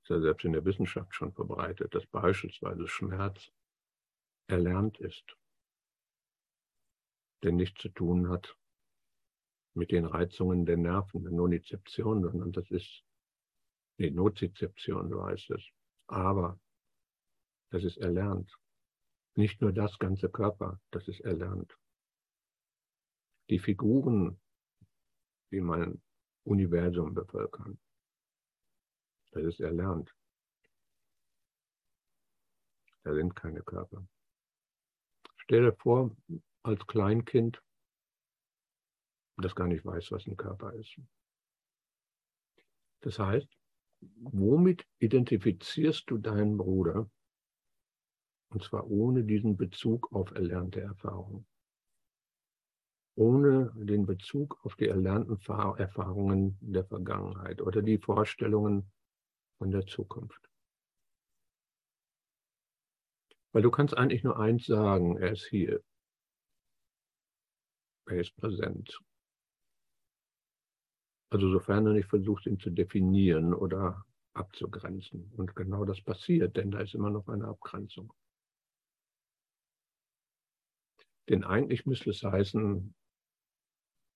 Ist 0.02 0.10
ja 0.10 0.20
selbst 0.20 0.44
in 0.44 0.52
der 0.52 0.64
Wissenschaft 0.64 1.14
schon 1.14 1.32
verbreitet, 1.32 1.94
dass 1.94 2.06
beispielsweise 2.06 2.88
Schmerz 2.88 3.52
erlernt 4.48 4.98
ist, 4.98 5.36
der 7.42 7.52
nichts 7.52 7.80
zu 7.80 7.88
tun 7.88 8.28
hat 8.28 8.56
mit 9.74 9.90
den 9.90 10.04
Reizungen 10.04 10.66
der 10.66 10.76
Nerven, 10.76 11.22
der 11.22 11.32
Nonizeption, 11.32 12.22
sondern 12.22 12.52
das 12.52 12.70
ist 12.70 13.04
die 13.98 14.10
Nozizeption, 14.10 15.08
so 15.08 15.24
heißt 15.24 15.50
es. 15.50 15.62
Aber 16.08 16.60
das 17.70 17.84
ist 17.84 17.98
erlernt. 17.98 18.52
Nicht 19.34 19.62
nur 19.62 19.72
das 19.72 19.98
ganze 19.98 20.28
Körper, 20.28 20.80
das 20.90 21.08
ist 21.08 21.20
erlernt. 21.20 21.78
Die 23.48 23.58
Figuren, 23.58 24.40
die 25.50 25.60
mein 25.60 26.02
Universum 26.44 27.14
bevölkern, 27.14 27.78
das 29.32 29.44
ist 29.44 29.60
erlernt. 29.60 30.14
Da 33.02 33.14
sind 33.14 33.34
keine 33.34 33.62
Körper. 33.62 34.06
Stell 35.36 35.62
dir 35.62 35.74
vor, 35.74 36.16
als 36.62 36.86
Kleinkind 36.86 37.60
das 39.36 39.54
gar 39.54 39.66
nicht 39.66 39.84
weiß, 39.84 40.12
was 40.12 40.26
ein 40.26 40.36
Körper 40.36 40.72
ist. 40.74 40.96
Das 43.00 43.18
heißt, 43.18 43.48
womit 44.20 44.86
identifizierst 44.98 46.08
du 46.08 46.18
deinen 46.18 46.56
Bruder? 46.56 47.10
Und 48.50 48.62
zwar 48.62 48.88
ohne 48.88 49.24
diesen 49.24 49.56
Bezug 49.56 50.12
auf 50.12 50.30
erlernte 50.32 50.80
Erfahrungen. 50.80 51.46
Ohne 53.14 53.72
den 53.74 54.06
Bezug 54.06 54.58
auf 54.64 54.76
die 54.76 54.88
erlernten 54.88 55.38
Erfahrungen 55.78 56.58
der 56.60 56.84
Vergangenheit 56.84 57.60
oder 57.60 57.82
die 57.82 57.98
Vorstellungen 57.98 58.90
von 59.62 59.70
der 59.70 59.86
Zukunft. 59.86 60.50
Weil 63.52 63.62
du 63.62 63.70
kannst 63.70 63.96
eigentlich 63.96 64.24
nur 64.24 64.36
eins 64.36 64.66
sagen, 64.66 65.16
er 65.18 65.30
ist 65.30 65.46
hier. 65.46 65.80
Er 68.06 68.20
ist 68.20 68.34
präsent. 68.34 68.98
Also 71.30 71.48
sofern 71.52 71.84
du 71.84 71.92
nicht 71.92 72.08
versuchst, 72.08 72.46
ihn 72.46 72.58
zu 72.58 72.70
definieren 72.70 73.54
oder 73.54 74.04
abzugrenzen. 74.34 75.32
Und 75.36 75.54
genau 75.54 75.84
das 75.84 76.02
passiert, 76.02 76.56
denn 76.56 76.72
da 76.72 76.80
ist 76.80 76.96
immer 76.96 77.10
noch 77.10 77.28
eine 77.28 77.46
Abgrenzung. 77.46 78.12
Denn 81.28 81.44
eigentlich 81.44 81.86
müsste 81.86 82.10
es 82.10 82.24
heißen, 82.24 82.96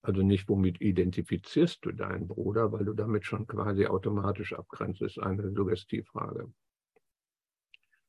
also 0.06 0.22
nicht, 0.22 0.48
womit 0.48 0.80
identifizierst 0.80 1.84
du 1.84 1.92
deinen 1.92 2.28
Bruder, 2.28 2.72
weil 2.72 2.84
du 2.84 2.92
damit 2.92 3.24
schon 3.24 3.46
quasi 3.46 3.86
automatisch 3.86 4.52
abgrenzt, 4.52 5.02
ist 5.02 5.18
eine 5.18 5.50
Suggestivfrage. 5.52 6.52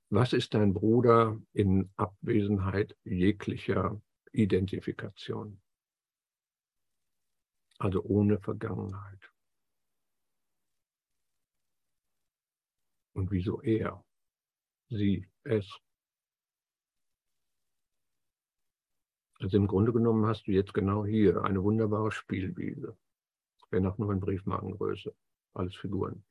Was 0.09 0.33
ist 0.33 0.53
dein 0.53 0.73
Bruder 0.73 1.37
in 1.53 1.89
Abwesenheit 1.97 2.95
jeglicher 3.03 4.01
Identifikation? 4.31 5.59
also 7.79 8.03
ohne 8.03 8.39
Vergangenheit. 8.39 9.31
Und 13.13 13.31
wieso 13.31 13.61
er, 13.61 14.03
sie, 14.89 15.27
es? 15.43 15.67
Also 19.39 19.57
im 19.57 19.67
Grunde 19.67 19.93
genommen 19.93 20.25
hast 20.25 20.47
du 20.47 20.51
jetzt 20.51 20.73
genau 20.73 21.05
hier 21.05 21.43
eine 21.43 21.63
wunderbare 21.63 22.11
Spielwiese. 22.11 22.97
Wenn 23.69 23.85
auch 23.85 23.97
nur 23.97 24.11
in 24.11 24.19
Briefmarkengröße. 24.19 25.13
Alles 25.53 25.75
Figuren. 25.75 26.23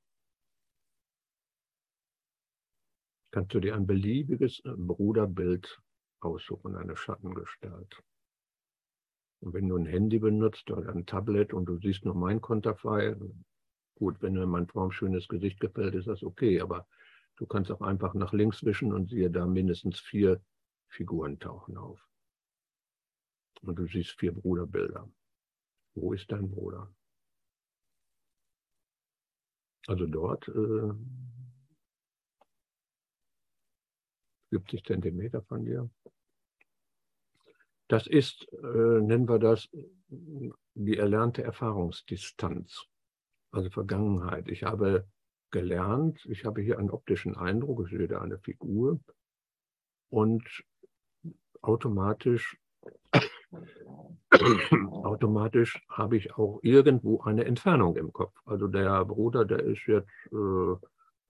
Kannst 3.31 3.53
du 3.55 3.61
dir 3.61 3.75
ein 3.75 3.87
beliebiges 3.87 4.63
Bruderbild 4.65 5.81
aussuchen, 6.21 6.77
eine 6.77 6.97
Schattengestalt. 6.97 8.03
Und 9.41 9.53
wenn 9.53 9.69
du 9.69 9.77
ein 9.77 9.87
Handy 9.87 10.19
benutzt 10.19 10.71
oder 10.71 10.91
ein 10.91 11.07
Tablet 11.07 11.53
und 11.53 11.67
du 11.67 11.79
siehst 11.79 12.05
nur 12.05 12.15
mein 12.15 12.41
Konterfei, 12.41 13.15
gut, 13.97 14.23
wenn 14.23 14.33
mir 14.33 14.47
mein 14.47 14.67
formschönes 14.67 15.29
Gesicht 15.29 15.61
gefällt, 15.61 15.95
ist 15.95 16.09
das 16.09 16.23
okay, 16.23 16.61
aber 16.61 16.87
Du 17.39 17.45
kannst 17.45 17.71
auch 17.71 17.83
einfach 17.83 18.15
nach 18.15 18.33
links 18.33 18.65
wischen 18.65 18.95
und 18.95 19.11
siehe 19.11 19.31
da 19.31 19.47
mindestens 19.47 20.01
vier 20.01 20.41
Figuren 20.89 21.39
tauchen 21.39 21.77
auf. 21.77 22.06
Und 23.63 23.77
du 23.77 23.87
siehst 23.87 24.19
vier 24.19 24.33
Bruderbilder. 24.33 25.09
Wo 25.95 26.13
ist 26.13 26.31
dein 26.31 26.51
Bruder? 26.51 26.93
Also 29.87 30.07
dort 30.07 30.49
äh, 30.49 30.93
70 34.51 34.85
Zentimeter 34.85 35.43
von 35.43 35.65
dir. 35.65 35.91
Das 37.89 38.07
ist, 38.07 38.47
äh, 38.53 39.01
nennen 39.01 39.29
wir 39.29 39.39
das, 39.39 39.69
die 40.09 40.97
erlernte 40.97 41.45
Erfahrungsdistanz, 41.45 42.87
also 43.53 43.71
Vergangenheit. 43.71 44.49
Ich 44.49 44.65
habe 44.65 45.07
gelernt, 45.51 46.25
ich 46.27 46.45
habe 46.45 46.61
hier 46.63 46.79
einen 46.79 46.91
optischen 46.91 47.37
Eindruck, 47.37 47.87
ich 47.87 47.97
sehe 47.97 48.09
da 48.09 48.21
eine 48.21 48.39
Figur 48.39 49.01
und 50.11 50.65
automatisch, 51.63 52.59
automatisch 54.33 55.81
habe 55.89 56.17
ich 56.17 56.35
auch 56.35 56.61
irgendwo 56.63 57.21
eine 57.23 57.45
Entfernung 57.45 57.97
im 57.97 58.13
Kopf. 58.13 58.35
Also 58.45 58.67
der 58.67 59.05
Bruder, 59.05 59.45
der 59.45 59.61
ist 59.61 59.87
jetzt 59.87 60.11
äh, 60.33 60.77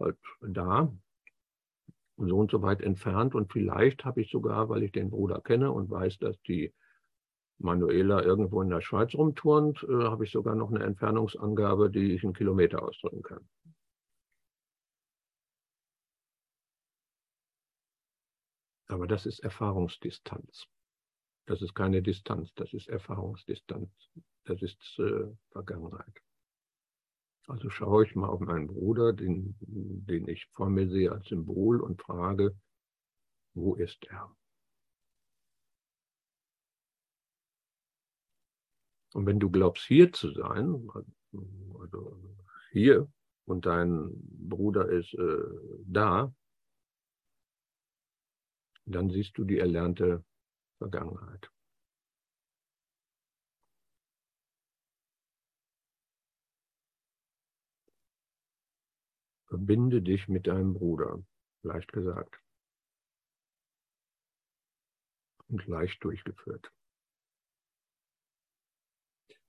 halt 0.01 0.17
da, 0.41 0.93
so 2.17 2.39
und 2.39 2.51
so 2.51 2.63
weit 2.63 2.81
entfernt 2.81 3.35
und 3.35 3.53
vielleicht 3.53 4.05
habe 4.05 4.23
ich 4.23 4.31
sogar, 4.31 4.69
weil 4.69 4.83
ich 4.83 4.93
den 4.93 5.11
Bruder 5.11 5.41
kenne 5.41 5.71
und 5.71 5.91
weiß, 5.91 6.19
dass 6.19 6.41
die 6.43 6.73
Manuela 7.59 8.23
irgendwo 8.23 8.63
in 8.63 8.71
der 8.71 8.81
Schweiz 8.81 9.15
rumturnt, 9.15 9.83
äh, 9.89 10.05
habe 10.05 10.25
ich 10.25 10.31
sogar 10.31 10.55
noch 10.55 10.71
eine 10.71 10.85
Entfernungsangabe, 10.85 11.91
die 11.91 12.15
ich 12.15 12.25
in 12.25 12.33
Kilometer 12.33 12.83
ausdrücken 12.83 13.23
kann. 13.23 13.49
Aber 18.89 19.07
das 19.07 19.27
ist 19.27 19.41
Erfahrungsdistanz. 19.41 20.69
Das 21.47 21.63
ist 21.63 21.75
keine 21.75 22.03
Distanz, 22.03 22.53
das 22.55 22.73
ist 22.73 22.89
Erfahrungsdistanz. 22.89 23.89
Das 24.45 24.63
ist 24.63 24.99
äh, 24.99 25.27
Vergangenheit. 25.51 26.23
Also 27.47 27.71
schaue 27.71 28.05
ich 28.05 28.17
mal 28.17 28.29
auf 28.29 28.41
meinen 28.41 28.67
Bruder, 28.67 29.13
den, 29.13 29.57
den 29.61 30.27
ich 30.27 30.47
vor 30.53 30.69
mir 30.69 30.89
sehe 30.89 31.13
als 31.13 31.27
Symbol 31.27 31.81
und 31.81 32.03
frage, 32.03 32.57
wo 33.55 33.77
ist 33.77 34.05
er? 34.07 34.37
Und 39.15 39.27
wenn 39.27 39.39
du 39.39 39.49
glaubst, 39.49 39.85
hier 39.87 40.13
zu 40.13 40.33
sein, 40.33 40.89
also 41.81 42.21
hier, 42.73 43.09
und 43.45 43.65
dein 43.65 44.11
Bruder 44.13 44.89
ist 44.89 45.15
äh, 45.15 45.39
da, 45.87 46.35
dann 48.85 49.11
siehst 49.11 49.39
du 49.39 49.45
die 49.45 49.59
erlernte 49.59 50.25
Vergangenheit. 50.79 51.51
Verbinde 59.49 60.03
dich 60.03 60.29
mit 60.29 60.47
deinem 60.47 60.75
Bruder, 60.75 61.23
leicht 61.63 61.93
gesagt. 61.93 62.41
Und 65.49 65.67
leicht 65.67 66.03
durchgeführt. 66.03 66.73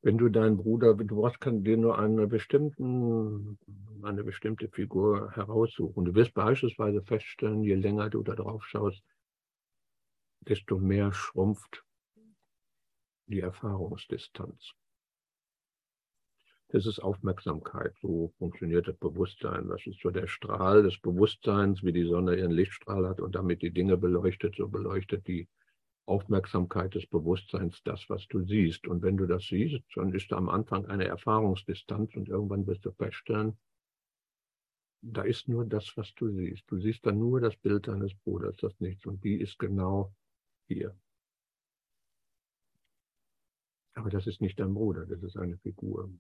Wenn 0.04 0.18
du 0.18 0.30
deinen 0.30 0.58
Bruder, 0.58 0.94
du 0.94 1.16
brauchst 1.16 1.42
kann 1.42 1.64
dir 1.64 1.76
nur 1.76 1.98
eine, 1.98 2.28
bestimmten, 2.28 3.58
eine 4.04 4.24
bestimmte 4.24 4.70
Figur 4.70 5.32
heraussuchen. 5.32 6.06
Du 6.06 6.16
wirst 6.16 6.34
beispielsweise 6.34 7.02
feststellen, 7.02 7.64
je 7.64 7.74
länger 7.74 8.10
du 8.10 8.22
da 8.22 8.36
drauf 8.36 8.64
schaust, 8.66 9.04
desto 10.48 10.78
mehr 10.78 11.12
schrumpft 11.14 11.84
die 13.28 13.42
Erfahrungsdistanz. 13.42 14.74
Das 16.70 16.86
ist 16.86 17.00
Aufmerksamkeit. 17.00 17.96
So 18.02 18.34
funktioniert 18.38 18.88
das 18.88 18.98
Bewusstsein. 18.98 19.70
Das 19.70 19.86
ist 19.86 20.02
so 20.02 20.10
der 20.10 20.28
Strahl 20.28 20.84
des 20.84 21.00
Bewusstseins, 21.00 21.82
wie 21.84 21.94
die 21.94 22.08
Sonne 22.08 22.36
ihren 22.36 22.52
Lichtstrahl 22.52 23.08
hat 23.08 23.22
und 23.22 23.36
damit 23.36 23.62
die 23.62 23.72
Dinge 23.72 23.98
beleuchtet, 23.98 24.56
so 24.58 24.68
beleuchtet 24.68 25.28
die 25.28 25.48
Aufmerksamkeit 26.06 26.96
des 26.96 27.06
Bewusstseins 27.06 27.82
das, 27.84 28.10
was 28.10 28.28
du 28.28 28.44
siehst. 28.46 28.88
Und 28.88 29.02
wenn 29.02 29.18
du 29.18 29.28
das 29.28 29.46
siehst, 29.48 29.84
dann 29.96 30.14
ist 30.14 30.32
da 30.32 30.38
am 30.38 30.50
Anfang 30.50 30.86
eine 30.88 31.06
Erfahrungsdistanz 31.06 32.16
und 32.16 32.28
irgendwann 32.28 32.68
wirst 32.68 32.86
du 32.86 32.92
feststellen, 32.92 33.58
da 35.02 35.22
ist 35.22 35.48
nur 35.48 35.66
das, 35.66 35.96
was 35.96 36.14
du 36.16 36.30
siehst. 36.32 36.64
Du 36.68 36.80
siehst 36.80 37.06
dann 37.06 37.20
nur 37.20 37.40
das 37.40 37.56
Bild 37.56 37.88
deines 37.88 38.14
Bruders, 38.16 38.58
das 38.58 38.78
Nichts. 38.80 39.06
Und 39.06 39.24
die 39.24 39.40
ist 39.40 39.58
genau 39.60 40.14
hier. 40.68 40.98
Aber 43.94 44.10
das 44.10 44.28
ist 44.28 44.42
nicht 44.42 44.60
dein 44.60 44.74
Bruder, 44.74 45.06
das 45.06 45.24
ist 45.24 45.38
eine 45.38 45.58
Figur. 45.58 46.12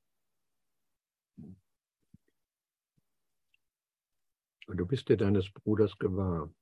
Und 4.67 4.77
du 4.77 4.85
bist 4.85 5.07
dir 5.09 5.17
deines 5.17 5.51
Bruders 5.51 5.97
gewahr. 5.97 6.53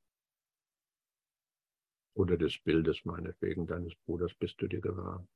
Oder 2.14 2.38
des 2.38 2.60
Bildes 2.60 3.04
meinetwegen 3.06 3.66
deines 3.66 3.96
Bruders 3.96 4.34
bist 4.36 4.62
du 4.62 4.68
dir 4.68 4.82
gewahr. 4.82 5.28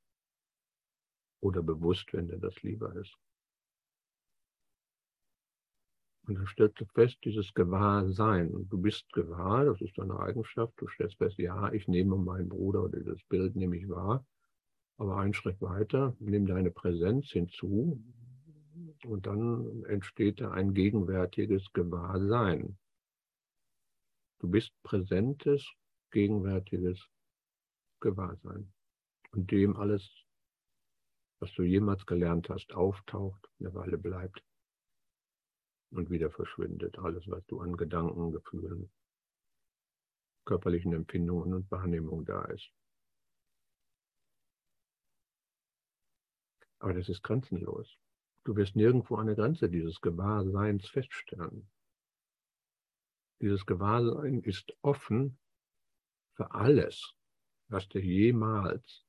Oder 1.41 1.63
bewusst, 1.63 2.13
wenn 2.13 2.27
dir 2.27 2.37
das 2.37 2.61
lieber 2.61 2.95
ist. 2.95 3.17
Und 6.29 6.35
dann 6.35 6.45
stellst 6.45 6.79
du 6.79 6.85
fest, 6.93 7.17
dieses 7.23 7.51
Gewahrsein. 7.55 8.51
Und 8.51 8.71
du 8.71 8.77
bist 8.77 9.11
gewahr, 9.13 9.65
das 9.65 9.81
ist 9.81 9.97
deine 9.97 10.19
Eigenschaft. 10.19 10.75
Du 10.77 10.87
stellst 10.87 11.17
fest, 11.17 11.39
ja, 11.39 11.73
ich 11.73 11.87
nehme 11.87 12.17
meinen 12.17 12.49
Bruder 12.49 12.83
oder 12.83 12.99
dieses 12.99 13.23
Bild 13.23 13.55
nehme 13.55 13.77
ich 13.77 13.89
wahr. 13.89 14.23
Aber 14.97 15.17
einen 15.17 15.33
Schritt 15.33 15.59
weiter, 15.59 16.15
nimm 16.19 16.45
deine 16.45 16.69
Präsenz 16.69 17.31
hinzu. 17.31 17.99
Und 19.07 19.25
dann 19.25 19.83
entsteht 19.85 20.39
da 20.39 20.51
ein 20.51 20.75
gegenwärtiges 20.75 21.73
Gewahrsein. 21.73 22.77
Du 24.37 24.49
bist 24.49 24.71
präsentes, 24.83 25.67
gegenwärtiges 26.11 27.03
Gewahrsein. 28.01 28.71
Und 29.31 29.49
dem 29.49 29.75
alles, 29.75 30.07
was 31.39 31.51
du 31.55 31.63
jemals 31.63 32.05
gelernt 32.05 32.49
hast, 32.49 32.71
auftaucht, 32.75 33.49
eine 33.59 33.73
Weile 33.73 33.97
bleibt 33.97 34.43
und 35.91 36.09
wieder 36.09 36.29
verschwindet. 36.29 36.97
Alles, 36.99 37.27
was 37.27 37.45
du 37.47 37.59
an 37.59 37.75
Gedanken, 37.77 38.31
Gefühlen, 38.31 38.91
körperlichen 40.45 40.93
Empfindungen 40.93 41.53
und 41.53 41.71
Wahrnehmung 41.71 42.25
da 42.25 42.43
ist. 42.45 42.71
Aber 46.79 46.93
das 46.93 47.09
ist 47.09 47.23
grenzenlos. 47.23 47.97
Du 48.45 48.55
wirst 48.55 48.75
nirgendwo 48.75 49.17
eine 49.17 49.35
Grenze 49.35 49.69
dieses 49.69 49.99
Gewahrseins 50.01 50.87
feststellen. 50.87 51.69
Dieses 53.41 53.65
Gewahrsein 53.65 54.41
ist 54.41 54.73
offen 54.81 55.37
für 56.35 56.51
alles, 56.51 57.13
was 57.67 57.87
dir 57.89 58.01
jemals 58.01 59.05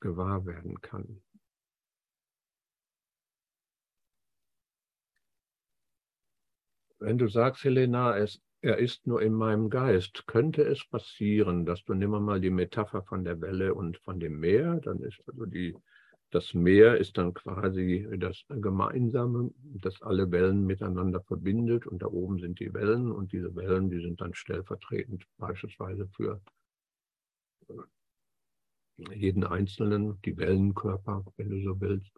gewahr 0.00 0.46
werden 0.46 0.80
kann. 0.80 1.22
Wenn 7.02 7.18
du 7.18 7.26
sagst, 7.26 7.64
Helena, 7.64 8.16
es, 8.16 8.40
er 8.60 8.78
ist 8.78 9.08
nur 9.08 9.22
in 9.22 9.32
meinem 9.32 9.70
Geist, 9.70 10.24
könnte 10.28 10.62
es 10.62 10.86
passieren, 10.86 11.66
dass 11.66 11.82
du 11.82 11.94
nimm 11.94 12.10
mal 12.10 12.40
die 12.40 12.50
Metapher 12.50 13.02
von 13.02 13.24
der 13.24 13.40
Welle 13.40 13.74
und 13.74 13.98
von 13.98 14.20
dem 14.20 14.38
Meer, 14.38 14.76
dann 14.76 15.00
ist 15.00 15.20
also 15.26 15.46
die, 15.46 15.74
das 16.30 16.54
Meer 16.54 16.98
ist 16.98 17.18
dann 17.18 17.34
quasi 17.34 18.08
das 18.18 18.44
Gemeinsame, 18.48 19.50
das 19.80 20.00
alle 20.00 20.30
Wellen 20.30 20.64
miteinander 20.64 21.20
verbindet 21.22 21.88
und 21.88 22.02
da 22.02 22.06
oben 22.06 22.38
sind 22.38 22.60
die 22.60 22.72
Wellen 22.72 23.10
und 23.10 23.32
diese 23.32 23.52
Wellen, 23.56 23.90
die 23.90 24.00
sind 24.00 24.20
dann 24.20 24.32
stellvertretend 24.32 25.26
beispielsweise 25.38 26.06
für 26.14 26.40
jeden 29.12 29.42
Einzelnen, 29.42 30.20
die 30.22 30.36
Wellenkörper, 30.36 31.24
wenn 31.36 31.50
du 31.50 31.60
so 31.64 31.80
willst. 31.80 32.12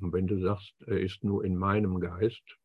Und 0.00 0.14
wenn 0.14 0.26
du 0.26 0.40
sagst, 0.40 0.74
er 0.86 1.00
ist 1.00 1.22
nur 1.22 1.44
in 1.44 1.54
meinem 1.54 2.00
Geist, 2.00 2.59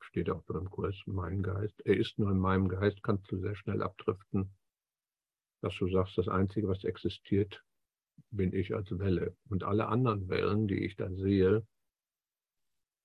steht 0.00 0.30
auch 0.30 0.42
beim 0.42 0.70
Kurs, 0.70 0.96
mein 1.06 1.42
Geist. 1.42 1.80
Er 1.84 1.96
ist 1.96 2.18
nur 2.18 2.30
in 2.30 2.38
meinem 2.38 2.68
Geist, 2.68 3.02
kannst 3.02 3.30
du 3.30 3.38
sehr 3.38 3.54
schnell 3.54 3.82
abdriften, 3.82 4.50
dass 5.62 5.76
du 5.76 5.88
sagst, 5.88 6.16
das 6.18 6.28
Einzige, 6.28 6.68
was 6.68 6.84
existiert, 6.84 7.62
bin 8.30 8.52
ich 8.52 8.74
als 8.74 8.98
Welle. 8.98 9.36
Und 9.48 9.64
alle 9.64 9.88
anderen 9.88 10.28
Wellen, 10.28 10.68
die 10.68 10.84
ich 10.84 10.96
da 10.96 11.10
sehe, 11.10 11.66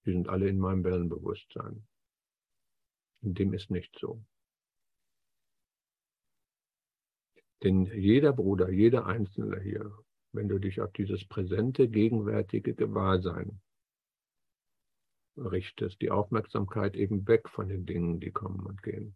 die 0.05 0.11
sind 0.11 0.29
alle 0.29 0.47
in 0.47 0.59
meinem 0.59 0.83
Wellenbewusstsein. 0.83 1.85
Und 3.21 3.39
dem 3.39 3.53
ist 3.53 3.71
nicht 3.71 3.97
so. 3.99 4.23
Denn 7.63 7.85
jeder 7.85 8.33
Bruder, 8.33 8.69
jeder 8.69 9.05
Einzelne 9.07 9.59
hier, 9.61 9.91
wenn 10.33 10.47
du 10.47 10.59
dich 10.59 10.81
auf 10.81 10.91
dieses 10.91 11.25
präsente, 11.25 11.87
gegenwärtige 11.87 12.75
Gewahrsein 12.75 13.61
richtest, 15.37 16.01
die 16.01 16.11
Aufmerksamkeit 16.11 16.95
eben 16.95 17.27
weg 17.27 17.49
von 17.49 17.67
den 17.67 17.85
Dingen, 17.85 18.19
die 18.19 18.31
kommen 18.31 18.65
und 18.65 18.81
gehen. 18.81 19.15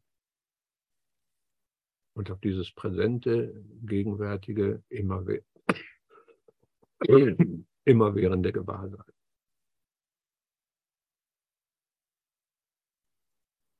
Und 2.15 2.31
auf 2.31 2.39
dieses 2.39 2.73
präsente, 2.73 3.63
gegenwärtige, 3.81 4.83
immer, 4.89 5.25
immerwährende 7.85 8.51
Gewahrsein. 8.51 9.13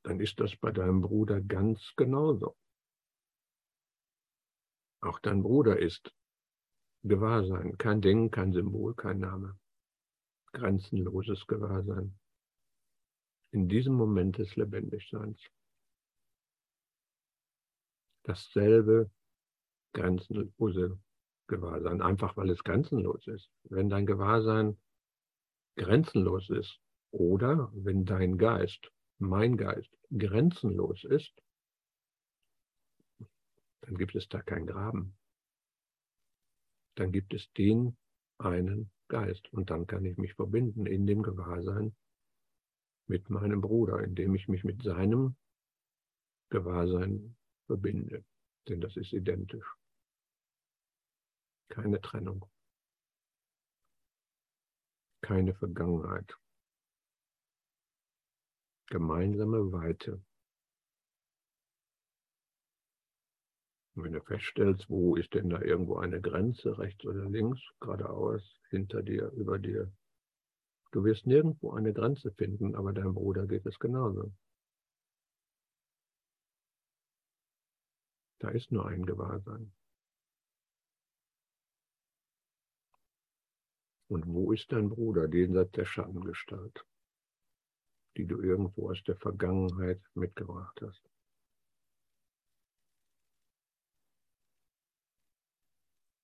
Dann 0.04 0.20
ist 0.20 0.40
das 0.40 0.56
bei 0.56 0.72
deinem 0.72 1.02
Bruder 1.02 1.42
ganz 1.42 1.94
genauso. 1.96 2.56
Auch 5.02 5.20
dein 5.20 5.44
Bruder 5.44 5.80
ist 5.80 6.14
Gewahrsein, 7.04 7.78
kein 7.78 8.02
Ding, 8.02 8.32
kein 8.32 8.52
Symbol, 8.52 8.94
kein 8.96 9.20
Name. 9.20 9.58
Grenzenloses 10.52 11.48
Gewahrsein. 11.48 12.19
In 13.52 13.68
diesem 13.68 13.96
Moment 13.96 14.38
des 14.38 14.56
Lebendigseins. 14.56 15.42
Dasselbe 18.24 19.10
grenzenlose 19.94 21.00
Gewahrsein, 21.48 22.02
einfach 22.02 22.38
weil 22.38 22.52
es 22.52 22.64
grenzenlos 22.64 23.26
ist. 23.28 23.50
Wenn 23.64 23.90
dein 23.90 24.06
Gewahrsein 24.06 24.80
grenzenlos 25.76 26.50
ist 26.50 26.80
oder 27.12 27.72
wenn 27.74 28.06
dein 28.06 28.38
Geist, 28.38 28.92
mein 29.18 29.58
Geist, 29.58 29.90
grenzenlos 30.16 31.04
ist, 31.06 31.34
dann 33.82 33.98
gibt 33.98 34.16
es 34.16 34.28
da 34.30 34.42
kein 34.42 34.68
Graben. 34.68 35.18
Dann 36.96 37.12
gibt 37.12 37.34
es 37.34 37.52
den 37.54 37.98
einen 38.38 38.92
Geist 39.08 39.52
und 39.52 39.72
dann 39.72 39.88
kann 39.88 40.06
ich 40.06 40.18
mich 40.18 40.36
verbinden 40.36 40.86
in 40.86 41.08
dem 41.08 41.24
Gewahrsein 41.24 41.96
mit 43.10 43.30
meinem 43.30 43.62
Bruder, 43.62 44.04
indem 44.04 44.36
ich 44.36 44.48
mich 44.48 44.64
mit 44.64 44.84
seinem 44.84 45.36
Gewahrsein 46.50 47.36
verbinde. 47.66 48.24
Denn 48.68 48.82
das 48.82 48.96
ist 48.98 49.14
identisch. 49.14 49.66
Keine 51.70 52.00
Trennung. 52.02 52.50
Keine 55.22 55.54
Vergangenheit. 55.56 56.38
Gemeinsame 58.88 59.72
Weite. 59.72 60.24
Und 63.96 64.04
wenn 64.04 64.14
du 64.14 64.22
feststellst, 64.22 64.90
wo 64.90 65.16
ist 65.16 65.34
denn 65.34 65.50
da 65.50 65.62
irgendwo 65.62 65.98
eine 65.98 66.22
Grenze, 66.22 66.78
rechts 66.78 67.06
oder 67.06 67.26
links, 67.30 67.60
geradeaus, 67.80 68.42
hinter 68.70 69.04
dir, 69.04 69.30
über 69.32 69.60
dir, 69.60 69.92
du 70.92 71.04
wirst 71.04 71.26
nirgendwo 71.28 71.72
eine 71.72 71.94
Grenze 71.94 72.32
finden, 72.32 72.76
aber 72.76 72.94
deinem 72.94 73.14
Bruder 73.14 73.46
geht 73.48 73.66
es 73.66 73.80
genauso. 73.80 74.32
Da 78.40 78.50
ist 78.50 78.72
nur 78.72 78.88
ein 78.88 79.06
Gewahrsein. 79.06 79.74
Und 84.08 84.26
wo 84.28 84.52
ist 84.54 84.72
dein 84.72 84.90
Bruder, 84.90 85.28
jenseits 85.32 85.72
der 85.74 85.86
Schattengestalt, 85.86 86.84
die 88.18 88.26
du 88.26 88.42
irgendwo 88.42 88.90
aus 88.90 89.04
der 89.04 89.16
Vergangenheit 89.18 90.02
mitgebracht 90.16 90.82
hast? 90.82 91.04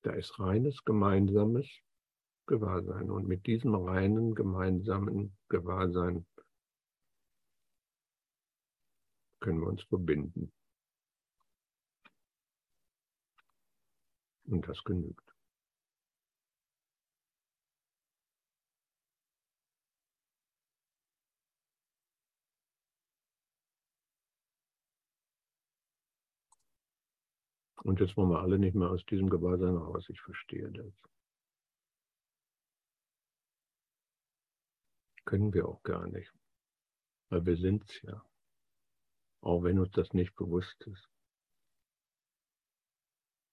Da 0.02 0.14
ist 0.14 0.40
reines 0.40 0.84
gemeinsames 0.84 1.68
Gewahrsein. 2.48 3.10
Und 3.10 3.28
mit 3.28 3.46
diesem 3.48 3.76
reinen 3.76 4.36
gemeinsamen 4.36 5.36
Gewahrsein 5.50 6.26
können 9.40 9.62
wir 9.62 9.68
uns 9.68 9.84
verbinden. 9.84 10.52
Und 14.46 14.68
das 14.68 14.84
genügt. 14.84 15.36
Und 27.84 28.00
jetzt 28.00 28.18
wollen 28.18 28.32
wir 28.32 28.40
alle 28.42 28.58
nicht 28.58 28.74
mehr 28.76 28.90
aus 28.90 29.06
diesem 29.06 29.30
Gewahrsein 29.30 29.76
raus. 29.76 30.06
Ich 30.10 30.20
verstehe 30.20 30.72
das. 30.72 31.15
Können 35.26 35.54
wir 35.54 35.68
auch 35.68 35.82
gar 35.84 36.08
nicht. 36.08 36.32
Weil 37.30 37.46
wir 37.46 37.58
sind 37.58 37.84
es 37.90 38.02
ja. 38.04 38.24
Auch 39.42 39.64
wenn 39.64 39.80
uns 39.80 39.92
das 39.92 40.14
nicht 40.14 40.36
bewusst 40.36 40.82
ist. 40.88 41.10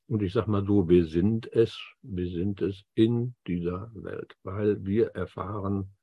Und 0.08 0.22
ich 0.22 0.32
sage 0.32 0.50
mal 0.50 0.64
so, 0.66 0.88
wir 0.88 1.06
sind 1.06 1.50
es, 1.52 1.78
wir 2.02 2.28
sind 2.30 2.60
es 2.60 2.84
in 2.94 3.34
dieser 3.46 3.90
Welt, 3.94 4.36
weil 4.42 4.84
wir 4.84 5.08
erfahren 5.08 5.94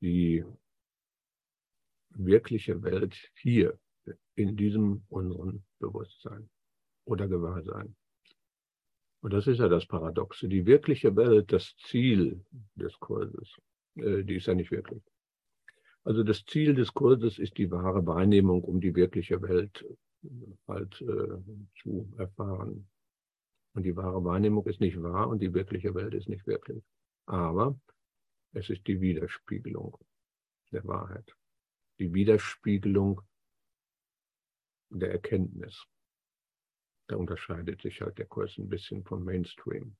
die 0.00 0.44
wirkliche 2.10 2.82
Welt 2.82 3.16
hier, 3.36 3.78
in 4.34 4.56
diesem 4.56 5.04
unseren 5.08 5.64
Bewusstsein 5.78 6.50
oder 7.06 7.28
Gewahrsein. 7.28 7.96
Und 9.22 9.32
das 9.32 9.46
ist 9.46 9.58
ja 9.58 9.68
das 9.68 9.86
Paradoxe. 9.86 10.48
Die 10.48 10.66
wirkliche 10.66 11.16
Welt, 11.16 11.50
das 11.52 11.74
Ziel 11.76 12.44
des 12.74 12.98
Kurses, 13.00 13.56
die 13.94 14.36
ist 14.36 14.46
ja 14.46 14.54
nicht 14.54 14.70
wirklich. 14.70 15.02
Also 16.04 16.22
das 16.22 16.44
Ziel 16.44 16.74
des 16.74 16.92
Kurses 16.92 17.38
ist 17.38 17.56
die 17.56 17.70
wahre 17.70 18.06
Wahrnehmung, 18.06 18.62
um 18.62 18.80
die 18.80 18.94
wirkliche 18.94 19.40
Welt 19.40 19.84
äh, 20.22 20.28
halt 20.68 21.00
äh, 21.00 21.80
zu 21.80 22.12
erfahren. 22.18 22.88
Und 23.74 23.82
die 23.82 23.96
wahre 23.96 24.22
Wahrnehmung 24.22 24.66
ist 24.66 24.80
nicht 24.80 25.02
wahr 25.02 25.28
und 25.28 25.40
die 25.40 25.52
wirkliche 25.52 25.94
Welt 25.94 26.14
ist 26.14 26.28
nicht 26.28 26.46
wirklich. 26.46 26.84
Aber 27.26 27.78
es 28.52 28.70
ist 28.70 28.86
die 28.86 29.00
Widerspiegelung 29.00 29.96
der 30.70 30.84
Wahrheit. 30.84 31.34
Die 31.98 32.12
Widerspiegelung 32.12 33.22
der 34.90 35.10
Erkenntnis. 35.10 35.86
Da 37.08 37.16
unterscheidet 37.16 37.82
sich 37.82 38.00
halt 38.00 38.18
der 38.18 38.26
Kurs 38.26 38.56
ein 38.58 38.68
bisschen 38.68 39.04
vom 39.04 39.24
Mainstream. 39.24 39.96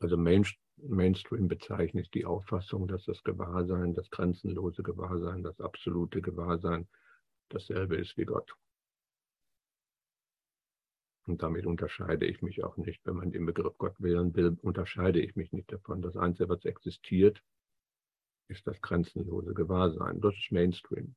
Also 0.00 0.16
Main, 0.16 0.46
Mainstream 0.76 1.48
bezeichnet 1.48 2.12
die 2.14 2.24
Auffassung, 2.24 2.86
dass 2.86 3.04
das 3.04 3.22
Gewahrsein, 3.24 3.94
das 3.94 4.10
grenzenlose 4.10 4.82
Gewahrsein, 4.82 5.42
das 5.42 5.60
absolute 5.60 6.22
Gewahrsein 6.22 6.88
dasselbe 7.48 7.96
ist 7.96 8.16
wie 8.16 8.24
Gott. 8.24 8.54
Und 11.26 11.42
damit 11.42 11.66
unterscheide 11.66 12.26
ich 12.26 12.40
mich 12.40 12.64
auch 12.64 12.76
nicht. 12.78 13.04
Wenn 13.04 13.16
man 13.16 13.32
den 13.32 13.44
Begriff 13.44 13.76
Gott 13.76 14.00
wählen 14.00 14.34
will, 14.34 14.56
unterscheide 14.62 15.20
ich 15.20 15.36
mich 15.36 15.52
nicht 15.52 15.70
davon. 15.70 16.00
Das 16.00 16.16
Einzige, 16.16 16.48
was 16.48 16.64
existiert, 16.64 17.42
ist 18.48 18.66
das 18.66 18.80
grenzenlose 18.80 19.52
Gewahrsein. 19.52 20.20
Das 20.20 20.34
ist 20.34 20.50
Mainstream. 20.50 21.14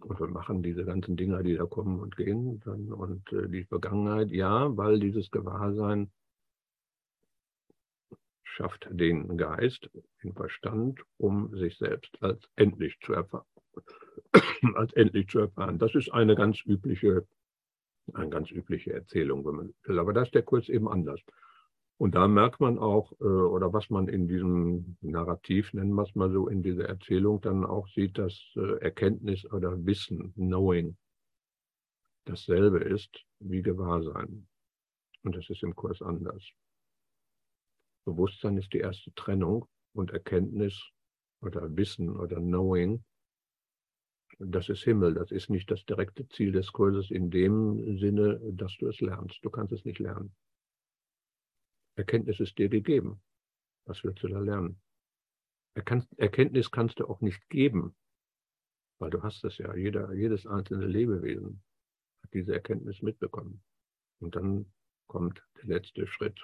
Und 0.00 0.18
wir 0.18 0.28
machen 0.28 0.62
diese 0.62 0.86
ganzen 0.86 1.16
Dinge, 1.16 1.42
die 1.42 1.56
da 1.56 1.66
kommen 1.66 2.00
und 2.00 2.16
gehen, 2.16 2.60
dann, 2.60 2.90
und 2.90 3.30
äh, 3.32 3.48
die 3.48 3.64
Vergangenheit, 3.64 4.30
ja, 4.30 4.74
weil 4.74 4.98
dieses 4.98 5.30
Gewahrsein 5.30 6.10
schafft 8.60 8.86
den 8.90 9.38
Geist, 9.38 9.88
den 10.22 10.34
Verstand, 10.34 11.00
um 11.16 11.56
sich 11.56 11.78
selbst 11.78 12.14
als 12.20 12.46
endlich 12.56 12.98
zu 13.00 13.14
erfahren. 13.14 13.46
als 14.74 14.92
endlich 14.92 15.28
zu 15.28 15.38
erfahren. 15.38 15.78
Das 15.78 15.94
ist 15.94 16.12
eine 16.12 16.34
ganz 16.34 16.60
übliche, 16.66 17.26
eine 18.12 18.28
ganz 18.28 18.50
übliche 18.50 18.92
Erzählung, 18.92 19.46
wenn 19.46 19.54
man 19.54 19.74
will. 19.84 19.98
Aber 19.98 20.12
da 20.12 20.22
ist 20.22 20.34
der 20.34 20.42
Kurs 20.42 20.68
eben 20.68 20.88
anders. 20.88 21.20
Und 21.96 22.14
da 22.14 22.28
merkt 22.28 22.60
man 22.60 22.78
auch, 22.78 23.12
äh, 23.20 23.24
oder 23.24 23.72
was 23.72 23.88
man 23.88 24.08
in 24.08 24.28
diesem 24.28 24.98
Narrativ, 25.00 25.72
nennen 25.72 25.94
wir 25.94 26.02
es 26.02 26.14
mal 26.14 26.30
so, 26.30 26.48
in 26.48 26.62
dieser 26.62 26.84
Erzählung 26.84 27.40
dann 27.40 27.64
auch 27.64 27.88
sieht, 27.88 28.18
dass 28.18 28.34
äh, 28.56 28.78
Erkenntnis 28.80 29.50
oder 29.50 29.86
Wissen, 29.86 30.34
Knowing, 30.34 30.98
dasselbe 32.26 32.80
ist 32.80 33.24
wie 33.38 33.62
Gewahrsein. 33.62 34.46
Und 35.22 35.34
das 35.34 35.48
ist 35.48 35.62
im 35.62 35.74
Kurs 35.74 36.02
anders. 36.02 36.42
Bewusstsein 38.04 38.56
ist 38.56 38.72
die 38.72 38.78
erste 38.78 39.12
Trennung 39.14 39.66
und 39.92 40.10
Erkenntnis 40.10 40.90
oder 41.40 41.76
Wissen 41.76 42.10
oder 42.16 42.36
Knowing, 42.36 43.04
das 44.42 44.70
ist 44.70 44.84
Himmel. 44.84 45.14
Das 45.14 45.30
ist 45.30 45.50
nicht 45.50 45.70
das 45.70 45.84
direkte 45.84 46.26
Ziel 46.28 46.52
des 46.52 46.72
Kurses 46.72 47.10
in 47.10 47.30
dem 47.30 47.98
Sinne, 47.98 48.40
dass 48.52 48.74
du 48.78 48.88
es 48.88 49.00
lernst. 49.00 49.38
Du 49.42 49.50
kannst 49.50 49.72
es 49.72 49.84
nicht 49.84 49.98
lernen. 49.98 50.34
Erkenntnis 51.96 52.40
ist 52.40 52.56
dir 52.56 52.70
gegeben. 52.70 53.20
Was 53.84 54.02
willst 54.02 54.22
du 54.22 54.28
da 54.28 54.38
lernen? 54.38 54.80
Erkenntnis 55.74 56.70
kannst 56.70 57.00
du 57.00 57.06
auch 57.06 57.20
nicht 57.20 57.48
geben, 57.50 57.94
weil 58.98 59.10
du 59.10 59.22
hast 59.22 59.44
es 59.44 59.58
ja. 59.58 59.74
Jeder, 59.74 60.12
jedes 60.14 60.46
einzelne 60.46 60.86
Lebewesen 60.86 61.62
hat 62.22 62.32
diese 62.32 62.54
Erkenntnis 62.54 63.02
mitbekommen. 63.02 63.62
Und 64.20 64.36
dann 64.36 64.72
kommt 65.06 65.42
der 65.58 65.66
letzte 65.66 66.06
Schritt. 66.06 66.42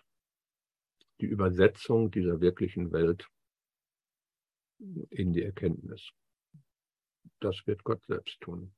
Die 1.21 1.27
Übersetzung 1.27 2.11
dieser 2.11 2.41
wirklichen 2.41 2.93
Welt 2.93 3.29
in 5.11 5.33
die 5.33 5.43
Erkenntnis. 5.43 6.11
Das 7.41 7.67
wird 7.67 7.85
Gott 7.85 8.05
selbst 8.07 8.41
tun. 8.41 8.75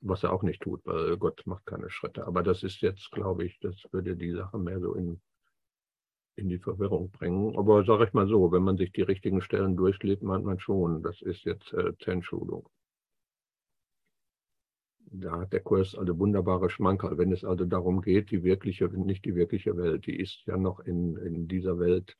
Was 0.00 0.22
er 0.22 0.32
auch 0.32 0.44
nicht 0.44 0.62
tut, 0.62 0.84
weil 0.86 1.16
Gott 1.16 1.44
macht 1.46 1.66
keine 1.66 1.90
Schritte. 1.90 2.26
Aber 2.26 2.42
das 2.42 2.62
ist 2.62 2.80
jetzt, 2.82 3.10
glaube 3.10 3.44
ich, 3.44 3.58
das 3.60 3.74
würde 3.90 4.16
die 4.16 4.32
Sache 4.32 4.58
mehr 4.58 4.80
so 4.80 4.94
in, 4.94 5.20
in 6.36 6.48
die 6.48 6.60
Verwirrung 6.60 7.10
bringen. 7.10 7.58
Aber 7.58 7.84
sage 7.84 8.04
ich 8.04 8.12
mal 8.12 8.28
so, 8.28 8.52
wenn 8.52 8.62
man 8.62 8.76
sich 8.76 8.92
die 8.92 9.02
richtigen 9.02 9.42
Stellen 9.42 9.76
durchlebt, 9.76 10.22
meint 10.22 10.44
man 10.44 10.60
schon, 10.60 11.02
das 11.02 11.20
ist 11.20 11.44
jetzt 11.44 11.72
äh, 11.72 11.96
Zen-Schulung. 11.98 12.68
Da 15.10 15.40
hat 15.40 15.52
der 15.52 15.60
Kurs 15.60 15.94
also 15.94 16.18
wunderbare 16.18 16.68
Schmankerl. 16.68 17.16
Wenn 17.16 17.32
es 17.32 17.44
also 17.44 17.64
darum 17.64 18.02
geht, 18.02 18.30
die 18.30 18.42
wirkliche, 18.42 18.88
nicht 18.88 19.24
die 19.24 19.34
wirkliche 19.34 19.76
Welt, 19.76 20.06
die 20.06 20.16
ist 20.16 20.44
ja 20.46 20.56
noch 20.56 20.80
in, 20.80 21.16
in 21.16 21.48
dieser 21.48 21.78
Welt 21.78 22.16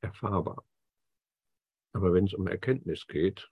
erfahrbar. 0.00 0.64
Aber 1.92 2.12
wenn 2.12 2.24
es 2.24 2.34
um 2.34 2.46
Erkenntnis 2.46 3.06
geht, 3.06 3.48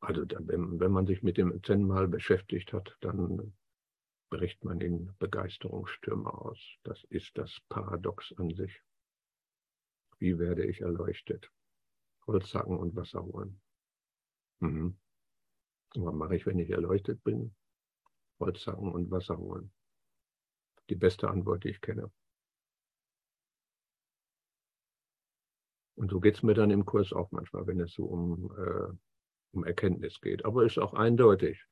also 0.00 0.24
wenn, 0.28 0.78
wenn 0.78 0.92
man 0.92 1.06
sich 1.06 1.22
mit 1.22 1.36
dem 1.36 1.62
Zen 1.62 1.84
mal 1.84 2.08
beschäftigt 2.08 2.72
hat, 2.72 2.96
dann 3.00 3.52
bricht 4.30 4.64
man 4.64 4.80
in 4.80 5.12
Begeisterungsstürme 5.18 6.32
aus. 6.32 6.58
Das 6.84 7.02
ist 7.04 7.36
das 7.36 7.60
Paradox 7.68 8.32
an 8.36 8.54
sich. 8.54 8.80
Wie 10.18 10.38
werde 10.38 10.64
ich 10.66 10.80
erleuchtet? 10.80 11.50
Holzsacken 12.26 12.78
und 12.78 12.94
Wasser 12.94 13.24
holen. 13.24 13.60
Mhm. 14.60 14.99
Was 15.94 16.14
mache 16.14 16.36
ich, 16.36 16.46
wenn 16.46 16.58
ich 16.58 16.70
erleuchtet 16.70 17.22
bin? 17.24 17.54
Holzsacken 18.38 18.92
und 18.92 19.10
Wasser 19.10 19.38
holen. 19.38 19.72
Die 20.88 20.94
beste 20.94 21.28
Antwort, 21.28 21.64
die 21.64 21.70
ich 21.70 21.80
kenne. 21.80 22.10
Und 25.96 26.10
so 26.10 26.20
geht 26.20 26.36
es 26.36 26.42
mir 26.42 26.54
dann 26.54 26.70
im 26.70 26.86
Kurs 26.86 27.12
auch 27.12 27.30
manchmal, 27.30 27.66
wenn 27.66 27.80
es 27.80 27.92
so 27.92 28.04
um 28.06 28.50
äh, 28.56 28.92
um 29.52 29.64
Erkenntnis 29.64 30.20
geht. 30.20 30.44
Aber 30.44 30.64
ist 30.64 30.78
auch 30.78 30.94
eindeutig. 30.94 31.64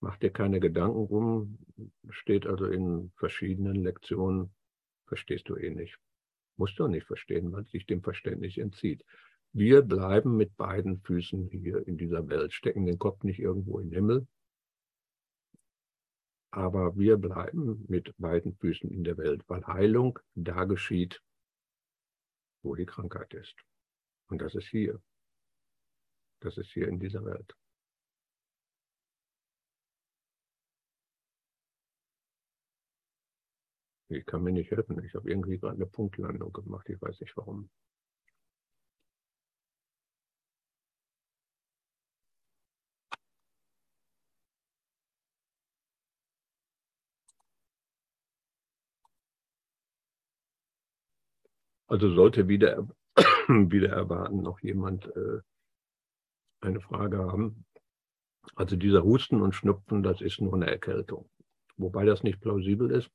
Mach 0.00 0.16
dir 0.16 0.30
keine 0.30 0.58
Gedanken 0.58 0.98
rum, 0.98 1.58
steht 2.10 2.46
also 2.46 2.66
in 2.66 3.12
verschiedenen 3.16 3.76
Lektionen, 3.76 4.52
verstehst 5.06 5.48
du 5.48 5.56
eh 5.56 5.70
nicht. 5.70 5.96
Musst 6.56 6.78
du 6.78 6.88
nicht 6.88 7.06
verstehen, 7.06 7.52
weil 7.52 7.64
sich 7.66 7.86
dem 7.86 8.02
Verständnis 8.02 8.56
entzieht. 8.56 9.04
Wir 9.54 9.82
bleiben 9.82 10.36
mit 10.36 10.56
beiden 10.56 11.00
Füßen 11.02 11.50
hier 11.50 11.86
in 11.86 11.98
dieser 11.98 12.26
Welt, 12.28 12.54
stecken 12.54 12.86
den 12.86 12.98
Kopf 12.98 13.22
nicht 13.22 13.38
irgendwo 13.38 13.78
in 13.78 13.90
den 13.90 13.94
Himmel, 13.94 14.26
aber 16.50 16.96
wir 16.96 17.18
bleiben 17.18 17.84
mit 17.88 18.14
beiden 18.16 18.56
Füßen 18.56 18.90
in 18.90 19.04
der 19.04 19.18
Welt, 19.18 19.42
weil 19.48 19.66
Heilung 19.66 20.18
da 20.34 20.64
geschieht, 20.64 21.22
wo 22.62 22.74
die 22.74 22.86
Krankheit 22.86 23.34
ist. 23.34 23.56
Und 24.28 24.40
das 24.40 24.54
ist 24.54 24.68
hier. 24.68 25.02
Das 26.40 26.56
ist 26.56 26.70
hier 26.70 26.88
in 26.88 26.98
dieser 26.98 27.24
Welt. 27.24 27.54
Ich 34.08 34.26
kann 34.26 34.42
mir 34.42 34.52
nicht 34.52 34.70
helfen. 34.70 35.02
Ich 35.04 35.14
habe 35.14 35.30
irgendwie 35.30 35.58
gerade 35.58 35.76
eine 35.76 35.86
Punktlandung 35.86 36.52
gemacht. 36.52 36.88
Ich 36.88 37.00
weiß 37.00 37.20
nicht 37.20 37.36
warum. 37.36 37.70
Also 51.92 52.08
sollte 52.08 52.48
wieder, 52.48 52.88
wieder 53.48 53.90
erwarten 53.90 54.40
noch 54.40 54.60
jemand 54.60 55.14
äh, 55.14 55.40
eine 56.62 56.80
Frage 56.80 57.18
haben. 57.18 57.66
Also 58.54 58.76
dieser 58.76 59.04
Husten 59.04 59.42
und 59.42 59.54
Schnupfen, 59.54 60.02
das 60.02 60.22
ist 60.22 60.40
nur 60.40 60.54
eine 60.54 60.70
Erkältung. 60.70 61.28
Wobei 61.76 62.06
das 62.06 62.22
nicht 62.22 62.40
plausibel 62.40 62.90
ist. 62.92 63.10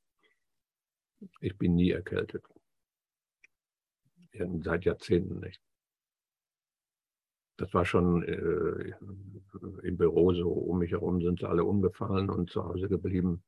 Ich 1.40 1.58
bin 1.58 1.74
nie 1.74 1.90
erkältet. 1.90 2.44
Seit 4.32 4.84
Jahrzehnten 4.84 5.40
nicht. 5.40 5.60
Das 7.56 7.74
war 7.74 7.84
schon 7.84 8.22
äh, 8.22 8.94
im 9.82 9.96
Büro 9.96 10.32
so, 10.34 10.52
um 10.52 10.78
mich 10.78 10.92
herum 10.92 11.20
sind 11.20 11.40
sie 11.40 11.48
alle 11.48 11.64
umgefallen 11.64 12.30
und 12.30 12.48
zu 12.48 12.62
Hause 12.64 12.88
geblieben. 12.88 13.42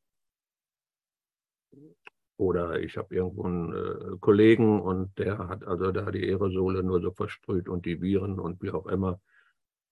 Oder 2.40 2.80
ich 2.80 2.96
habe 2.96 3.14
irgendwo 3.14 3.44
einen 3.44 3.72
äh, 3.74 4.16
Kollegen 4.18 4.80
und 4.80 5.18
der 5.18 5.36
hat 5.46 5.62
also 5.62 5.92
da 5.92 6.10
die 6.10 6.26
Aerosole 6.26 6.82
nur 6.82 7.02
so 7.02 7.12
versprüht 7.12 7.68
und 7.68 7.84
die 7.84 8.00
Viren 8.00 8.40
und 8.40 8.62
wie 8.62 8.70
auch 8.70 8.86
immer 8.86 9.20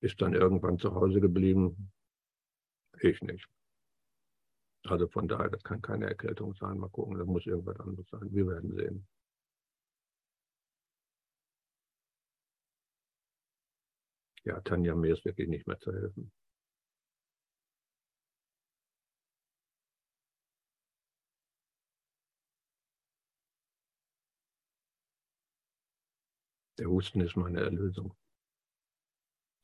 ist 0.01 0.23
dann 0.23 0.33
irgendwann 0.33 0.79
zu 0.79 0.95
Hause 0.95 1.21
geblieben. 1.21 1.93
Ich 3.01 3.21
nicht. 3.21 3.47
Also 4.87 5.09
von 5.09 5.29
daher, 5.29 5.51
das 5.51 5.63
kann 5.63 5.83
keine 5.83 6.07
Erkältung 6.07 6.55
sein. 6.55 6.79
Mal 6.79 6.89
gucken, 6.89 7.19
das 7.19 7.27
muss 7.27 7.45
irgendwas 7.45 7.79
anderes 7.81 8.09
sein. 8.09 8.27
Wir 8.33 8.47
werden 8.47 8.75
sehen. 8.75 9.07
Ja, 14.45 14.59
Tanja, 14.63 14.95
mir 14.95 15.13
ist 15.13 15.25
wirklich 15.27 15.49
nicht 15.49 15.67
mehr 15.67 15.79
zu 15.81 15.93
helfen. 15.93 16.33
Der 26.79 26.87
Husten 26.89 27.21
ist 27.21 27.37
meine 27.37 27.61
Erlösung. 27.61 28.15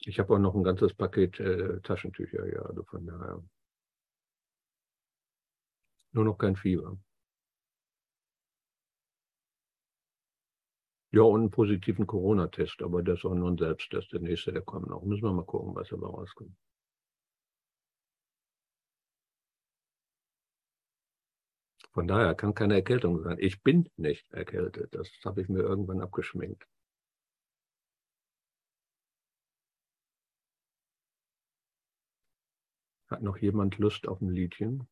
Ich 0.01 0.19
habe 0.19 0.35
auch 0.35 0.39
noch 0.39 0.55
ein 0.55 0.65
ganzes 0.65 0.93
Paket 0.93 1.39
äh, 1.41 1.81
Taschentücher, 1.81 2.47
ja, 2.53 2.63
also 2.63 2.83
von 2.85 3.07
daher. 3.07 3.43
Nur 6.13 6.25
noch 6.25 6.39
kein 6.39 6.57
Fieber. 6.57 6.99
Ja, 11.13 11.23
und 11.23 11.41
einen 11.43 11.51
positiven 11.51 12.07
Corona-Test, 12.09 12.83
aber 12.83 13.03
das 13.05 13.21
ist 13.21 13.25
auch 13.25 13.35
nur 13.35 13.51
ein 13.51 13.59
Selbsttest. 13.59 14.13
Der 14.13 14.21
nächste, 14.21 14.53
der 14.53 14.63
kommt 14.63 14.89
noch. 14.89 15.03
Müssen 15.03 15.23
wir 15.23 15.33
mal 15.33 15.45
gucken, 15.45 15.75
was 15.75 15.89
dabei 15.89 16.09
rauskommt. 16.09 16.57
Von 21.93 22.09
daher 22.09 22.35
kann 22.35 22.55
keine 22.55 22.75
Erkältung 22.75 23.23
sein. 23.23 23.37
Ich 23.39 23.63
bin 23.63 23.89
nicht 23.97 24.29
erkältet. 24.33 24.93
Das 24.97 25.09
habe 25.25 25.43
ich 25.43 25.49
mir 25.49 25.61
irgendwann 25.61 26.01
abgeschminkt. 26.01 26.67
Hat 33.15 33.23
noch 33.23 33.39
jemand 33.39 33.79
Lust 33.79 34.09
auf 34.09 34.21
ein 34.21 34.31
Liedchen? 34.31 34.89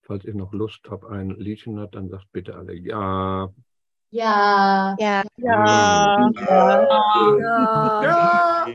Falls 0.00 0.24
ihr 0.24 0.34
noch 0.34 0.54
Lust 0.54 0.80
habt, 0.88 1.04
ein 1.04 1.28
Liedchen 1.28 1.78
habt, 1.78 1.94
dann 1.94 2.08
sagt 2.08 2.32
bitte 2.32 2.54
alle 2.54 2.72
ja. 2.72 3.52
Ja. 4.12 4.96
Ja. 4.98 5.24
Ja. 5.36 6.32
Ja. 6.40 6.40
Ja. 8.08 8.66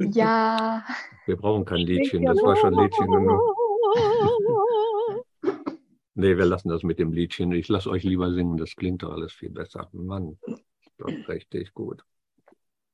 Ja. 0.00 0.84
Wir 1.24 1.36
brauchen 1.38 1.64
kein 1.64 1.78
Liedchen, 1.78 2.26
das 2.26 2.42
war 2.42 2.56
schon 2.56 2.74
Liedchen 2.74 3.10
genug. 3.10 3.40
Nee, 6.18 6.38
wir 6.38 6.46
lassen 6.46 6.70
das 6.70 6.82
mit 6.82 6.98
dem 6.98 7.12
Liedchen. 7.12 7.52
Ich 7.52 7.68
lasse 7.68 7.90
euch 7.90 8.02
lieber 8.02 8.32
singen, 8.32 8.56
das 8.56 8.74
klingt 8.74 9.02
doch 9.02 9.12
alles 9.12 9.34
viel 9.34 9.50
besser. 9.50 9.88
Mann, 9.92 10.38
doch 10.96 11.28
richtig 11.28 11.74
gut. 11.74 12.04